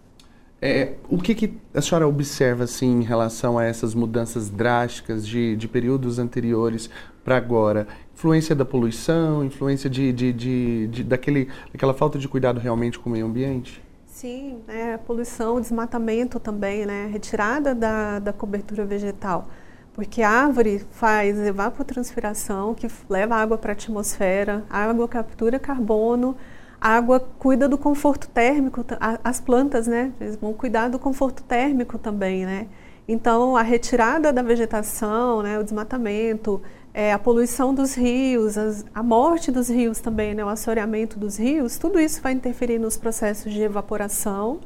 É, 0.61 0.93
o 1.09 1.17
que, 1.17 1.35
que, 1.35 1.55
a 1.73 1.81
senhora 1.81 2.07
observa 2.07 2.65
assim, 2.65 3.01
em 3.01 3.03
relação 3.03 3.57
a 3.57 3.65
essas 3.65 3.95
mudanças 3.95 4.51
drásticas 4.51 5.27
de, 5.27 5.57
de 5.57 5.67
períodos 5.67 6.19
anteriores 6.19 6.91
para 7.25 7.39
agora? 7.39 7.89
Influência 8.13 8.55
da 8.55 8.67
poluição, 8.67 9.43
influência 9.43 9.89
de, 9.89 10.13
de, 10.13 10.35
de, 10.35 10.87
de, 10.89 11.03
daquele, 11.03 11.49
daquela 11.73 11.95
falta 11.95 12.19
de 12.19 12.29
cuidado 12.29 12.61
realmente 12.61 12.99
com 12.99 13.09
o 13.09 13.13
meio 13.15 13.25
ambiente? 13.25 13.84
Sim, 14.15 14.63
é, 14.69 14.97
poluição, 14.97 15.61
desmatamento 15.61 16.39
também, 16.39 16.87
né? 16.87 17.09
Retirada 17.13 17.75
da, 17.75 18.21
da 18.21 18.33
cobertura 18.33 18.85
vegetal. 18.87 19.49
Porque 19.93 20.23
a 20.23 20.31
árvore 20.31 20.87
faz 20.93 21.37
evapotranspiração, 21.37 22.77
que 22.77 22.87
leva 23.11 23.35
água 23.35 23.59
para 23.59 23.73
a 23.73 23.75
atmosfera, 23.75 24.65
a 24.71 24.85
água 24.85 25.09
captura 25.09 25.59
carbono, 25.59 26.37
a 26.81 26.91
água 26.91 27.19
cuida 27.41 27.69
do 27.69 27.77
conforto 27.77 28.29
térmico, 28.29 28.85
as 29.25 29.41
plantas, 29.41 29.89
né? 29.89 30.13
Eles 30.21 30.37
vão 30.37 30.53
cuidar 30.53 30.89
do 30.89 30.99
conforto 30.99 31.43
térmico 31.43 31.99
também, 31.99 32.47
né? 32.47 32.69
Então, 33.09 33.57
a 33.57 33.63
retirada 33.63 34.33
da 34.33 34.43
vegetação, 34.43 35.43
né, 35.43 35.59
o 35.59 35.65
desmatamento, 35.65 36.63
é, 36.95 37.13
a 37.13 37.19
poluição 37.19 37.75
dos 37.75 37.95
rios, 37.95 38.57
as, 38.57 38.85
a 38.95 39.03
morte 39.03 39.51
dos 39.51 39.69
rios 39.69 39.99
também, 39.99 40.33
né, 40.33 40.45
o 40.45 40.49
assoreamento 40.49 41.19
dos 41.19 41.37
rios, 41.37 41.77
tudo 41.77 41.99
isso 41.99 42.23
vai 42.23 42.33
interferir 42.33 42.79
nos 42.79 42.97
processos 42.97 43.53
de 43.53 43.61
evaporação, 43.61 44.61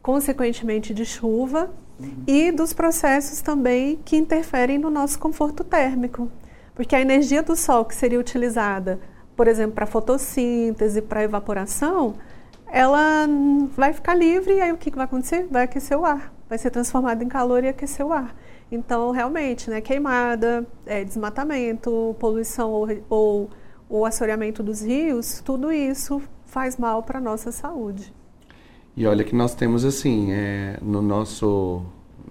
consequentemente 0.00 0.94
de 0.94 1.04
chuva, 1.04 1.68
uhum. 1.98 2.22
e 2.24 2.52
dos 2.52 2.72
processos 2.72 3.40
também 3.40 3.98
que 4.04 4.16
interferem 4.16 4.78
no 4.78 4.88
nosso 4.88 5.18
conforto 5.18 5.64
térmico. 5.64 6.30
Porque 6.72 6.94
a 6.94 7.00
energia 7.00 7.42
do 7.42 7.56
sol 7.56 7.84
que 7.84 7.96
seria 7.96 8.20
utilizada, 8.20 9.00
por 9.34 9.48
exemplo, 9.48 9.74
para 9.74 9.86
fotossíntese, 9.86 11.02
para 11.02 11.24
evaporação, 11.24 12.14
ela 12.68 13.26
vai 13.74 13.92
ficar 13.92 14.14
livre 14.14 14.54
e 14.54 14.60
aí 14.60 14.72
o 14.72 14.76
que 14.76 14.90
vai 14.90 15.04
acontecer? 15.04 15.48
Vai 15.50 15.64
aquecer 15.64 15.98
o 15.98 16.04
ar, 16.04 16.32
vai 16.48 16.58
ser 16.58 16.70
transformado 16.70 17.22
em 17.22 17.28
calor 17.28 17.64
e 17.64 17.68
aquecer 17.68 18.06
o 18.06 18.12
ar. 18.12 18.32
Então, 18.70 19.10
realmente, 19.12 19.70
né, 19.70 19.80
queimada, 19.80 20.66
é, 20.84 21.04
desmatamento, 21.04 22.16
poluição 22.18 22.70
ou, 22.70 22.88
ou 23.08 23.50
o 23.88 24.04
assoreamento 24.04 24.62
dos 24.62 24.82
rios, 24.82 25.40
tudo 25.44 25.72
isso 25.72 26.20
faz 26.44 26.76
mal 26.76 27.02
para 27.02 27.18
a 27.18 27.20
nossa 27.20 27.52
saúde. 27.52 28.12
E 28.96 29.06
olha 29.06 29.22
que 29.22 29.34
nós 29.34 29.54
temos 29.54 29.84
assim, 29.84 30.32
é, 30.32 30.78
no 30.82 31.00
nosso 31.02 31.82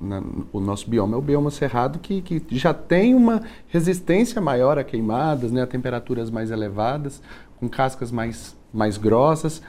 na, 0.02 0.22
o 0.52 0.60
nosso 0.60 0.90
bioma 0.90 1.16
é 1.16 1.18
o 1.18 1.22
bioma 1.22 1.50
cerrado 1.50 2.00
que, 2.00 2.22
que 2.22 2.44
já 2.52 2.74
tem 2.74 3.16
uma 3.16 3.42
resistência 3.68 4.42
maior 4.42 4.78
a 4.78 4.84
queimadas, 4.84 5.52
né, 5.52 5.62
a 5.62 5.68
temperaturas 5.68 6.30
mais 6.30 6.52
elevadas, 6.52 7.22
com 7.60 7.70
cascas 7.70 8.12
mais, 8.12 8.56
mais 8.74 8.98
grossas. 8.98 9.62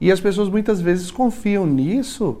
E 0.00 0.10
as 0.10 0.20
pessoas 0.20 0.48
muitas 0.48 0.80
vezes 0.80 1.10
confiam 1.10 1.66
nisso 1.66 2.40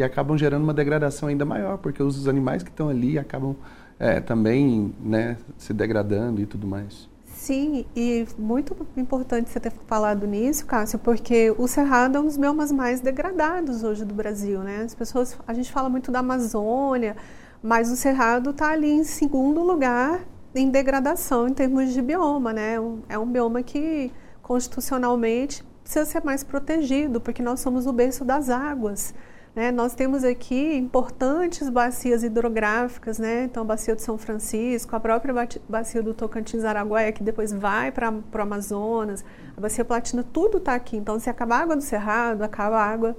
e 0.00 0.02
acabam 0.02 0.36
gerando 0.36 0.64
uma 0.64 0.74
degradação 0.74 1.28
ainda 1.28 1.44
maior, 1.44 1.78
porque 1.78 2.02
os 2.02 2.26
animais 2.26 2.62
que 2.62 2.70
estão 2.70 2.88
ali 2.88 3.18
acabam 3.18 3.54
é, 3.98 4.18
também 4.18 4.94
né, 4.98 5.36
se 5.58 5.74
degradando 5.74 6.40
e 6.40 6.46
tudo 6.46 6.66
mais. 6.66 7.08
Sim, 7.26 7.84
e 7.94 8.26
muito 8.38 8.76
importante 8.96 9.50
você 9.50 9.60
ter 9.60 9.72
falado 9.86 10.26
nisso, 10.26 10.66
Cássio, 10.66 10.98
porque 10.98 11.54
o 11.56 11.66
Cerrado 11.66 12.16
é 12.16 12.20
um 12.20 12.24
dos 12.24 12.36
biomas 12.36 12.70
mais 12.70 13.00
degradados 13.00 13.82
hoje 13.82 14.04
do 14.04 14.14
Brasil, 14.14 14.60
né? 14.60 14.82
As 14.84 14.94
pessoas, 14.94 15.38
a 15.46 15.54
gente 15.54 15.70
fala 15.72 15.88
muito 15.88 16.10
da 16.10 16.18
Amazônia, 16.18 17.16
mas 17.62 17.90
o 17.90 17.96
Cerrado 17.96 18.50
está 18.50 18.70
ali 18.70 18.90
em 18.90 19.04
segundo 19.04 19.62
lugar 19.62 20.20
em 20.54 20.68
degradação 20.70 21.48
em 21.48 21.54
termos 21.54 21.92
de 21.92 22.02
bioma, 22.02 22.52
né? 22.52 22.74
É 23.08 23.18
um 23.18 23.26
bioma 23.26 23.62
que 23.62 24.12
constitucionalmente 24.42 25.64
precisa 25.82 26.04
ser 26.04 26.24
mais 26.24 26.44
protegido, 26.44 27.20
porque 27.20 27.42
nós 27.42 27.60
somos 27.60 27.86
o 27.86 27.92
berço 27.92 28.24
das 28.24 28.48
águas. 28.50 29.14
Né? 29.54 29.72
Nós 29.72 29.94
temos 29.94 30.22
aqui 30.22 30.76
importantes 30.76 31.68
bacias 31.68 32.22
hidrográficas, 32.22 33.18
né? 33.18 33.44
então 33.44 33.62
a 33.64 33.66
bacia 33.66 33.96
de 33.96 34.02
São 34.02 34.16
Francisco, 34.16 34.94
a 34.94 35.00
própria 35.00 35.34
bacia 35.68 36.02
do 36.02 36.14
Tocantins-Araguaia, 36.14 37.12
que 37.12 37.22
depois 37.22 37.52
vai 37.52 37.90
para 37.90 38.12
o 38.12 38.40
Amazonas, 38.40 39.24
a 39.56 39.60
bacia 39.60 39.84
Platina, 39.84 40.24
tudo 40.32 40.58
está 40.58 40.74
aqui. 40.74 40.96
Então, 40.96 41.18
se 41.18 41.28
acabar 41.28 41.56
a 41.56 41.62
água 41.62 41.76
do 41.76 41.82
Cerrado, 41.82 42.42
acaba 42.42 42.76
a 42.76 42.84
água 42.86 43.16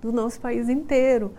do 0.00 0.10
nosso 0.12 0.40
país 0.40 0.68
inteiro. 0.68 1.32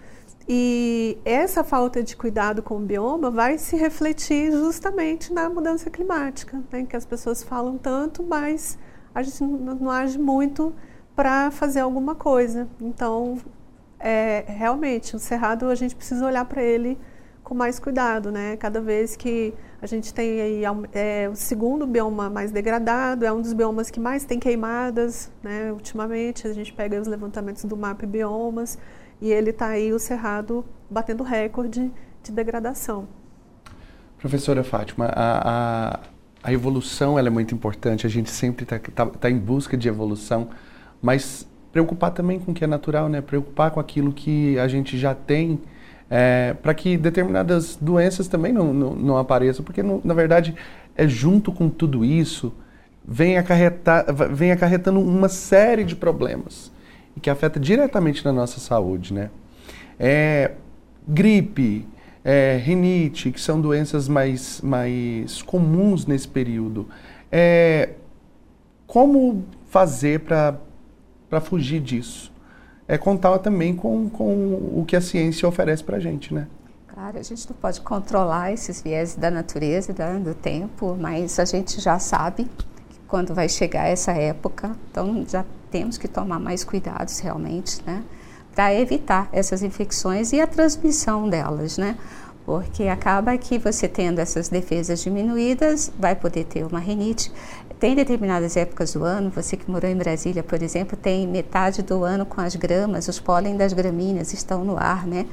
E 0.47 1.17
essa 1.25 1.63
falta 1.63 2.03
de 2.03 2.15
cuidado 2.15 2.61
com 2.61 2.77
o 2.77 2.79
bioma 2.79 3.31
vai 3.31 3.57
se 3.57 3.75
refletir 3.75 4.51
justamente 4.51 5.33
na 5.33 5.49
mudança 5.49 5.89
climática, 5.89 6.61
né? 6.71 6.85
que 6.85 6.95
as 6.95 7.05
pessoas 7.05 7.41
falam 7.43 7.77
tanto, 7.77 8.23
mas 8.23 8.77
a 9.13 9.23
gente 9.23 9.43
não 9.43 9.89
age 9.89 10.19
muito 10.19 10.73
para 11.15 11.49
fazer 11.49 11.79
alguma 11.79 12.13
coisa. 12.13 12.67
Então, 12.79 13.39
é, 14.05 14.45
realmente, 14.47 15.15
o 15.15 15.19
cerrado 15.19 15.67
a 15.67 15.73
gente 15.73 15.95
precisa 15.95 16.23
olhar 16.23 16.45
para 16.45 16.61
ele 16.61 16.95
com 17.43 17.55
mais 17.55 17.79
cuidado, 17.79 18.31
né? 18.31 18.55
Cada 18.55 18.79
vez 18.79 19.15
que 19.15 19.51
a 19.81 19.87
gente 19.87 20.13
tem 20.13 20.41
aí 20.41 20.61
é, 20.93 21.27
o 21.27 21.35
segundo 21.35 21.87
bioma 21.87 22.29
mais 22.29 22.51
degradado, 22.51 23.25
é 23.25 23.33
um 23.33 23.41
dos 23.41 23.51
biomas 23.51 23.89
que 23.89 23.99
mais 23.99 24.23
tem 24.23 24.39
queimadas, 24.39 25.31
né? 25.41 25.71
Ultimamente 25.71 26.47
a 26.47 26.53
gente 26.53 26.71
pega 26.71 27.01
os 27.01 27.07
levantamentos 27.07 27.65
do 27.65 27.75
MAP 27.75 28.03
Biomas 28.05 28.77
e 29.19 29.31
ele 29.31 29.49
está 29.49 29.69
aí 29.69 29.91
o 29.91 29.97
cerrado 29.97 30.63
batendo 30.87 31.23
recorde 31.23 31.91
de 32.21 32.31
degradação. 32.31 33.07
Professora 34.19 34.63
Fátima, 34.63 35.05
a, 35.07 35.95
a, 35.95 35.99
a 36.43 36.53
evolução 36.53 37.17
ela 37.17 37.27
é 37.27 37.31
muito 37.31 37.55
importante. 37.55 38.05
A 38.05 38.09
gente 38.09 38.29
sempre 38.29 38.65
está 38.65 38.77
tá, 38.77 39.07
tá 39.07 39.31
em 39.31 39.39
busca 39.39 39.75
de 39.75 39.87
evolução, 39.87 40.49
mas 41.01 41.47
preocupar 41.75 42.11
também 42.11 42.39
com 42.39 42.53
o 42.53 42.55
que 42.55 42.63
é 42.63 42.67
natural, 42.67 43.09
né? 43.09 43.19
Preocupar 43.19 43.69
com 43.69 43.81
aquilo 43.81 44.13
que 44.13 44.57
a 44.57 44.65
gente 44.65 44.97
já 44.97 45.13
tem 45.13 45.59
é, 46.09 46.55
para 46.61 46.73
que 46.73 46.95
determinadas 46.95 47.75
doenças 47.75 48.29
também 48.29 48.53
não, 48.53 48.73
não, 48.73 48.93
não 48.95 49.17
apareçam, 49.17 49.61
porque 49.65 49.83
na 49.83 50.13
verdade 50.13 50.55
é 50.95 51.05
junto 51.05 51.51
com 51.51 51.67
tudo 51.67 52.05
isso 52.05 52.53
vem, 53.05 53.37
acarretar, 53.37 54.05
vem 54.31 54.53
acarretando 54.53 55.01
uma 55.01 55.27
série 55.27 55.83
de 55.83 55.97
problemas 55.97 56.71
e 57.13 57.19
que 57.19 57.29
afeta 57.29 57.59
diretamente 57.59 58.23
na 58.23 58.31
nossa 58.31 58.61
saúde, 58.61 59.13
né? 59.13 59.29
É, 59.99 60.51
gripe, 61.05 61.85
é, 62.23 62.57
rinite, 62.63 63.31
que 63.31 63.41
são 63.41 63.59
doenças 63.59 64.07
mais, 64.07 64.61
mais 64.61 65.41
comuns 65.41 66.05
nesse 66.05 66.29
período. 66.29 66.87
É, 67.29 67.89
como 68.87 69.43
fazer 69.67 70.21
para 70.21 70.57
fugir 71.41 71.81
disso? 71.81 72.31
É 72.87 72.97
contar 72.97 73.37
também 73.39 73.75
com, 73.75 74.09
com 74.09 74.79
o 74.79 74.85
que 74.87 74.95
a 74.95 75.01
ciência 75.01 75.47
oferece 75.47 75.83
para 75.83 75.97
a 75.97 75.99
gente, 75.99 76.33
né? 76.33 76.47
Claro, 76.87 77.17
a 77.17 77.21
gente 77.21 77.49
não 77.49 77.55
pode 77.57 77.81
controlar 77.81 78.53
esses 78.53 78.81
viés 78.81 79.15
da 79.15 79.29
natureza 79.29 79.91
e 79.91 80.19
do 80.19 80.33
tempo, 80.33 80.95
mas 80.97 81.37
a 81.39 81.45
gente 81.45 81.81
já 81.81 81.99
sabe 81.99 82.47
quando 83.07 83.33
vai 83.33 83.49
chegar 83.49 83.87
essa 83.87 84.11
época, 84.13 84.75
então 84.89 85.25
já 85.27 85.45
temos 85.69 85.97
que 85.97 86.07
tomar 86.07 86.39
mais 86.39 86.63
cuidados 86.63 87.19
realmente, 87.19 87.81
né? 87.85 88.03
Para 88.53 88.73
evitar 88.73 89.27
essas 89.33 89.61
infecções 89.61 90.31
e 90.31 90.39
a 90.39 90.47
transmissão 90.47 91.27
delas, 91.27 91.77
né? 91.77 91.97
Porque 92.45 92.83
acaba 92.83 93.37
que 93.37 93.57
você 93.57 93.87
tendo 93.87 94.19
essas 94.19 94.47
defesas 94.47 95.01
diminuídas, 95.01 95.91
vai 95.99 96.15
poder 96.15 96.45
ter 96.45 96.65
uma 96.65 96.79
rinite. 96.79 97.31
Tem 97.85 97.93
determinadas 97.93 98.57
épocas 98.57 98.93
do 98.93 99.03
ano, 99.03 99.29
você 99.29 99.55
que 99.55 99.69
morou 99.69 99.87
em 99.87 99.95
Brasília, 99.95 100.41
por 100.41 100.59
exemplo, 100.63 100.97
tem 100.97 101.27
metade 101.27 101.83
do 101.83 102.03
ano 102.03 102.25
com 102.25 102.41
as 102.41 102.55
gramas, 102.55 103.07
os 103.07 103.19
pólen 103.19 103.55
das 103.55 103.73
gramíneas 103.73 104.33
estão 104.33 104.65
no 104.65 104.75
ar, 104.75 105.05
né? 105.05 105.27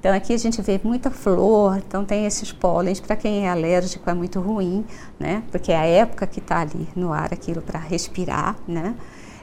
Então 0.00 0.12
aqui 0.12 0.34
a 0.34 0.36
gente 0.36 0.60
vê 0.60 0.80
muita 0.82 1.12
flor, 1.12 1.78
então 1.78 2.04
tem 2.04 2.26
esses 2.26 2.50
pólens, 2.50 2.98
para 2.98 3.14
quem 3.14 3.46
é 3.46 3.48
alérgico 3.48 4.10
é 4.10 4.14
muito 4.14 4.40
ruim, 4.40 4.84
né? 5.16 5.44
Porque 5.52 5.70
é 5.70 5.76
a 5.76 5.86
época 5.86 6.26
que 6.26 6.40
está 6.40 6.62
ali 6.62 6.88
no 6.96 7.12
ar 7.12 7.32
aquilo 7.32 7.62
para 7.62 7.78
respirar, 7.78 8.56
né? 8.66 8.96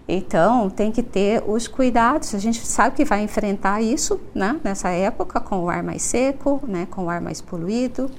Então 0.05 0.69
tem 0.69 0.91
que 0.91 1.01
ter 1.01 1.41
os 1.47 1.65
cuidados. 1.65 2.35
A 2.35 2.39
gente 2.39 2.67
sabe 2.67 2.93
que 2.93 3.05
vai 3.05 3.23
enfrentar 3.23 3.81
isso, 3.81 4.19
né? 4.35 4.59
Nessa 4.61 4.89
época 4.89 5.39
com 5.39 5.63
o 5.63 5.69
ar 5.69 5.81
mais 5.81 6.01
seco, 6.01 6.59
né? 6.67 6.89
Com 6.91 7.05
o 7.05 7.09
ar 7.09 7.21
mais 7.21 7.39
poluído. 7.39 8.11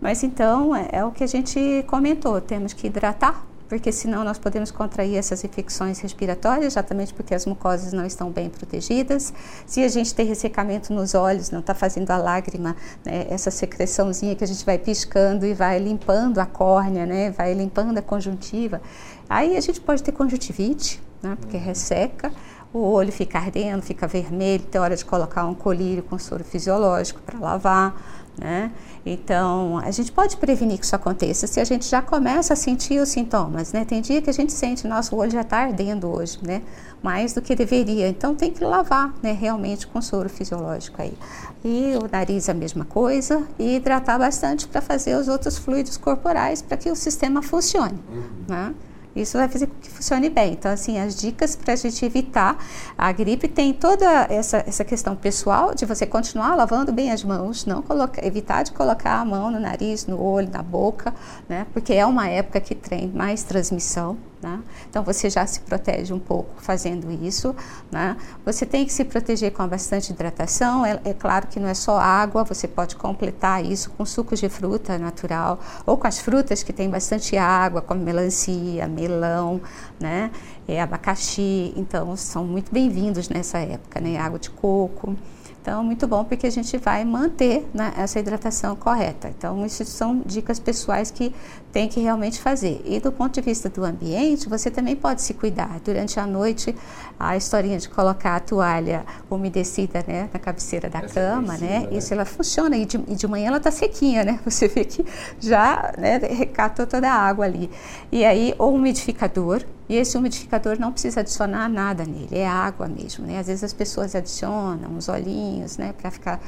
Mas 0.00 0.22
então 0.22 0.76
é, 0.76 0.90
é 0.92 1.04
o 1.04 1.10
que 1.10 1.24
a 1.24 1.26
gente 1.26 1.84
comentou. 1.88 2.40
Temos 2.40 2.72
que 2.72 2.86
hidratar 2.86 3.44
porque 3.68 3.90
senão 3.90 4.24
nós 4.24 4.38
podemos 4.38 4.70
contrair 4.70 5.16
essas 5.16 5.42
infecções 5.44 5.98
respiratórias, 5.98 6.66
exatamente 6.66 7.14
porque 7.14 7.34
as 7.34 7.46
mucosas 7.46 7.92
não 7.92 8.04
estão 8.04 8.30
bem 8.30 8.48
protegidas. 8.48 9.32
Se 9.66 9.82
a 9.82 9.88
gente 9.88 10.14
tem 10.14 10.26
ressecamento 10.26 10.92
nos 10.92 11.14
olhos, 11.14 11.50
não 11.50 11.60
está 11.60 11.74
fazendo 11.74 12.10
a 12.10 12.16
lágrima, 12.16 12.76
né, 13.04 13.26
essa 13.28 13.50
secreçãozinha 13.50 14.34
que 14.34 14.44
a 14.44 14.46
gente 14.46 14.64
vai 14.64 14.78
piscando 14.78 15.46
e 15.46 15.54
vai 15.54 15.78
limpando 15.78 16.38
a 16.38 16.46
córnea, 16.46 17.06
né, 17.06 17.30
vai 17.30 17.54
limpando 17.54 17.98
a 17.98 18.02
conjuntiva, 18.02 18.80
aí 19.28 19.56
a 19.56 19.60
gente 19.60 19.80
pode 19.80 20.02
ter 20.02 20.12
conjuntivite, 20.12 21.02
né, 21.22 21.36
porque 21.40 21.56
resseca 21.56 22.32
o 22.74 22.80
olho 22.80 23.12
fica 23.12 23.38
ardendo, 23.38 23.82
fica 23.82 24.04
vermelho, 24.08 24.64
tem 24.64 24.80
hora 24.80 24.96
de 24.96 25.04
colocar 25.04 25.46
um 25.46 25.54
colírio 25.54 26.02
com 26.02 26.18
soro 26.18 26.42
fisiológico 26.42 27.22
para 27.22 27.38
lavar, 27.38 27.94
né? 28.36 28.72
Então, 29.06 29.78
a 29.78 29.92
gente 29.92 30.10
pode 30.10 30.36
prevenir 30.36 30.78
que 30.78 30.84
isso 30.84 30.96
aconteça 30.96 31.46
se 31.46 31.60
a 31.60 31.64
gente 31.64 31.86
já 31.86 32.02
começa 32.02 32.54
a 32.54 32.56
sentir 32.56 33.00
os 33.00 33.10
sintomas, 33.10 33.72
né? 33.72 33.84
Tem 33.84 34.00
dia 34.00 34.20
que 34.20 34.28
a 34.28 34.32
gente 34.32 34.52
sente, 34.52 34.88
nosso 34.88 35.14
olho 35.14 35.30
já 35.30 35.42
está 35.42 35.58
ardendo 35.58 36.08
hoje, 36.08 36.38
né? 36.42 36.62
Mais 37.00 37.32
do 37.32 37.40
que 37.40 37.54
deveria. 37.54 38.08
Então, 38.08 38.34
tem 38.34 38.50
que 38.50 38.64
lavar, 38.64 39.14
né? 39.22 39.30
Realmente 39.30 39.86
com 39.86 40.02
soro 40.02 40.28
fisiológico 40.28 41.00
aí. 41.00 41.16
E 41.64 41.94
o 42.02 42.08
nariz 42.10 42.48
a 42.48 42.54
mesma 42.54 42.84
coisa 42.84 43.46
e 43.56 43.76
hidratar 43.76 44.18
bastante 44.18 44.66
para 44.66 44.80
fazer 44.80 45.14
os 45.14 45.28
outros 45.28 45.56
fluidos 45.56 45.96
corporais 45.96 46.60
para 46.60 46.76
que 46.76 46.90
o 46.90 46.96
sistema 46.96 47.40
funcione, 47.40 48.00
uhum. 48.10 48.24
né? 48.48 48.74
Isso 49.14 49.38
vai 49.38 49.48
fazer 49.48 49.66
com 49.66 49.74
que 49.80 49.90
funcione 49.90 50.28
bem. 50.28 50.52
Então, 50.52 50.70
assim, 50.70 50.98
as 50.98 51.14
dicas 51.14 51.54
para 51.54 51.74
a 51.74 51.76
gente 51.76 52.04
evitar 52.04 52.58
a 52.96 53.12
gripe 53.12 53.48
tem 53.48 53.72
toda 53.72 54.26
essa, 54.28 54.64
essa 54.66 54.84
questão 54.84 55.14
pessoal 55.14 55.74
de 55.74 55.84
você 55.84 56.06
continuar 56.06 56.54
lavando 56.54 56.92
bem 56.92 57.12
as 57.12 57.22
mãos, 57.22 57.64
não 57.64 57.82
colocar, 57.82 58.24
evitar 58.24 58.62
de 58.62 58.72
colocar 58.72 59.20
a 59.20 59.24
mão 59.24 59.50
no 59.50 59.60
nariz, 59.60 60.06
no 60.06 60.20
olho, 60.20 60.50
na 60.50 60.62
boca, 60.62 61.14
né? 61.48 61.66
Porque 61.72 61.92
é 61.92 62.04
uma 62.04 62.28
época 62.28 62.60
que 62.60 62.74
tem 62.74 63.08
mais 63.08 63.42
transmissão. 63.42 64.16
Né? 64.44 64.60
Então 64.90 65.02
você 65.02 65.30
já 65.30 65.46
se 65.46 65.60
protege 65.60 66.12
um 66.12 66.18
pouco 66.18 66.60
fazendo 66.60 67.10
isso. 67.10 67.56
Né? 67.90 68.14
Você 68.44 68.66
tem 68.66 68.84
que 68.84 68.92
se 68.92 69.02
proteger 69.02 69.50
com 69.52 69.66
bastante 69.66 70.12
hidratação. 70.12 70.84
É, 70.84 71.00
é, 71.02 71.14
claro 71.14 71.46
que 71.46 71.58
não 71.58 71.66
é 71.66 71.72
só 71.72 71.96
água, 71.98 72.44
você 72.44 72.68
pode 72.68 72.94
completar 72.94 73.64
isso 73.64 73.90
com 73.92 74.04
suco 74.04 74.36
de 74.36 74.50
fruta 74.50 74.98
natural 74.98 75.58
ou 75.86 75.96
com 75.96 76.06
as 76.06 76.18
frutas 76.18 76.62
que 76.62 76.74
têm 76.74 76.90
bastante 76.90 77.38
água, 77.38 77.80
como 77.80 78.02
melancia, 78.02 78.86
melão, 78.86 79.62
né? 79.98 80.30
É, 80.68 80.82
abacaxi. 80.82 81.72
Então 81.74 82.14
são 82.14 82.44
muito 82.44 82.70
bem-vindos 82.70 83.30
nessa 83.30 83.60
época, 83.60 83.98
né? 83.98 84.18
água 84.18 84.38
de 84.38 84.50
coco. 84.50 85.16
Então, 85.64 85.82
muito 85.82 86.06
bom 86.06 86.22
porque 86.24 86.46
a 86.46 86.50
gente 86.50 86.76
vai 86.76 87.06
manter 87.06 87.66
né, 87.72 87.94
essa 87.96 88.18
hidratação 88.20 88.76
correta. 88.76 89.30
Então, 89.30 89.64
isso 89.64 89.82
são 89.86 90.20
dicas 90.26 90.60
pessoais 90.60 91.10
que 91.10 91.34
tem 91.74 91.88
que 91.88 91.98
realmente 91.98 92.40
fazer. 92.40 92.80
E 92.84 93.00
do 93.00 93.10
ponto 93.10 93.34
de 93.34 93.40
vista 93.40 93.68
do 93.68 93.84
ambiente, 93.84 94.48
você 94.48 94.70
também 94.70 94.94
pode 94.94 95.20
se 95.22 95.34
cuidar. 95.34 95.80
Durante 95.84 96.20
a 96.20 96.24
noite, 96.24 96.72
a 97.18 97.36
historinha 97.36 97.76
de 97.80 97.88
colocar 97.88 98.36
a 98.36 98.40
toalha 98.40 99.04
umedecida 99.28 100.04
né, 100.06 100.30
na 100.32 100.38
cabeceira 100.38 100.88
da 100.88 101.00
essa 101.00 101.12
cama, 101.12 101.58
né, 101.58 101.80
né, 101.80 101.88
Isso 101.90 102.14
ela 102.14 102.24
funciona. 102.24 102.76
E 102.76 102.86
de, 102.86 102.96
e 103.08 103.16
de 103.16 103.26
manhã 103.26 103.48
ela 103.48 103.56
está 103.56 103.72
sequinha, 103.72 104.22
né? 104.22 104.38
Você 104.46 104.68
vê 104.68 104.84
que 104.84 105.04
já 105.40 105.92
né, 105.98 106.18
recatou 106.18 106.86
toda 106.86 107.10
a 107.10 107.14
água 107.14 107.44
ali. 107.44 107.68
E 108.12 108.24
aí, 108.24 108.54
o 108.56 108.68
umidificador, 108.68 109.64
e 109.88 109.96
esse 109.96 110.16
umidificador 110.16 110.78
não 110.78 110.92
precisa 110.92 111.20
adicionar 111.22 111.68
nada 111.68 112.04
nele, 112.04 112.38
é 112.38 112.46
água 112.46 112.86
mesmo, 112.86 113.26
né? 113.26 113.40
Às 113.40 113.48
vezes 113.48 113.64
as 113.64 113.72
pessoas 113.72 114.14
adicionam 114.14 114.92
uns 114.92 115.08
olhinhos, 115.08 115.76
né, 115.76 115.92
para 115.92 116.08
ficar 116.12 116.40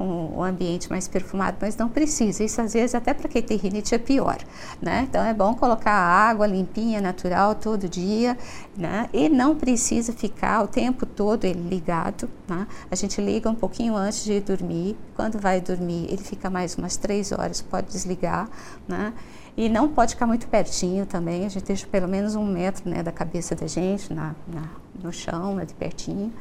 com 0.00 0.32
o 0.34 0.42
ambiente 0.42 0.88
mais 0.88 1.06
perfumado, 1.06 1.58
mas 1.60 1.76
não 1.76 1.86
precisa. 1.86 2.42
Isso 2.42 2.58
às 2.58 2.72
vezes 2.72 2.94
até 2.94 3.12
para 3.12 3.28
quem 3.28 3.42
tem 3.42 3.58
rinite 3.58 3.94
é 3.94 3.98
pior, 3.98 4.38
né? 4.80 5.06
Então 5.06 5.22
é 5.22 5.34
bom 5.34 5.54
colocar 5.54 5.92
água 5.92 6.46
limpinha, 6.46 7.02
natural 7.02 7.54
todo 7.54 7.86
dia, 7.86 8.34
né? 8.74 9.10
E 9.12 9.28
não 9.28 9.54
precisa 9.54 10.10
ficar 10.10 10.62
o 10.62 10.66
tempo 10.66 11.04
todo 11.04 11.44
ele 11.44 11.60
ligado, 11.60 12.30
né? 12.48 12.66
A 12.90 12.94
gente 12.94 13.20
liga 13.20 13.50
um 13.50 13.54
pouquinho 13.54 13.94
antes 13.94 14.24
de 14.24 14.40
dormir. 14.40 14.96
Quando 15.14 15.38
vai 15.38 15.60
dormir, 15.60 16.06
ele 16.08 16.22
fica 16.22 16.48
mais 16.48 16.76
umas 16.76 16.96
três 16.96 17.30
horas, 17.30 17.60
pode 17.60 17.88
desligar, 17.88 18.48
né? 18.88 19.12
E 19.54 19.68
não 19.68 19.86
pode 19.86 20.14
ficar 20.14 20.26
muito 20.26 20.48
pertinho 20.48 21.04
também, 21.04 21.44
a 21.44 21.48
gente 21.50 21.66
deixa 21.66 21.86
pelo 21.86 22.08
menos 22.08 22.34
um 22.34 22.46
metro 22.46 22.88
né, 22.88 23.02
da 23.02 23.12
cabeça 23.12 23.54
da 23.54 23.66
gente 23.66 24.14
na, 24.14 24.34
na 24.48 24.62
no 25.02 25.12
chão, 25.12 25.54
né, 25.54 25.66
de 25.66 25.74
pertinho. 25.74 26.32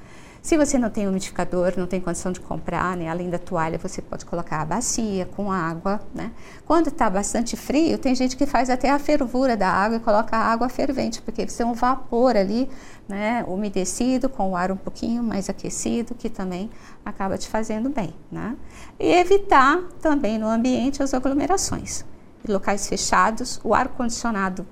Se 0.41 0.58
você 0.58 0.78
não 0.78 0.89
tem 0.89 1.08
umidificador, 1.08 1.73
não 1.75 1.86
tem 1.86 1.99
condição 1.99 2.32
de 2.32 2.39
comprar, 2.39 2.95
né, 2.95 3.10
além 3.10 3.30
da 3.30 3.38
toalha, 3.38 3.78
você 3.78 4.02
pode 4.02 4.25
colocar 4.25 4.62
a 4.62 4.65
bacia 4.65 5.25
com 5.25 5.52
água. 5.52 6.02
Né? 6.15 6.32
Quando 6.65 6.88
está 6.88 7.10
bastante 7.10 7.58
frio, 7.58 7.97
tem 7.97 8.15
gente 8.15 8.38
que 8.38 8.45
faz 8.45 8.69
até 8.69 8.89
a 8.89 8.97
fervura 8.97 9.58
da 9.58 9.69
água 9.69 9.97
e 9.97 9.99
coloca 9.99 10.38
a 10.38 10.39
água 10.39 10.69
fervente, 10.69 11.21
porque 11.21 11.47
você 11.47 11.58
tem 11.58 11.65
um 11.65 11.73
vapor 11.73 12.38
ali, 12.38 12.69
né, 13.08 13.43
umedecido, 13.47 14.30
com 14.30 14.52
o 14.52 14.56
ar 14.56 14.71
um 14.71 14.78
pouquinho 14.78 15.21
mais 15.21 15.49
aquecido, 15.49 16.15
que 16.15 16.30
também 16.30 16.69
acaba 17.04 17.38
te 17.38 17.47
fazendo 17.49 17.89
bem. 17.89 18.13
Né? 18.32 18.56
E 18.97 19.12
evitar 19.12 19.82
também 20.02 20.38
no 20.38 20.47
ambiente 20.47 21.04
as 21.04 21.13
aglomerações 21.13 22.06
locais 22.47 22.88
fechados, 22.88 23.60
o 23.63 23.73
ar-condicionado 23.73 24.65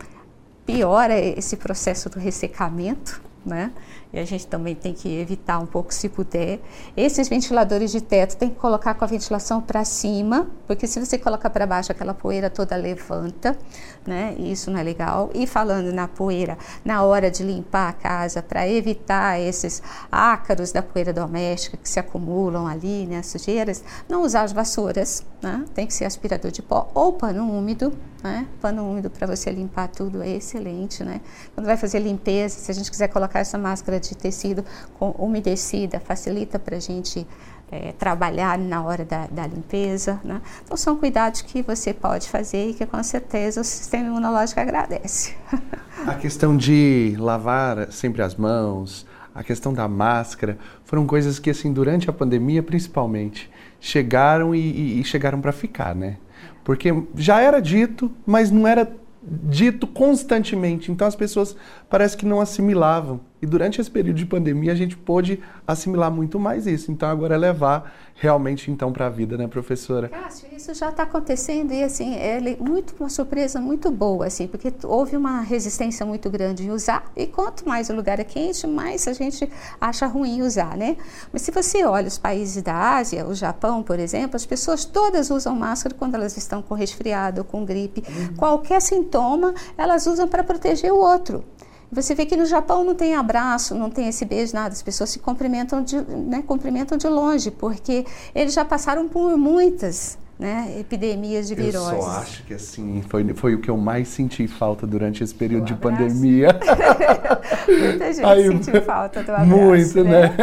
piora 0.65 1.17
esse 1.17 1.55
processo 1.57 2.09
do 2.09 2.19
ressecamento, 2.19 3.21
né? 3.45 3.71
A 4.19 4.25
gente 4.25 4.47
também 4.47 4.75
tem 4.75 4.93
que 4.93 5.07
evitar 5.19 5.59
um 5.59 5.65
pouco 5.65 5.93
se 5.93 6.09
puder. 6.09 6.59
Esses 6.95 7.27
ventiladores 7.27 7.91
de 7.91 8.01
teto 8.01 8.37
tem 8.37 8.49
que 8.49 8.55
colocar 8.55 8.93
com 8.93 9.03
a 9.03 9.07
ventilação 9.07 9.61
para 9.61 9.83
cima, 9.85 10.47
porque 10.67 10.85
se 10.85 10.99
você 10.99 11.17
colocar 11.17 11.49
para 11.49 11.65
baixo, 11.65 11.91
aquela 11.91 12.13
poeira 12.13 12.49
toda 12.49 12.75
levanta, 12.75 13.57
né? 14.05 14.35
Isso 14.37 14.69
não 14.69 14.79
é 14.79 14.83
legal. 14.83 15.31
E 15.33 15.47
falando 15.47 15.93
na 15.93 16.07
poeira, 16.07 16.57
na 16.83 17.03
hora 17.03 17.31
de 17.31 17.41
limpar 17.41 17.89
a 17.89 17.93
casa, 17.93 18.43
para 18.43 18.67
evitar 18.67 19.39
esses 19.39 19.81
ácaros 20.11 20.73
da 20.73 20.83
poeira 20.83 21.13
doméstica 21.13 21.77
que 21.77 21.87
se 21.87 21.99
acumulam 21.99 22.67
ali, 22.67 23.07
né? 23.07 23.19
As 23.19 23.27
sujeiras, 23.27 23.83
não 24.09 24.23
usar 24.23 24.43
as 24.43 24.51
vassouras, 24.51 25.25
né? 25.41 25.63
Tem 25.73 25.87
que 25.87 25.93
ser 25.93 26.05
aspirador 26.05 26.51
de 26.51 26.61
pó 26.61 26.91
ou 26.93 27.13
pano 27.13 27.49
úmido, 27.49 27.93
né? 28.21 28.45
Pano 28.59 28.89
úmido 28.89 29.09
para 29.09 29.25
você 29.25 29.49
limpar 29.49 29.87
tudo 29.87 30.21
é 30.21 30.29
excelente, 30.29 31.03
né? 31.03 31.21
Quando 31.55 31.65
vai 31.65 31.77
fazer 31.77 31.99
limpeza, 31.99 32.59
se 32.59 32.69
a 32.69 32.73
gente 32.73 32.91
quiser 32.91 33.07
colocar 33.07 33.39
essa 33.39 33.57
máscara 33.57 33.99
de 33.99 34.15
tecido 34.15 34.65
com 34.99 35.11
umedecida, 35.11 35.99
facilita 35.99 36.59
para 36.59 36.75
a 36.75 36.79
gente 36.79 37.25
é, 37.71 37.91
trabalhar 37.93 38.57
na 38.57 38.83
hora 38.83 39.03
da, 39.03 39.27
da 39.27 39.45
limpeza. 39.45 40.19
Né? 40.23 40.41
Então, 40.63 40.77
são 40.77 40.95
cuidados 40.95 41.41
que 41.41 41.61
você 41.61 41.93
pode 41.93 42.29
fazer 42.29 42.69
e 42.69 42.73
que 42.73 42.85
com 42.85 43.01
certeza 43.03 43.61
o 43.61 43.63
sistema 43.63 44.07
imunológico 44.07 44.59
agradece. 44.59 45.35
a 46.05 46.15
questão 46.15 46.55
de 46.55 47.15
lavar 47.19 47.91
sempre 47.91 48.21
as 48.21 48.35
mãos, 48.35 49.05
a 49.33 49.43
questão 49.43 49.73
da 49.73 49.87
máscara, 49.87 50.57
foram 50.85 51.05
coisas 51.05 51.39
que, 51.39 51.49
assim, 51.49 51.71
durante 51.71 52.09
a 52.09 52.13
pandemia, 52.13 52.63
principalmente, 52.63 53.49
chegaram 53.79 54.55
e, 54.55 54.99
e 54.99 55.03
chegaram 55.03 55.41
para 55.41 55.51
ficar, 55.51 55.93
né? 55.93 56.17
Porque 56.63 56.93
já 57.15 57.39
era 57.39 57.61
dito, 57.61 58.11
mas 58.25 58.51
não 58.51 58.67
era 58.67 58.91
dito 59.23 59.85
constantemente. 59.85 60.91
Então 60.91 61.07
as 61.07 61.15
pessoas 61.15 61.55
parece 61.89 62.15
que 62.15 62.25
não 62.25 62.39
assimilavam. 62.39 63.19
E 63.41 63.45
durante 63.45 63.79
esse 63.79 63.89
período 63.89 64.17
de 64.17 64.25
pandemia 64.25 64.71
a 64.71 64.75
gente 64.75 64.97
pôde 64.97 65.39
assimilar 65.65 66.11
muito 66.11 66.39
mais 66.39 66.65
isso. 66.65 66.91
Então 66.91 67.09
agora 67.09 67.35
é 67.35 67.37
levar 67.37 67.93
realmente 68.15 68.71
então 68.71 68.91
para 68.91 69.05
a 69.05 69.09
vida, 69.09 69.37
né, 69.37 69.47
professora? 69.47 70.09
Cássio, 70.09 70.47
isso 70.55 70.73
já 70.73 70.89
está 70.89 71.03
acontecendo 71.03 71.71
e 71.71 71.83
assim 71.83 72.15
é 72.15 72.39
muito 72.59 72.95
uma 72.99 73.09
surpresa 73.09 73.59
muito 73.59 73.91
boa, 73.91 74.25
assim, 74.25 74.47
porque 74.47 74.73
houve 74.83 75.15
uma 75.15 75.41
resistência 75.41 76.05
muito 76.05 76.29
grande 76.29 76.63
em 76.65 76.71
usar 76.71 77.11
e 77.15 77.27
quanto 77.27 77.67
mais 77.67 77.89
o 77.89 77.95
lugar 77.95 78.19
é 78.19 78.23
quente, 78.23 78.65
mais 78.65 79.07
a 79.07 79.13
gente 79.13 79.47
acha 79.79 80.07
ruim 80.07 80.41
usar, 80.41 80.75
né? 80.75 80.97
Mas 81.31 81.43
se 81.43 81.51
você 81.51 81.85
olha 81.85 82.07
os 82.07 82.17
países 82.17 82.63
da 82.63 82.97
Ásia, 82.97 83.25
o 83.27 83.35
Japão, 83.35 83.83
por 83.83 83.99
exemplo, 83.99 84.35
as 84.35 84.45
pessoas 84.45 84.83
todas 84.83 85.29
usam 85.29 85.55
máscara 85.55 85.93
quando 85.93 86.15
elas 86.15 86.35
estão 86.37 86.61
com 86.61 86.73
resfriado 86.73 87.41
ou 87.41 87.45
com 87.45 87.63
gripe, 87.63 88.03
uhum. 88.07 88.35
qualquer 88.35 88.81
sintoma 88.81 89.53
elas 89.77 90.07
usam 90.07 90.27
para 90.27 90.43
proteger 90.43 90.91
o 90.91 90.97
outro. 90.97 91.43
Você 91.91 92.13
vê 92.13 92.25
que 92.25 92.35
no 92.35 92.45
Japão 92.45 92.83
não 92.83 92.93
tem 92.93 93.15
abraço, 93.15 93.73
não 93.73 93.89
tem 93.89 94.07
esse 94.07 94.25
beijo, 94.25 94.53
nada. 94.53 94.73
As 94.73 94.81
pessoas 94.81 95.09
se 95.09 95.19
cumprimentam 95.19 95.81
de, 95.81 95.99
né, 96.01 96.43
cumprimentam 96.45 96.97
de 96.97 97.07
longe, 97.07 97.49
porque 97.49 98.05
eles 98.35 98.53
já 98.53 98.65
passaram 98.65 99.07
por 99.07 99.37
muitas 99.37 100.17
né, 100.37 100.75
epidemias 100.79 101.47
de 101.47 101.55
virose. 101.55 101.95
Eu 101.95 102.01
só 102.01 102.09
acho 102.19 102.43
que 102.43 102.53
assim, 102.53 103.01
foi, 103.07 103.33
foi 103.33 103.55
o 103.55 103.59
que 103.59 103.69
eu 103.69 103.77
mais 103.77 104.07
senti 104.07 104.47
falta 104.47 104.85
durante 104.85 105.23
esse 105.23 105.33
período 105.33 105.65
de 105.65 105.75
pandemia. 105.75 106.49
Muita 107.67 108.13
gente 108.13 108.25
Aí, 108.25 108.47
sentiu 108.47 108.81
falta 108.83 109.23
do 109.23 109.31
abraço. 109.31 109.49
Muito, 109.49 110.03
né? 110.03 110.21
né? 110.21 110.35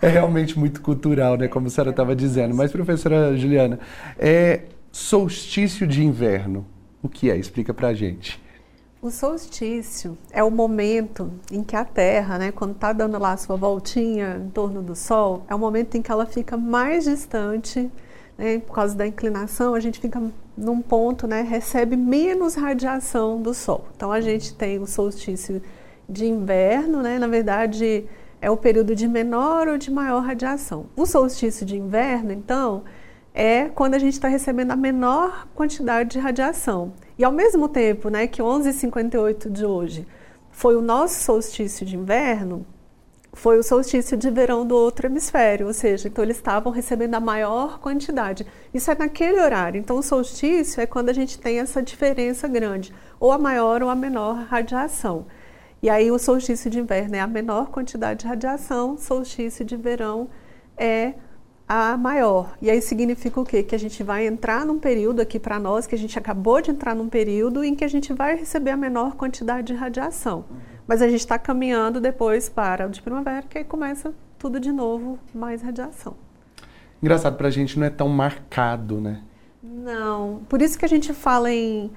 É. 0.00 0.06
é. 0.06 0.08
realmente 0.08 0.58
muito 0.58 0.80
cultural, 0.80 1.36
né? 1.36 1.48
Como 1.48 1.66
a 1.66 1.70
senhora 1.70 1.90
estava 1.90 2.14
dizendo. 2.14 2.54
Mas, 2.54 2.70
professora 2.70 3.36
Juliana, 3.36 3.80
é 4.18 4.62
solstício 4.92 5.86
de 5.86 6.04
inverno. 6.04 6.64
O 7.02 7.08
que 7.08 7.30
é? 7.30 7.36
Explica 7.36 7.74
pra 7.74 7.92
gente. 7.94 8.40
O 9.02 9.10
solstício 9.10 10.18
é 10.30 10.44
o 10.44 10.50
momento 10.50 11.32
em 11.50 11.64
que 11.64 11.74
a 11.74 11.86
Terra, 11.86 12.36
né, 12.36 12.52
quando 12.52 12.72
está 12.72 12.92
dando 12.92 13.18
lá 13.18 13.32
a 13.32 13.36
sua 13.38 13.56
voltinha 13.56 14.36
em 14.36 14.50
torno 14.50 14.82
do 14.82 14.94
Sol, 14.94 15.42
é 15.48 15.54
o 15.54 15.58
momento 15.58 15.94
em 15.94 16.02
que 16.02 16.12
ela 16.12 16.26
fica 16.26 16.54
mais 16.54 17.04
distante, 17.04 17.90
né, 18.36 18.58
por 18.58 18.74
causa 18.74 18.94
da 18.94 19.06
inclinação, 19.06 19.74
a 19.74 19.80
gente 19.80 19.98
fica 19.98 20.22
num 20.54 20.82
ponto, 20.82 21.26
né, 21.26 21.40
recebe 21.40 21.96
menos 21.96 22.54
radiação 22.56 23.40
do 23.40 23.54
Sol. 23.54 23.86
Então 23.96 24.12
a 24.12 24.20
gente 24.20 24.54
tem 24.54 24.78
o 24.78 24.86
solstício 24.86 25.62
de 26.06 26.26
inverno, 26.26 27.00
né, 27.00 27.18
na 27.18 27.26
verdade 27.26 28.04
é 28.38 28.50
o 28.50 28.56
período 28.56 28.94
de 28.94 29.08
menor 29.08 29.66
ou 29.66 29.78
de 29.78 29.90
maior 29.90 30.20
radiação. 30.20 30.84
O 30.94 31.06
solstício 31.06 31.64
de 31.64 31.74
inverno, 31.74 32.32
então, 32.32 32.82
é 33.32 33.66
quando 33.68 33.94
a 33.94 33.98
gente 33.98 34.14
está 34.14 34.28
recebendo 34.28 34.72
a 34.72 34.76
menor 34.76 35.46
quantidade 35.54 36.10
de 36.10 36.18
radiação. 36.18 36.92
E 37.20 37.24
ao 37.24 37.30
mesmo 37.30 37.68
tempo 37.68 38.08
né, 38.08 38.26
que 38.26 38.40
11h58 38.40 39.50
de 39.50 39.66
hoje 39.66 40.06
foi 40.50 40.74
o 40.74 40.80
nosso 40.80 41.22
solstício 41.22 41.84
de 41.84 41.94
inverno, 41.94 42.64
foi 43.34 43.58
o 43.58 43.62
solstício 43.62 44.16
de 44.16 44.30
verão 44.30 44.64
do 44.64 44.74
outro 44.74 45.06
hemisfério, 45.06 45.66
ou 45.66 45.74
seja, 45.74 46.08
então 46.08 46.24
eles 46.24 46.38
estavam 46.38 46.72
recebendo 46.72 47.14
a 47.16 47.20
maior 47.20 47.78
quantidade. 47.78 48.46
Isso 48.72 48.90
é 48.90 48.94
naquele 48.94 49.38
horário. 49.38 49.78
Então 49.78 49.98
o 49.98 50.02
solstício 50.02 50.80
é 50.80 50.86
quando 50.86 51.10
a 51.10 51.12
gente 51.12 51.38
tem 51.38 51.58
essa 51.58 51.82
diferença 51.82 52.48
grande, 52.48 52.90
ou 53.20 53.30
a 53.30 53.38
maior 53.38 53.82
ou 53.82 53.90
a 53.90 53.94
menor 53.94 54.46
radiação. 54.48 55.26
E 55.82 55.90
aí 55.90 56.10
o 56.10 56.18
solstício 56.18 56.70
de 56.70 56.80
inverno 56.80 57.16
é 57.16 57.20
a 57.20 57.26
menor 57.26 57.68
quantidade 57.68 58.20
de 58.20 58.28
radiação, 58.28 58.96
solstício 58.96 59.62
de 59.62 59.76
verão 59.76 60.30
é 60.74 61.12
a 61.72 61.96
maior. 61.96 62.56
E 62.60 62.68
aí 62.68 62.82
significa 62.82 63.40
o 63.40 63.44
quê? 63.44 63.62
Que 63.62 63.76
a 63.76 63.78
gente 63.78 64.02
vai 64.02 64.26
entrar 64.26 64.66
num 64.66 64.80
período 64.80 65.20
aqui 65.20 65.38
para 65.38 65.56
nós, 65.56 65.86
que 65.86 65.94
a 65.94 65.98
gente 65.98 66.18
acabou 66.18 66.60
de 66.60 66.72
entrar 66.72 66.96
num 66.96 67.08
período 67.08 67.62
em 67.62 67.76
que 67.76 67.84
a 67.84 67.88
gente 67.88 68.12
vai 68.12 68.34
receber 68.34 68.72
a 68.72 68.76
menor 68.76 69.14
quantidade 69.14 69.68
de 69.68 69.74
radiação. 69.74 70.46
Mas 70.84 71.00
a 71.00 71.08
gente 71.08 71.20
está 71.20 71.38
caminhando 71.38 72.00
depois 72.00 72.48
para 72.48 72.88
o 72.88 72.90
de 72.90 73.00
primavera, 73.00 73.46
que 73.48 73.56
aí 73.56 73.62
começa 73.62 74.12
tudo 74.36 74.58
de 74.58 74.72
novo, 74.72 75.16
mais 75.32 75.62
radiação. 75.62 76.16
Engraçado, 77.00 77.36
para 77.36 77.46
a 77.46 77.52
gente 77.52 77.78
não 77.78 77.86
é 77.86 77.90
tão 77.90 78.08
marcado, 78.08 79.00
né? 79.00 79.22
Não. 79.62 80.40
Por 80.48 80.60
isso 80.60 80.76
que 80.76 80.84
a 80.84 80.88
gente 80.88 81.14
fala 81.14 81.52
em 81.52 81.88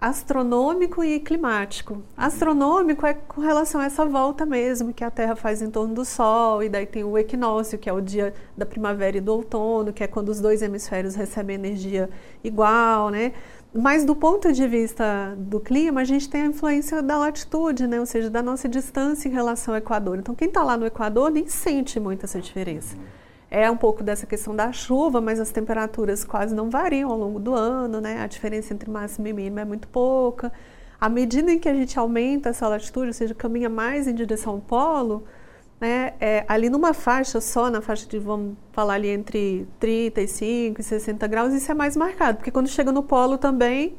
astronômico 0.00 1.02
e 1.02 1.18
climático. 1.18 2.02
Astronômico 2.16 3.04
é 3.04 3.14
com 3.14 3.40
relação 3.40 3.80
a 3.80 3.84
essa 3.84 4.06
volta 4.06 4.46
mesmo 4.46 4.92
que 4.92 5.02
a 5.02 5.10
Terra 5.10 5.34
faz 5.34 5.60
em 5.60 5.70
torno 5.70 5.94
do 5.94 6.04
Sol, 6.04 6.62
e 6.62 6.68
daí 6.68 6.86
tem 6.86 7.02
o 7.02 7.18
equinócio, 7.18 7.78
que 7.78 7.90
é 7.90 7.92
o 7.92 8.00
dia 8.00 8.32
da 8.56 8.64
primavera 8.64 9.16
e 9.16 9.20
do 9.20 9.32
outono, 9.32 9.92
que 9.92 10.04
é 10.04 10.06
quando 10.06 10.28
os 10.28 10.40
dois 10.40 10.62
hemisférios 10.62 11.14
recebem 11.16 11.56
energia 11.56 12.08
igual, 12.44 13.10
né? 13.10 13.32
Mas 13.74 14.04
do 14.04 14.16
ponto 14.16 14.52
de 14.52 14.66
vista 14.66 15.34
do 15.36 15.60
clima, 15.60 16.00
a 16.00 16.04
gente 16.04 16.28
tem 16.28 16.42
a 16.42 16.46
influência 16.46 17.02
da 17.02 17.18
latitude, 17.18 17.86
né? 17.86 18.00
ou 18.00 18.06
seja, 18.06 18.30
da 18.30 18.42
nossa 18.42 18.66
distância 18.66 19.28
em 19.28 19.32
relação 19.32 19.74
ao 19.74 19.78
Equador. 19.78 20.18
Então, 20.18 20.34
quem 20.34 20.48
está 20.48 20.62
lá 20.62 20.74
no 20.74 20.86
Equador 20.86 21.30
nem 21.30 21.46
sente 21.46 22.00
muito 22.00 22.24
essa 22.24 22.40
diferença 22.40 22.96
é 23.50 23.70
um 23.70 23.76
pouco 23.76 24.02
dessa 24.02 24.26
questão 24.26 24.54
da 24.54 24.72
chuva, 24.72 25.20
mas 25.20 25.40
as 25.40 25.50
temperaturas 25.50 26.24
quase 26.24 26.54
não 26.54 26.68
variam 26.68 27.10
ao 27.10 27.18
longo 27.18 27.38
do 27.38 27.54
ano, 27.54 28.00
né? 28.00 28.20
A 28.20 28.26
diferença 28.26 28.74
entre 28.74 28.90
máxima 28.90 29.28
e 29.28 29.32
mínima 29.32 29.62
é 29.62 29.64
muito 29.64 29.88
pouca. 29.88 30.52
À 31.00 31.08
medida 31.08 31.50
em 31.52 31.58
que 31.58 31.68
a 31.68 31.74
gente 31.74 31.98
aumenta 31.98 32.50
essa 32.50 32.68
latitude, 32.68 33.06
ou 33.08 33.12
seja, 33.12 33.34
caminha 33.34 33.68
mais 33.68 34.06
em 34.06 34.14
direção 34.14 34.54
ao 34.54 34.60
polo, 34.60 35.24
né? 35.80 36.14
É, 36.20 36.44
ali 36.48 36.68
numa 36.68 36.92
faixa 36.92 37.40
só, 37.40 37.70
na 37.70 37.80
faixa 37.80 38.06
de, 38.06 38.18
vamos 38.18 38.56
falar 38.72 38.94
ali 38.94 39.08
entre 39.08 39.66
35 39.80 40.80
e 40.80 40.84
60 40.84 41.26
graus, 41.26 41.54
isso 41.54 41.70
é 41.70 41.74
mais 41.74 41.96
marcado, 41.96 42.38
porque 42.38 42.50
quando 42.50 42.68
chega 42.68 42.92
no 42.92 43.02
polo 43.02 43.38
também 43.38 43.96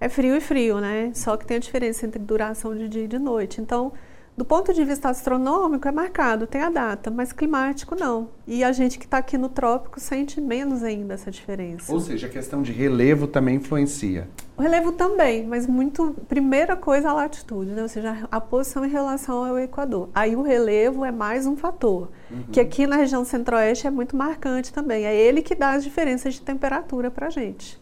é 0.00 0.08
frio 0.08 0.36
e 0.36 0.40
frio, 0.40 0.80
né? 0.80 1.12
Só 1.14 1.36
que 1.36 1.46
tem 1.46 1.56
a 1.58 1.60
diferença 1.60 2.06
entre 2.06 2.18
duração 2.18 2.74
de 2.74 2.88
dia 2.88 3.04
e 3.04 3.08
de 3.08 3.18
noite. 3.18 3.60
Então, 3.60 3.92
do 4.40 4.44
ponto 4.46 4.72
de 4.72 4.82
vista 4.86 5.10
astronômico, 5.10 5.86
é 5.86 5.92
marcado, 5.92 6.46
tem 6.46 6.62
a 6.62 6.70
data, 6.70 7.10
mas 7.10 7.30
climático 7.30 7.94
não. 7.94 8.30
E 8.46 8.64
a 8.64 8.72
gente 8.72 8.98
que 8.98 9.04
está 9.04 9.18
aqui 9.18 9.36
no 9.36 9.50
trópico 9.50 10.00
sente 10.00 10.40
menos 10.40 10.82
ainda 10.82 11.12
essa 11.12 11.30
diferença. 11.30 11.92
Ou 11.92 12.00
seja, 12.00 12.26
a 12.26 12.30
questão 12.30 12.62
de 12.62 12.72
relevo 12.72 13.26
também 13.26 13.56
influencia. 13.56 14.26
O 14.56 14.62
relevo 14.62 14.92
também, 14.92 15.46
mas 15.46 15.66
muito. 15.66 16.16
Primeira 16.26 16.74
coisa, 16.74 17.10
a 17.10 17.12
latitude, 17.12 17.72
né? 17.72 17.82
ou 17.82 17.88
seja, 17.88 18.26
a 18.32 18.40
posição 18.40 18.82
em 18.82 18.88
relação 18.88 19.44
ao 19.44 19.58
Equador. 19.58 20.08
Aí 20.14 20.34
o 20.34 20.40
relevo 20.40 21.04
é 21.04 21.12
mais 21.12 21.44
um 21.44 21.54
fator, 21.54 22.08
uhum. 22.30 22.44
que 22.50 22.60
aqui 22.60 22.86
na 22.86 22.96
região 22.96 23.22
centro-oeste 23.26 23.86
é 23.86 23.90
muito 23.90 24.16
marcante 24.16 24.72
também. 24.72 25.04
É 25.04 25.14
ele 25.14 25.42
que 25.42 25.54
dá 25.54 25.72
as 25.72 25.84
diferenças 25.84 26.32
de 26.32 26.40
temperatura 26.40 27.10
para 27.10 27.26
a 27.26 27.30
gente. 27.30 27.78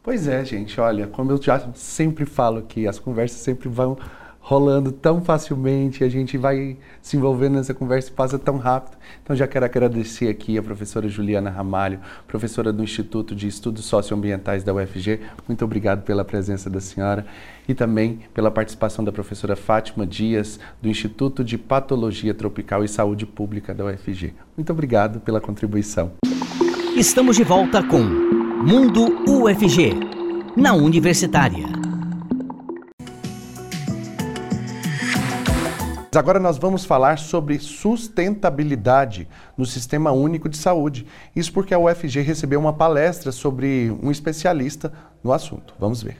Pois 0.00 0.28
é, 0.28 0.44
gente, 0.44 0.80
olha, 0.80 1.08
como 1.08 1.32
eu 1.32 1.42
já 1.42 1.72
sempre 1.74 2.24
falo 2.24 2.62
que 2.62 2.86
as 2.86 3.00
conversas 3.00 3.40
sempre 3.40 3.68
vão 3.68 3.98
rolando 4.42 4.90
tão 4.90 5.22
facilmente, 5.22 6.02
a 6.02 6.08
gente 6.08 6.36
vai 6.36 6.76
se 7.00 7.16
envolvendo 7.16 7.54
nessa 7.54 7.72
conversa 7.72 8.10
e 8.10 8.12
passa 8.12 8.38
tão 8.38 8.58
rápido. 8.58 8.98
Então 9.22 9.36
já 9.36 9.46
quero 9.46 9.64
agradecer 9.64 10.28
aqui 10.28 10.58
a 10.58 10.62
professora 10.62 11.08
Juliana 11.08 11.48
Ramalho, 11.48 12.00
professora 12.26 12.72
do 12.72 12.82
Instituto 12.82 13.36
de 13.36 13.46
Estudos 13.46 13.84
Socioambientais 13.84 14.64
da 14.64 14.74
UFG. 14.74 15.20
Muito 15.46 15.64
obrigado 15.64 16.02
pela 16.02 16.24
presença 16.24 16.68
da 16.68 16.80
senhora 16.80 17.24
e 17.68 17.72
também 17.72 18.18
pela 18.34 18.50
participação 18.50 19.04
da 19.04 19.12
professora 19.12 19.54
Fátima 19.54 20.04
Dias, 20.04 20.58
do 20.82 20.88
Instituto 20.88 21.44
de 21.44 21.56
Patologia 21.56 22.34
Tropical 22.34 22.82
e 22.82 22.88
Saúde 22.88 23.24
Pública 23.24 23.72
da 23.72 23.84
UFG. 23.86 24.34
Muito 24.56 24.72
obrigado 24.72 25.20
pela 25.20 25.40
contribuição. 25.40 26.12
Estamos 26.96 27.36
de 27.36 27.44
volta 27.44 27.80
com 27.82 28.02
Mundo 28.02 29.24
UFG, 29.26 29.94
na 30.56 30.74
Universitária. 30.74 31.91
Agora 36.14 36.38
nós 36.38 36.58
vamos 36.58 36.84
falar 36.84 37.18
sobre 37.18 37.58
sustentabilidade 37.58 39.26
no 39.56 39.64
Sistema 39.64 40.12
Único 40.12 40.46
de 40.46 40.58
Saúde. 40.58 41.06
Isso 41.34 41.50
porque 41.50 41.72
a 41.72 41.78
UFG 41.78 42.20
recebeu 42.20 42.60
uma 42.60 42.74
palestra 42.74 43.32
sobre 43.32 43.90
um 44.02 44.10
especialista 44.10 44.92
no 45.24 45.32
assunto. 45.32 45.74
Vamos 45.80 46.02
ver. 46.02 46.18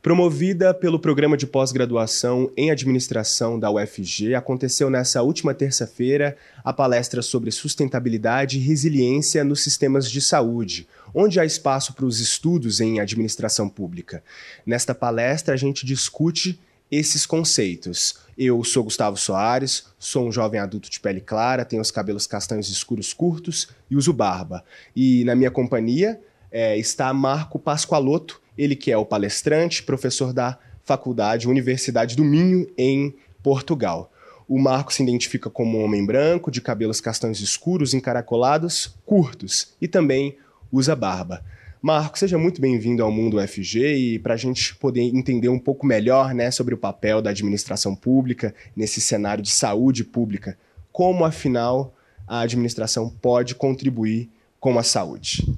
Promovida 0.00 0.72
pelo 0.72 0.98
programa 0.98 1.36
de 1.36 1.46
pós-graduação 1.46 2.50
em 2.56 2.70
administração 2.70 3.58
da 3.58 3.70
UFG, 3.70 4.34
aconteceu 4.34 4.88
nessa 4.88 5.20
última 5.20 5.52
terça-feira 5.52 6.36
a 6.64 6.72
palestra 6.72 7.20
sobre 7.20 7.50
sustentabilidade 7.50 8.56
e 8.56 8.62
resiliência 8.62 9.44
nos 9.44 9.62
sistemas 9.62 10.10
de 10.10 10.22
saúde, 10.22 10.88
onde 11.12 11.38
há 11.38 11.44
espaço 11.44 11.92
para 11.92 12.06
os 12.06 12.18
estudos 12.20 12.80
em 12.80 13.00
administração 13.00 13.68
pública. 13.68 14.22
Nesta 14.64 14.94
palestra, 14.94 15.52
a 15.52 15.56
gente 15.56 15.84
discute 15.84 16.58
esses 16.90 17.26
conceitos. 17.26 18.16
Eu 18.36 18.62
sou 18.64 18.84
Gustavo 18.84 19.16
Soares, 19.16 19.86
sou 19.98 20.28
um 20.28 20.32
jovem 20.32 20.60
adulto 20.60 20.90
de 20.90 21.00
pele 21.00 21.20
clara, 21.20 21.64
tenho 21.64 21.82
os 21.82 21.90
cabelos 21.90 22.26
castanhos 22.26 22.68
escuros 22.68 23.12
curtos 23.12 23.68
e 23.90 23.96
uso 23.96 24.12
barba. 24.12 24.62
E 24.94 25.24
na 25.24 25.34
minha 25.34 25.50
companhia 25.50 26.20
é, 26.50 26.76
está 26.76 27.12
Marco 27.12 27.58
Pascoaloto, 27.58 28.40
ele 28.56 28.76
que 28.76 28.92
é 28.92 28.96
o 28.96 29.06
palestrante, 29.06 29.82
professor 29.82 30.32
da 30.32 30.58
Faculdade 30.84 31.48
Universidade 31.48 32.14
do 32.14 32.24
Minho, 32.24 32.66
em 32.78 33.14
Portugal. 33.42 34.12
O 34.48 34.58
Marco 34.60 34.92
se 34.92 35.02
identifica 35.02 35.50
como 35.50 35.78
um 35.78 35.84
homem 35.84 36.06
branco, 36.06 36.50
de 36.50 36.60
cabelos 36.60 37.00
castanhos 37.00 37.40
escuros, 37.40 37.94
encaracolados, 37.94 38.94
curtos 39.04 39.74
e 39.80 39.88
também 39.88 40.36
usa 40.70 40.94
barba. 40.94 41.42
Marco, 41.86 42.18
seja 42.18 42.36
muito 42.36 42.60
bem-vindo 42.60 43.00
ao 43.00 43.12
Mundo 43.12 43.36
UFG 43.36 43.94
e 43.94 44.18
para 44.18 44.34
a 44.34 44.36
gente 44.36 44.74
poder 44.74 45.02
entender 45.02 45.48
um 45.48 45.56
pouco 45.56 45.86
melhor 45.86 46.34
né, 46.34 46.50
sobre 46.50 46.74
o 46.74 46.76
papel 46.76 47.22
da 47.22 47.30
administração 47.30 47.94
pública 47.94 48.52
nesse 48.74 49.00
cenário 49.00 49.40
de 49.40 49.52
saúde 49.52 50.02
pública, 50.02 50.58
como 50.90 51.24
afinal 51.24 51.94
a 52.26 52.40
administração 52.40 53.08
pode 53.08 53.54
contribuir 53.54 54.28
com 54.58 54.76
a 54.76 54.82
saúde? 54.82 55.56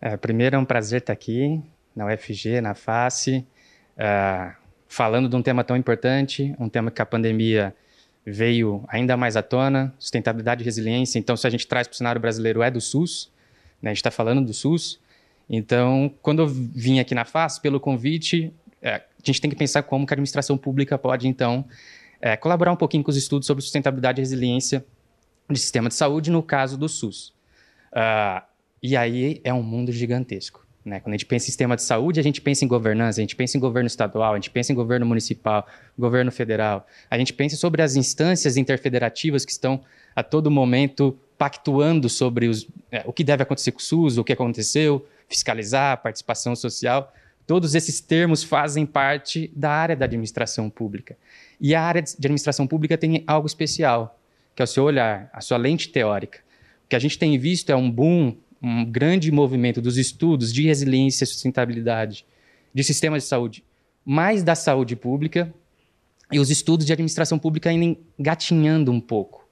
É, 0.00 0.16
primeiro 0.16 0.56
é 0.56 0.58
um 0.58 0.64
prazer 0.64 1.02
estar 1.02 1.12
aqui 1.12 1.62
na 1.94 2.06
UFG, 2.06 2.62
na 2.62 2.72
FACE, 2.72 3.44
uh, 3.98 4.56
falando 4.88 5.28
de 5.28 5.36
um 5.36 5.42
tema 5.42 5.62
tão 5.62 5.76
importante, 5.76 6.56
um 6.58 6.70
tema 6.70 6.90
que 6.90 7.02
a 7.02 7.06
pandemia 7.06 7.74
veio 8.24 8.82
ainda 8.88 9.18
mais 9.18 9.36
à 9.36 9.42
tona, 9.42 9.94
sustentabilidade 9.98 10.62
e 10.62 10.64
resiliência. 10.64 11.18
Então, 11.18 11.36
se 11.36 11.46
a 11.46 11.50
gente 11.50 11.66
traz 11.66 11.86
para 11.86 11.92
o 11.92 11.96
cenário 11.98 12.18
brasileiro, 12.18 12.62
é 12.62 12.70
do 12.70 12.80
SUS, 12.80 13.30
né? 13.82 13.90
a 13.90 13.92
gente 13.92 13.98
está 13.98 14.10
falando 14.10 14.42
do 14.42 14.54
SUS. 14.54 14.98
Então, 15.48 16.12
quando 16.20 16.42
eu 16.42 16.46
vim 16.46 16.98
aqui 17.00 17.14
na 17.14 17.24
FACE, 17.24 17.60
pelo 17.60 17.80
convite, 17.80 18.52
é, 18.82 18.96
a 18.96 19.02
gente 19.24 19.40
tem 19.40 19.50
que 19.50 19.56
pensar 19.56 19.82
como 19.82 20.06
que 20.06 20.12
a 20.12 20.14
administração 20.14 20.58
pública 20.58 20.98
pode, 20.98 21.26
então, 21.26 21.64
é, 22.20 22.36
colaborar 22.36 22.72
um 22.72 22.76
pouquinho 22.76 23.02
com 23.02 23.10
os 23.10 23.16
estudos 23.16 23.46
sobre 23.46 23.62
sustentabilidade 23.62 24.20
e 24.20 24.22
resiliência 24.22 24.84
de 25.50 25.58
sistema 25.58 25.88
de 25.88 25.94
saúde, 25.94 26.30
no 26.30 26.42
caso 26.42 26.76
do 26.76 26.88
SUS. 26.88 27.32
Uh, 27.92 28.42
e 28.82 28.96
aí 28.96 29.40
é 29.42 29.52
um 29.52 29.62
mundo 29.62 29.90
gigantesco. 29.90 30.66
Né? 30.84 31.00
Quando 31.00 31.14
a 31.14 31.16
gente 31.16 31.26
pensa 31.26 31.44
em 31.44 31.46
sistema 31.46 31.76
de 31.76 31.82
saúde, 31.82 32.20
a 32.20 32.22
gente 32.22 32.40
pensa 32.40 32.64
em 32.64 32.68
governança, 32.68 33.20
a 33.20 33.22
gente 33.22 33.36
pensa 33.36 33.56
em 33.56 33.60
governo 33.60 33.86
estadual, 33.86 34.32
a 34.32 34.36
gente 34.36 34.50
pensa 34.50 34.72
em 34.72 34.74
governo 34.74 35.06
municipal, 35.06 35.66
governo 35.98 36.30
federal. 36.30 36.86
A 37.10 37.18
gente 37.18 37.32
pensa 37.32 37.56
sobre 37.56 37.82
as 37.82 37.96
instâncias 37.96 38.56
interfederativas 38.56 39.44
que 39.44 39.52
estão 39.52 39.80
a 40.14 40.22
todo 40.22 40.50
momento 40.50 41.16
pactuando 41.36 42.08
sobre 42.08 42.48
os, 42.48 42.66
é, 42.90 43.02
o 43.06 43.12
que 43.12 43.22
deve 43.22 43.42
acontecer 43.42 43.72
com 43.72 43.78
o 43.78 43.82
SUS, 43.82 44.18
o 44.18 44.24
que 44.24 44.32
aconteceu, 44.32 45.06
fiscalizar, 45.28 46.02
participação 46.02 46.56
social. 46.56 47.12
Todos 47.46 47.74
esses 47.74 48.00
termos 48.00 48.42
fazem 48.42 48.84
parte 48.84 49.50
da 49.54 49.70
área 49.70 49.96
da 49.96 50.04
administração 50.04 50.68
pública. 50.68 51.16
E 51.60 51.74
a 51.74 51.82
área 51.82 52.02
de 52.02 52.14
administração 52.18 52.66
pública 52.66 52.96
tem 52.96 53.24
algo 53.26 53.46
especial, 53.46 54.18
que 54.54 54.62
é 54.62 54.64
o 54.64 54.66
seu 54.66 54.84
olhar, 54.84 55.30
a 55.32 55.40
sua 55.40 55.56
lente 55.56 55.88
teórica. 55.88 56.40
O 56.84 56.88
que 56.88 56.96
a 56.96 56.98
gente 56.98 57.18
tem 57.18 57.38
visto 57.38 57.70
é 57.70 57.76
um 57.76 57.90
boom, 57.90 58.36
um 58.62 58.84
grande 58.84 59.30
movimento 59.30 59.80
dos 59.80 59.98
estudos 59.98 60.52
de 60.52 60.64
resiliência 60.64 61.24
e 61.24 61.26
sustentabilidade 61.26 62.24
de 62.72 62.84
sistemas 62.84 63.22
de 63.22 63.28
saúde, 63.28 63.64
mais 64.04 64.42
da 64.42 64.54
saúde 64.54 64.94
pública, 64.94 65.52
e 66.30 66.38
os 66.38 66.50
estudos 66.50 66.84
de 66.84 66.92
administração 66.92 67.38
pública 67.38 67.70
ainda 67.70 67.98
engatinhando 68.18 68.92
um 68.92 69.00
pouco. 69.00 69.48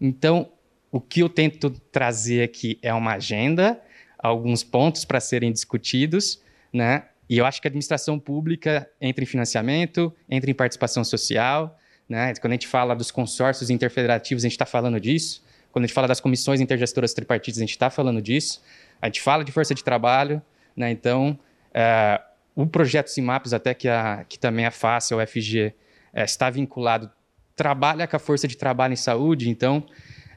Então, 0.00 0.48
o 0.90 1.00
que 1.00 1.20
eu 1.20 1.28
tento 1.28 1.70
trazer 1.70 2.42
aqui 2.42 2.78
é 2.82 2.92
uma 2.92 3.14
agenda, 3.14 3.80
alguns 4.26 4.64
pontos 4.64 5.04
para 5.04 5.20
serem 5.20 5.52
discutidos, 5.52 6.40
né? 6.72 7.04
E 7.28 7.38
eu 7.38 7.46
acho 7.46 7.60
que 7.60 7.66
a 7.66 7.70
administração 7.70 8.18
pública 8.18 8.88
entra 9.00 9.22
em 9.22 9.26
financiamento, 9.26 10.14
entra 10.28 10.50
em 10.50 10.54
participação 10.54 11.04
social, 11.04 11.78
né? 12.08 12.34
Quando 12.34 12.52
a 12.52 12.54
gente 12.54 12.66
fala 12.66 12.94
dos 12.94 13.10
consórcios 13.10 13.70
interfederativos, 13.70 14.44
a 14.44 14.46
gente 14.46 14.52
está 14.52 14.66
falando 14.66 15.00
disso. 15.00 15.44
Quando 15.72 15.84
a 15.84 15.86
gente 15.86 15.94
fala 15.94 16.08
das 16.08 16.20
comissões 16.20 16.60
intergestoras 16.60 17.12
tripartidas, 17.12 17.58
a 17.58 17.62
gente 17.62 17.70
está 17.70 17.90
falando 17.90 18.22
disso. 18.22 18.62
A 19.00 19.06
gente 19.06 19.20
fala 19.20 19.44
de 19.44 19.52
força 19.52 19.74
de 19.74 19.84
trabalho, 19.84 20.40
né? 20.76 20.90
Então, 20.90 21.38
é, 21.74 22.20
o 22.54 22.66
projeto 22.66 23.08
CIMAPS, 23.08 23.52
até 23.52 23.74
que, 23.74 23.88
a, 23.88 24.24
que 24.28 24.38
também 24.38 24.64
é 24.64 24.70
fácil, 24.70 25.18
o 25.18 25.26
FG, 25.26 25.74
é, 26.12 26.24
está 26.24 26.48
vinculado, 26.48 27.10
trabalha 27.54 28.06
com 28.06 28.16
a 28.16 28.18
força 28.18 28.48
de 28.48 28.56
trabalho 28.56 28.92
em 28.92 28.96
saúde, 28.96 29.50
então 29.50 29.84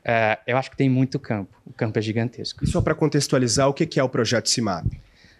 é, 0.04 0.40
eu 0.48 0.58
acho 0.58 0.72
que 0.72 0.78
tem 0.78 0.90
muito 0.90 1.20
campo. 1.20 1.56
O 1.66 1.74
campo 1.74 1.98
é 2.00 2.02
gigantesco. 2.02 2.64
E 2.64 2.68
só 2.68 2.82
para 2.82 2.96
contextualizar, 2.96 3.68
o 3.68 3.74
que 3.74 4.00
é 4.00 4.04
o 4.04 4.10
projeto 4.10 4.50
CIMAP? 4.50 4.86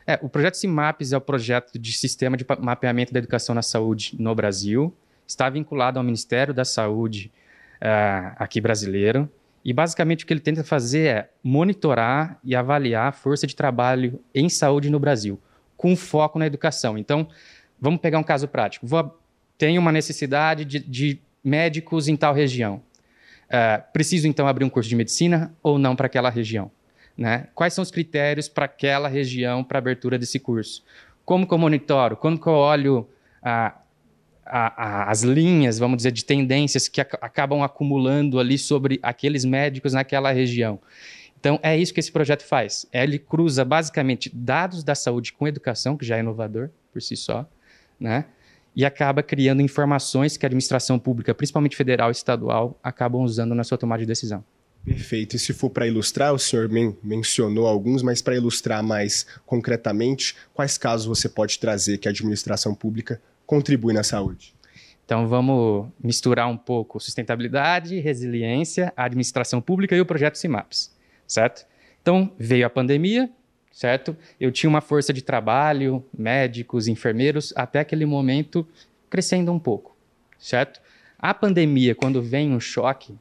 É, 0.06 0.20
o 0.22 0.30
projeto 0.30 0.56
CIMAPS 0.56 1.14
é 1.14 1.18
o 1.18 1.22
projeto 1.22 1.78
de 1.78 1.94
sistema 1.94 2.36
de 2.36 2.46
mapeamento 2.60 3.14
da 3.14 3.20
educação 3.20 3.54
na 3.54 3.62
saúde 3.62 4.16
no 4.20 4.34
Brasil 4.34 4.96
está 5.32 5.50
vinculado 5.50 6.00
ao 6.00 6.04
Ministério 6.04 6.54
da 6.54 6.66
Saúde 6.66 7.32
uh, 7.76 8.36
aqui 8.38 8.60
brasileiro. 8.60 9.30
E 9.64 9.72
basicamente 9.72 10.24
o 10.24 10.28
que 10.28 10.34
ele 10.34 10.40
tenta 10.40 10.64
fazer 10.64 11.08
é 11.08 11.30
monitorar 11.44 12.40
e 12.44 12.56
avaliar 12.56 13.10
a 13.10 13.12
força 13.12 13.46
de 13.46 13.56
trabalho 13.56 14.20
em 14.34 14.50
saúde 14.50 14.90
no 14.90 15.00
Brasil, 15.00 15.40
com 15.78 15.96
foco 15.96 16.40
na 16.40 16.48
educação. 16.48 16.98
Então, 16.98 17.28
vamos 17.80 18.00
pegar 18.00 18.18
um 18.18 18.24
caso 18.24 18.48
prático. 18.48 18.88
Vou, 18.88 19.20
tenho 19.58 19.80
uma 19.80 19.92
necessidade 19.92 20.66
de, 20.66 20.80
de 20.80 21.22
médicos 21.44 22.08
em 22.08 22.16
tal 22.16 22.34
região. 22.34 22.82
Uh, 23.50 23.84
preciso 23.92 24.28
então 24.28 24.48
abrir 24.48 24.64
um 24.64 24.70
curso 24.70 24.88
de 24.88 24.96
medicina 24.96 25.54
ou 25.62 25.78
não 25.80 25.96
para 25.96 26.06
aquela 26.06 26.30
região? 26.30 26.72
Né? 27.18 27.48
Quais 27.54 27.74
são 27.74 27.82
os 27.82 27.92
critérios 27.92 28.48
para 28.48 28.66
aquela 28.66 29.08
região 29.08 29.64
para 29.64 29.80
abertura 29.80 30.18
desse 30.18 30.40
curso? 30.40 30.84
Como 31.26 31.48
que 31.48 31.54
eu 31.54 31.58
monitoro? 31.58 32.16
Como 32.16 32.40
que 32.40 32.48
eu 32.48 32.54
olho 32.54 33.08
uh, 33.42 33.80
a, 34.50 35.04
a, 35.06 35.12
as 35.12 35.22
linhas, 35.22 35.78
vamos 35.78 35.98
dizer, 35.98 36.12
de 36.12 36.26
tendências 36.26 36.88
que 36.88 37.00
ac 37.00 37.16
acabam 37.22 37.62
acumulando 37.62 38.40
ali 38.40 38.58
sobre 38.58 39.00
aqueles 39.04 39.46
médicos 39.46 39.94
naquela 39.94 40.32
região. 40.32 40.80
Então, 41.40 41.60
é 41.64 41.78
isso 41.78 41.94
que 41.94 42.00
esse 42.00 42.12
projeto 42.12 42.44
faz. 42.44 42.86
Ele 42.92 43.20
cruza 43.20 43.64
basicamente 43.64 44.30
dados 44.34 44.84
da 44.84 44.96
saúde 44.96 45.32
com 45.32 45.48
educação, 45.48 45.96
que 45.96 46.06
já 46.06 46.18
é 46.18 46.20
inovador 46.20 46.70
por 46.92 47.02
si 47.02 47.16
só, 47.16 47.48
né? 48.00 48.26
E 48.76 48.86
acaba 48.86 49.22
criando 49.24 49.62
informações 49.62 50.38
que 50.38 50.46
a 50.46 50.48
administração 50.48 50.98
pública, 50.98 51.34
principalmente 51.34 51.76
federal 51.76 52.10
e 52.10 52.12
estadual, 52.12 52.80
acabam 52.84 53.22
usando 53.22 53.56
na 53.56 53.64
sua 53.64 53.78
tomada 53.78 54.02
de 54.02 54.06
decisão. 54.06 54.44
Perfeito. 54.84 55.36
E 55.36 55.40
se 55.40 55.54
for 55.54 55.70
para 55.70 55.88
ilustrar, 55.88 56.34
o 56.34 56.40
senhor 56.40 56.70
men 56.70 56.98
mencionou 57.04 57.68
alguns, 57.68 58.02
mas 58.02 58.22
para 58.22 58.36
ilustrar 58.36 58.82
mais 58.82 59.26
concretamente, 59.46 60.36
quais 60.54 60.78
casos 60.78 61.06
você 61.06 61.28
pode 61.28 61.60
trazer 61.60 61.98
que 61.98 62.08
a 62.08 62.12
administração 62.12 62.74
pública 62.74 63.22
contribui 63.46 63.94
na 63.94 64.04
saúde? 64.04 64.56
Então 65.06 65.28
vamos 65.28 65.88
misturar 66.02 66.48
um 66.48 66.58
pouco 66.58 67.00
sustentabilidade, 67.00 68.00
resiliência, 68.00 68.94
administração 68.96 69.60
pública 69.60 69.96
e 69.96 70.02
o 70.02 70.06
projeto 70.06 70.38
CIMAPS, 70.38 70.96
certo? 71.28 71.66
Então 72.02 72.32
veio 72.38 72.66
a 72.66 72.70
pandemia, 72.70 73.30
certo? 73.72 74.16
Eu 74.40 74.52
tinha 74.52 74.70
uma 74.70 74.82
força 74.82 75.14
de 75.14 75.22
trabalho, 75.22 76.04
médicos, 76.18 76.88
enfermeiros, 76.88 77.54
até 77.56 77.80
aquele 77.80 78.06
momento 78.06 78.68
crescendo 79.10 79.52
um 79.52 79.60
pouco, 79.60 79.96
certo? 80.38 80.80
A 81.18 81.34
pandemia, 81.34 81.96
quando 81.96 82.22
vem 82.22 82.52
um 82.52 82.60
choque 82.60 83.18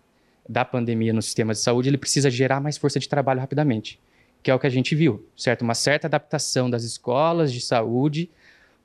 da 0.48 0.64
pandemia 0.64 1.12
no 1.12 1.20
sistema 1.20 1.52
de 1.52 1.60
saúde, 1.60 1.88
ele 1.88 1.98
precisa 1.98 2.30
gerar 2.30 2.60
mais 2.60 2.76
força 2.76 2.98
de 2.98 3.08
trabalho 3.08 3.40
rapidamente, 3.40 4.00
que 4.42 4.50
é 4.50 4.54
o 4.54 4.58
que 4.58 4.66
a 4.66 4.70
gente 4.70 4.94
viu, 4.94 5.26
certo? 5.36 5.62
Uma 5.62 5.74
certa 5.74 6.06
adaptação 6.06 6.70
das 6.70 6.84
escolas 6.84 7.52
de 7.52 7.60
saúde 7.60 8.30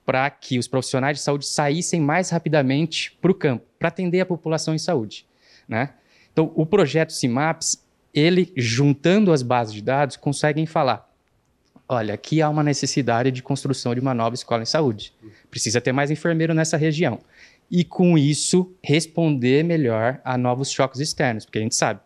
para 0.06 0.30
que 0.30 0.60
os 0.60 0.68
profissionais 0.68 1.18
de 1.18 1.24
saúde 1.24 1.46
saíssem 1.46 2.02
mais 2.02 2.30
rapidamente 2.30 3.18
para 3.22 3.32
o 3.32 3.36
campo, 3.36 3.66
para 3.80 3.88
atender 3.88 4.20
a 4.20 4.26
população 4.26 4.74
em 4.74 4.78
saúde. 4.78 5.26
Né? 5.68 5.94
Então, 6.32 6.52
o 6.56 6.66
projeto 6.66 7.14
CIMAPS, 7.14 7.86
ele, 8.14 8.52
juntando 8.58 9.32
as 9.32 9.42
bases 9.42 9.74
de 9.74 9.82
dados, 9.82 10.18
conseguem 10.18 10.66
falar, 10.66 11.10
olha, 11.88 12.14
aqui 12.14 12.42
há 12.42 12.50
uma 12.50 12.64
necessidade 12.64 13.32
de 13.32 13.44
construção 13.44 13.94
de 13.94 14.00
uma 14.00 14.14
nova 14.14 14.36
escola 14.36 14.64
em 14.64 14.66
saúde. 14.66 15.14
Precisa 15.50 15.82
ter 15.82 15.92
mais 15.92 16.12
enfermeiro 16.12 16.54
nessa 16.54 16.78
região. 16.78 17.20
E, 17.70 17.84
com 17.84 18.18
isso, 18.18 18.72
responder 18.84 19.64
melhor 19.64 20.22
a 20.24 20.38
novos 20.38 20.70
choques 20.70 21.00
externos, 21.00 21.46
porque 21.46 21.60
a 21.60 21.62
gente 21.62 21.76
sabe, 21.76 22.00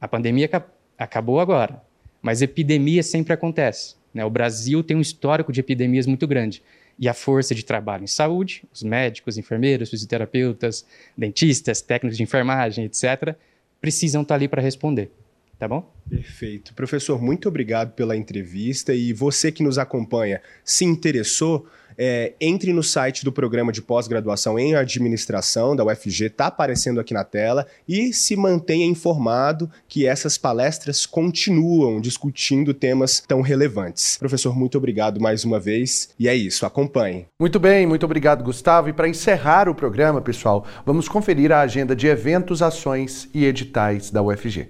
a 0.00 0.06
pandemia 0.06 0.48
acabou 0.96 1.40
agora, 1.40 1.82
mas 2.22 2.42
epidemia 2.42 3.02
sempre 3.02 3.32
acontece. 3.32 3.96
Né? 4.12 4.24
O 4.24 4.30
Brasil 4.30 4.82
tem 4.82 4.96
um 4.96 5.00
histórico 5.00 5.52
de 5.52 5.60
epidemias 5.60 6.06
muito 6.06 6.26
grande 6.26 6.62
e 6.98 7.08
a 7.08 7.14
força 7.14 7.54
de 7.54 7.64
trabalho 7.64 8.04
em 8.04 8.08
saúde, 8.08 8.64
os 8.72 8.82
médicos, 8.82 9.38
enfermeiros, 9.38 9.90
fisioterapeutas, 9.90 10.84
dentistas, 11.16 11.80
técnicos 11.80 12.16
de 12.16 12.22
enfermagem, 12.22 12.84
etc., 12.84 13.36
precisam 13.80 14.22
estar 14.22 14.34
ali 14.34 14.48
para 14.48 14.60
responder. 14.60 15.10
Tá 15.58 15.66
bom? 15.66 15.92
Perfeito. 16.08 16.72
Professor, 16.72 17.20
muito 17.20 17.48
obrigado 17.48 17.92
pela 17.92 18.16
entrevista 18.16 18.94
e 18.94 19.12
você 19.12 19.50
que 19.50 19.62
nos 19.62 19.76
acompanha, 19.76 20.40
se 20.64 20.84
interessou, 20.84 21.66
é, 21.98 22.32
entre 22.40 22.72
no 22.72 22.82
site 22.82 23.24
do 23.24 23.32
programa 23.32 23.72
de 23.72 23.82
pós-graduação 23.82 24.56
em 24.56 24.76
administração 24.76 25.74
da 25.74 25.84
UFG, 25.84 26.26
está 26.26 26.46
aparecendo 26.46 27.00
aqui 27.00 27.12
na 27.12 27.24
tela, 27.24 27.66
e 27.88 28.12
se 28.12 28.36
mantenha 28.36 28.86
informado 28.86 29.68
que 29.88 30.06
essas 30.06 30.38
palestras 30.38 31.04
continuam 31.04 32.00
discutindo 32.00 32.72
temas 32.72 33.20
tão 33.26 33.40
relevantes. 33.40 34.16
Professor, 34.16 34.56
muito 34.56 34.78
obrigado 34.78 35.20
mais 35.20 35.44
uma 35.44 35.58
vez, 35.58 36.10
e 36.16 36.28
é 36.28 36.34
isso, 36.36 36.64
acompanhe. 36.64 37.26
Muito 37.38 37.58
bem, 37.58 37.84
muito 37.84 38.04
obrigado, 38.04 38.44
Gustavo. 38.44 38.88
E 38.88 38.92
para 38.92 39.08
encerrar 39.08 39.68
o 39.68 39.74
programa, 39.74 40.20
pessoal, 40.20 40.64
vamos 40.86 41.08
conferir 41.08 41.50
a 41.50 41.62
agenda 41.62 41.96
de 41.96 42.06
eventos, 42.06 42.62
ações 42.62 43.28
e 43.34 43.44
editais 43.44 44.10
da 44.10 44.22
UFG. 44.22 44.68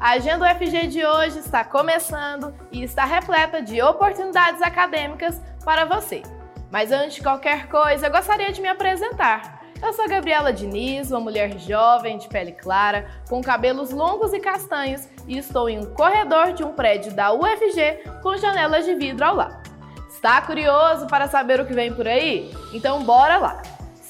A 0.00 0.10
agenda 0.12 0.50
UFG 0.50 0.88
de 0.88 1.04
hoje 1.04 1.38
está 1.38 1.64
começando 1.64 2.54
e 2.72 2.82
está 2.82 3.04
repleta 3.04 3.62
de 3.62 3.80
oportunidades 3.80 4.60
acadêmicas 4.60 5.40
para 5.64 5.84
você. 5.84 6.22
Mas 6.70 6.90
antes 6.90 7.16
de 7.16 7.22
qualquer 7.22 7.68
coisa, 7.68 8.06
eu 8.06 8.10
gostaria 8.10 8.52
de 8.52 8.60
me 8.60 8.68
apresentar. 8.68 9.62
Eu 9.80 9.92
sou 9.92 10.08
Gabriela 10.08 10.52
Diniz, 10.52 11.10
uma 11.10 11.20
mulher 11.20 11.58
jovem, 11.58 12.16
de 12.16 12.26
pele 12.28 12.52
clara, 12.52 13.06
com 13.28 13.42
cabelos 13.42 13.90
longos 13.90 14.32
e 14.32 14.40
castanhos 14.40 15.06
e 15.28 15.36
estou 15.36 15.68
em 15.68 15.78
um 15.78 15.94
corredor 15.94 16.52
de 16.52 16.64
um 16.64 16.72
prédio 16.72 17.12
da 17.12 17.32
UFG 17.32 18.02
com 18.22 18.36
janelas 18.36 18.84
de 18.84 18.94
vidro 18.94 19.24
ao 19.24 19.36
lado. 19.36 19.62
Está 20.08 20.40
curioso 20.40 21.06
para 21.06 21.28
saber 21.28 21.60
o 21.60 21.66
que 21.66 21.74
vem 21.74 21.92
por 21.92 22.08
aí? 22.08 22.50
Então 22.72 23.02
bora 23.04 23.36
lá! 23.36 23.62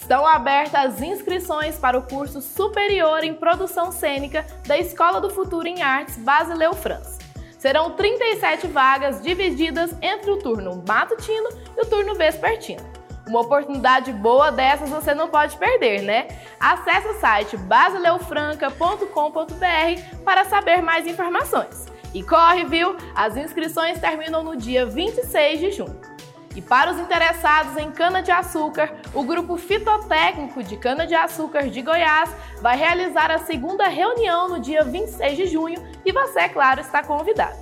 Estão 0.04 0.26
abertas 0.26 0.74
as 0.74 1.00
inscrições 1.00 1.78
para 1.78 1.98
o 1.98 2.02
curso 2.02 2.42
superior 2.42 3.24
em 3.24 3.32
produção 3.32 3.90
cênica 3.90 4.44
da 4.66 4.76
Escola 4.76 5.18
do 5.18 5.30
Futuro 5.30 5.66
em 5.66 5.80
Artes 5.80 6.18
Basileu 6.18 6.74
França. 6.74 7.20
Serão 7.58 7.92
37 7.92 8.66
vagas 8.66 9.22
divididas 9.22 9.96
entre 10.02 10.30
o 10.30 10.36
turno 10.36 10.84
matutino 10.86 11.48
e 11.74 11.80
o 11.80 11.86
turno 11.86 12.14
vespertino. 12.14 12.84
Uma 13.26 13.40
oportunidade 13.40 14.12
boa 14.12 14.52
dessas 14.52 14.90
você 14.90 15.14
não 15.14 15.30
pode 15.30 15.56
perder, 15.56 16.02
né? 16.02 16.28
Acesse 16.60 17.08
o 17.08 17.18
site 17.18 17.56
basileufranca.com.br 17.56 20.22
para 20.22 20.44
saber 20.44 20.82
mais 20.82 21.06
informações. 21.06 21.86
E 22.12 22.22
corre, 22.22 22.66
viu? 22.66 22.94
As 23.14 23.38
inscrições 23.38 23.98
terminam 23.98 24.44
no 24.44 24.54
dia 24.54 24.84
26 24.84 25.60
de 25.60 25.72
junho. 25.72 26.13
E 26.54 26.62
para 26.62 26.92
os 26.92 26.98
interessados 26.98 27.76
em 27.76 27.90
cana-de-açúcar, 27.90 28.94
o 29.12 29.24
grupo 29.24 29.56
fitotécnico 29.56 30.62
de 30.62 30.76
cana-de-açúcar 30.76 31.68
de 31.68 31.82
Goiás 31.82 32.30
vai 32.60 32.76
realizar 32.76 33.30
a 33.30 33.38
segunda 33.38 33.88
reunião 33.88 34.48
no 34.48 34.60
dia 34.60 34.84
26 34.84 35.36
de 35.36 35.46
junho 35.46 35.82
e 36.04 36.12
você, 36.12 36.40
é 36.40 36.48
claro, 36.48 36.80
está 36.80 37.02
convidado. 37.02 37.58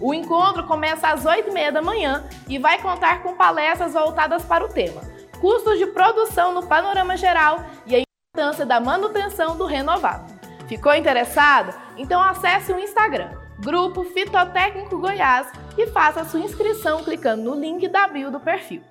O 0.00 0.14
encontro 0.14 0.64
começa 0.64 1.08
às 1.08 1.24
8h30 1.24 1.72
da 1.72 1.82
manhã 1.82 2.24
e 2.46 2.58
vai 2.58 2.80
contar 2.80 3.22
com 3.22 3.34
palestras 3.34 3.94
voltadas 3.94 4.44
para 4.44 4.64
o 4.64 4.68
tema 4.68 5.16
custos 5.40 5.78
de 5.78 5.86
produção 5.86 6.52
no 6.52 6.66
panorama 6.66 7.16
geral 7.16 7.64
e 7.86 7.94
a 7.94 8.00
importância 8.00 8.66
da 8.66 8.80
manutenção 8.80 9.56
do 9.56 9.66
renovado. 9.66 10.34
Ficou 10.66 10.94
interessado? 10.94 11.74
Então 11.96 12.20
acesse 12.20 12.72
o 12.72 12.78
Instagram, 12.78 13.30
Grupo 13.58 14.04
Fitotécnico 14.04 14.98
Goiás, 14.98 15.50
e 15.76 15.86
faça 15.88 16.24
sua 16.24 16.40
inscrição 16.40 17.02
clicando 17.02 17.42
no 17.42 17.54
link 17.54 17.88
da 17.88 18.06
bio 18.06 18.30
do 18.30 18.40
perfil. 18.40 18.82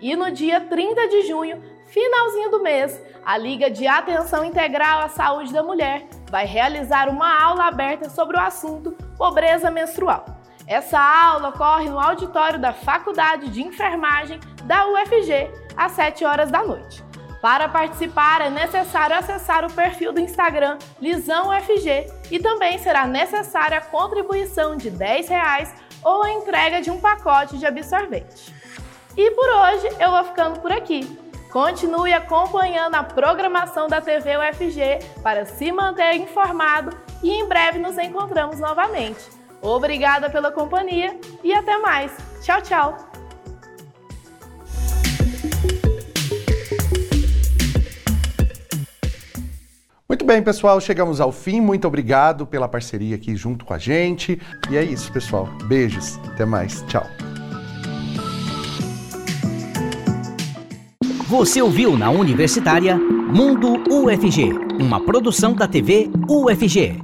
E 0.00 0.16
no 0.16 0.30
dia 0.30 0.60
30 0.60 1.08
de 1.08 1.22
junho, 1.22 1.62
finalzinho 1.86 2.50
do 2.50 2.62
mês, 2.62 3.00
a 3.24 3.36
Liga 3.36 3.70
de 3.70 3.86
Atenção 3.86 4.44
Integral 4.44 5.00
à 5.00 5.08
Saúde 5.08 5.52
da 5.52 5.62
Mulher 5.62 6.06
vai 6.30 6.44
realizar 6.44 7.08
uma 7.08 7.40
aula 7.40 7.66
aberta 7.66 8.10
sobre 8.10 8.36
o 8.36 8.40
assunto 8.40 8.92
pobreza 9.16 9.70
menstrual. 9.70 10.24
Essa 10.66 10.98
aula 10.98 11.50
ocorre 11.50 11.88
no 11.88 12.00
auditório 12.00 12.58
da 12.58 12.72
Faculdade 12.72 13.48
de 13.48 13.62
Enfermagem 13.62 14.40
da 14.64 14.88
UFG, 14.88 15.50
às 15.76 15.92
7 15.92 16.24
horas 16.24 16.50
da 16.50 16.62
noite. 16.62 17.04
Para 17.42 17.68
participar 17.68 18.40
é 18.40 18.48
necessário 18.48 19.16
acessar 19.16 19.64
o 19.64 19.72
perfil 19.72 20.12
do 20.12 20.20
Instagram 20.20 20.78
LisãoFG 21.00 22.06
e 22.30 22.38
também 22.38 22.78
será 22.78 23.04
necessária 23.04 23.78
a 23.78 23.80
contribuição 23.80 24.76
de 24.76 24.88
10 24.88 25.28
reais 25.28 25.74
ou 26.04 26.22
a 26.22 26.30
entrega 26.30 26.80
de 26.80 26.88
um 26.88 27.00
pacote 27.00 27.58
de 27.58 27.66
absorvente. 27.66 28.54
E 29.16 29.30
por 29.32 29.48
hoje 29.48 29.88
eu 29.98 30.12
vou 30.12 30.24
ficando 30.24 30.60
por 30.60 30.70
aqui. 30.70 31.18
Continue 31.50 32.14
acompanhando 32.14 32.94
a 32.94 33.02
programação 33.02 33.88
da 33.88 34.00
TV 34.00 34.38
UFG 34.38 35.20
para 35.20 35.44
se 35.44 35.72
manter 35.72 36.14
informado 36.14 36.96
e 37.24 37.30
em 37.32 37.46
breve 37.46 37.78
nos 37.80 37.98
encontramos 37.98 38.60
novamente. 38.60 39.20
Obrigada 39.60 40.30
pela 40.30 40.52
companhia 40.52 41.18
e 41.42 41.52
até 41.52 41.76
mais. 41.76 42.16
Tchau, 42.40 42.62
tchau! 42.62 43.11
Muito 50.12 50.26
bem, 50.26 50.42
pessoal, 50.42 50.78
chegamos 50.78 51.22
ao 51.22 51.32
fim. 51.32 51.58
Muito 51.58 51.88
obrigado 51.88 52.46
pela 52.46 52.68
parceria 52.68 53.16
aqui 53.16 53.34
junto 53.34 53.64
com 53.64 53.72
a 53.72 53.78
gente. 53.78 54.38
E 54.70 54.76
é 54.76 54.84
isso, 54.84 55.10
pessoal. 55.10 55.48
Beijos. 55.64 56.20
Até 56.26 56.44
mais. 56.44 56.82
Tchau. 56.82 57.06
Você 61.28 61.62
ouviu 61.62 61.96
na 61.96 62.10
Universitária 62.10 62.94
Mundo 62.98 63.82
UFG, 63.90 64.52
uma 64.78 65.02
produção 65.02 65.54
da 65.54 65.66
TV 65.66 66.10
UFG. 66.28 67.02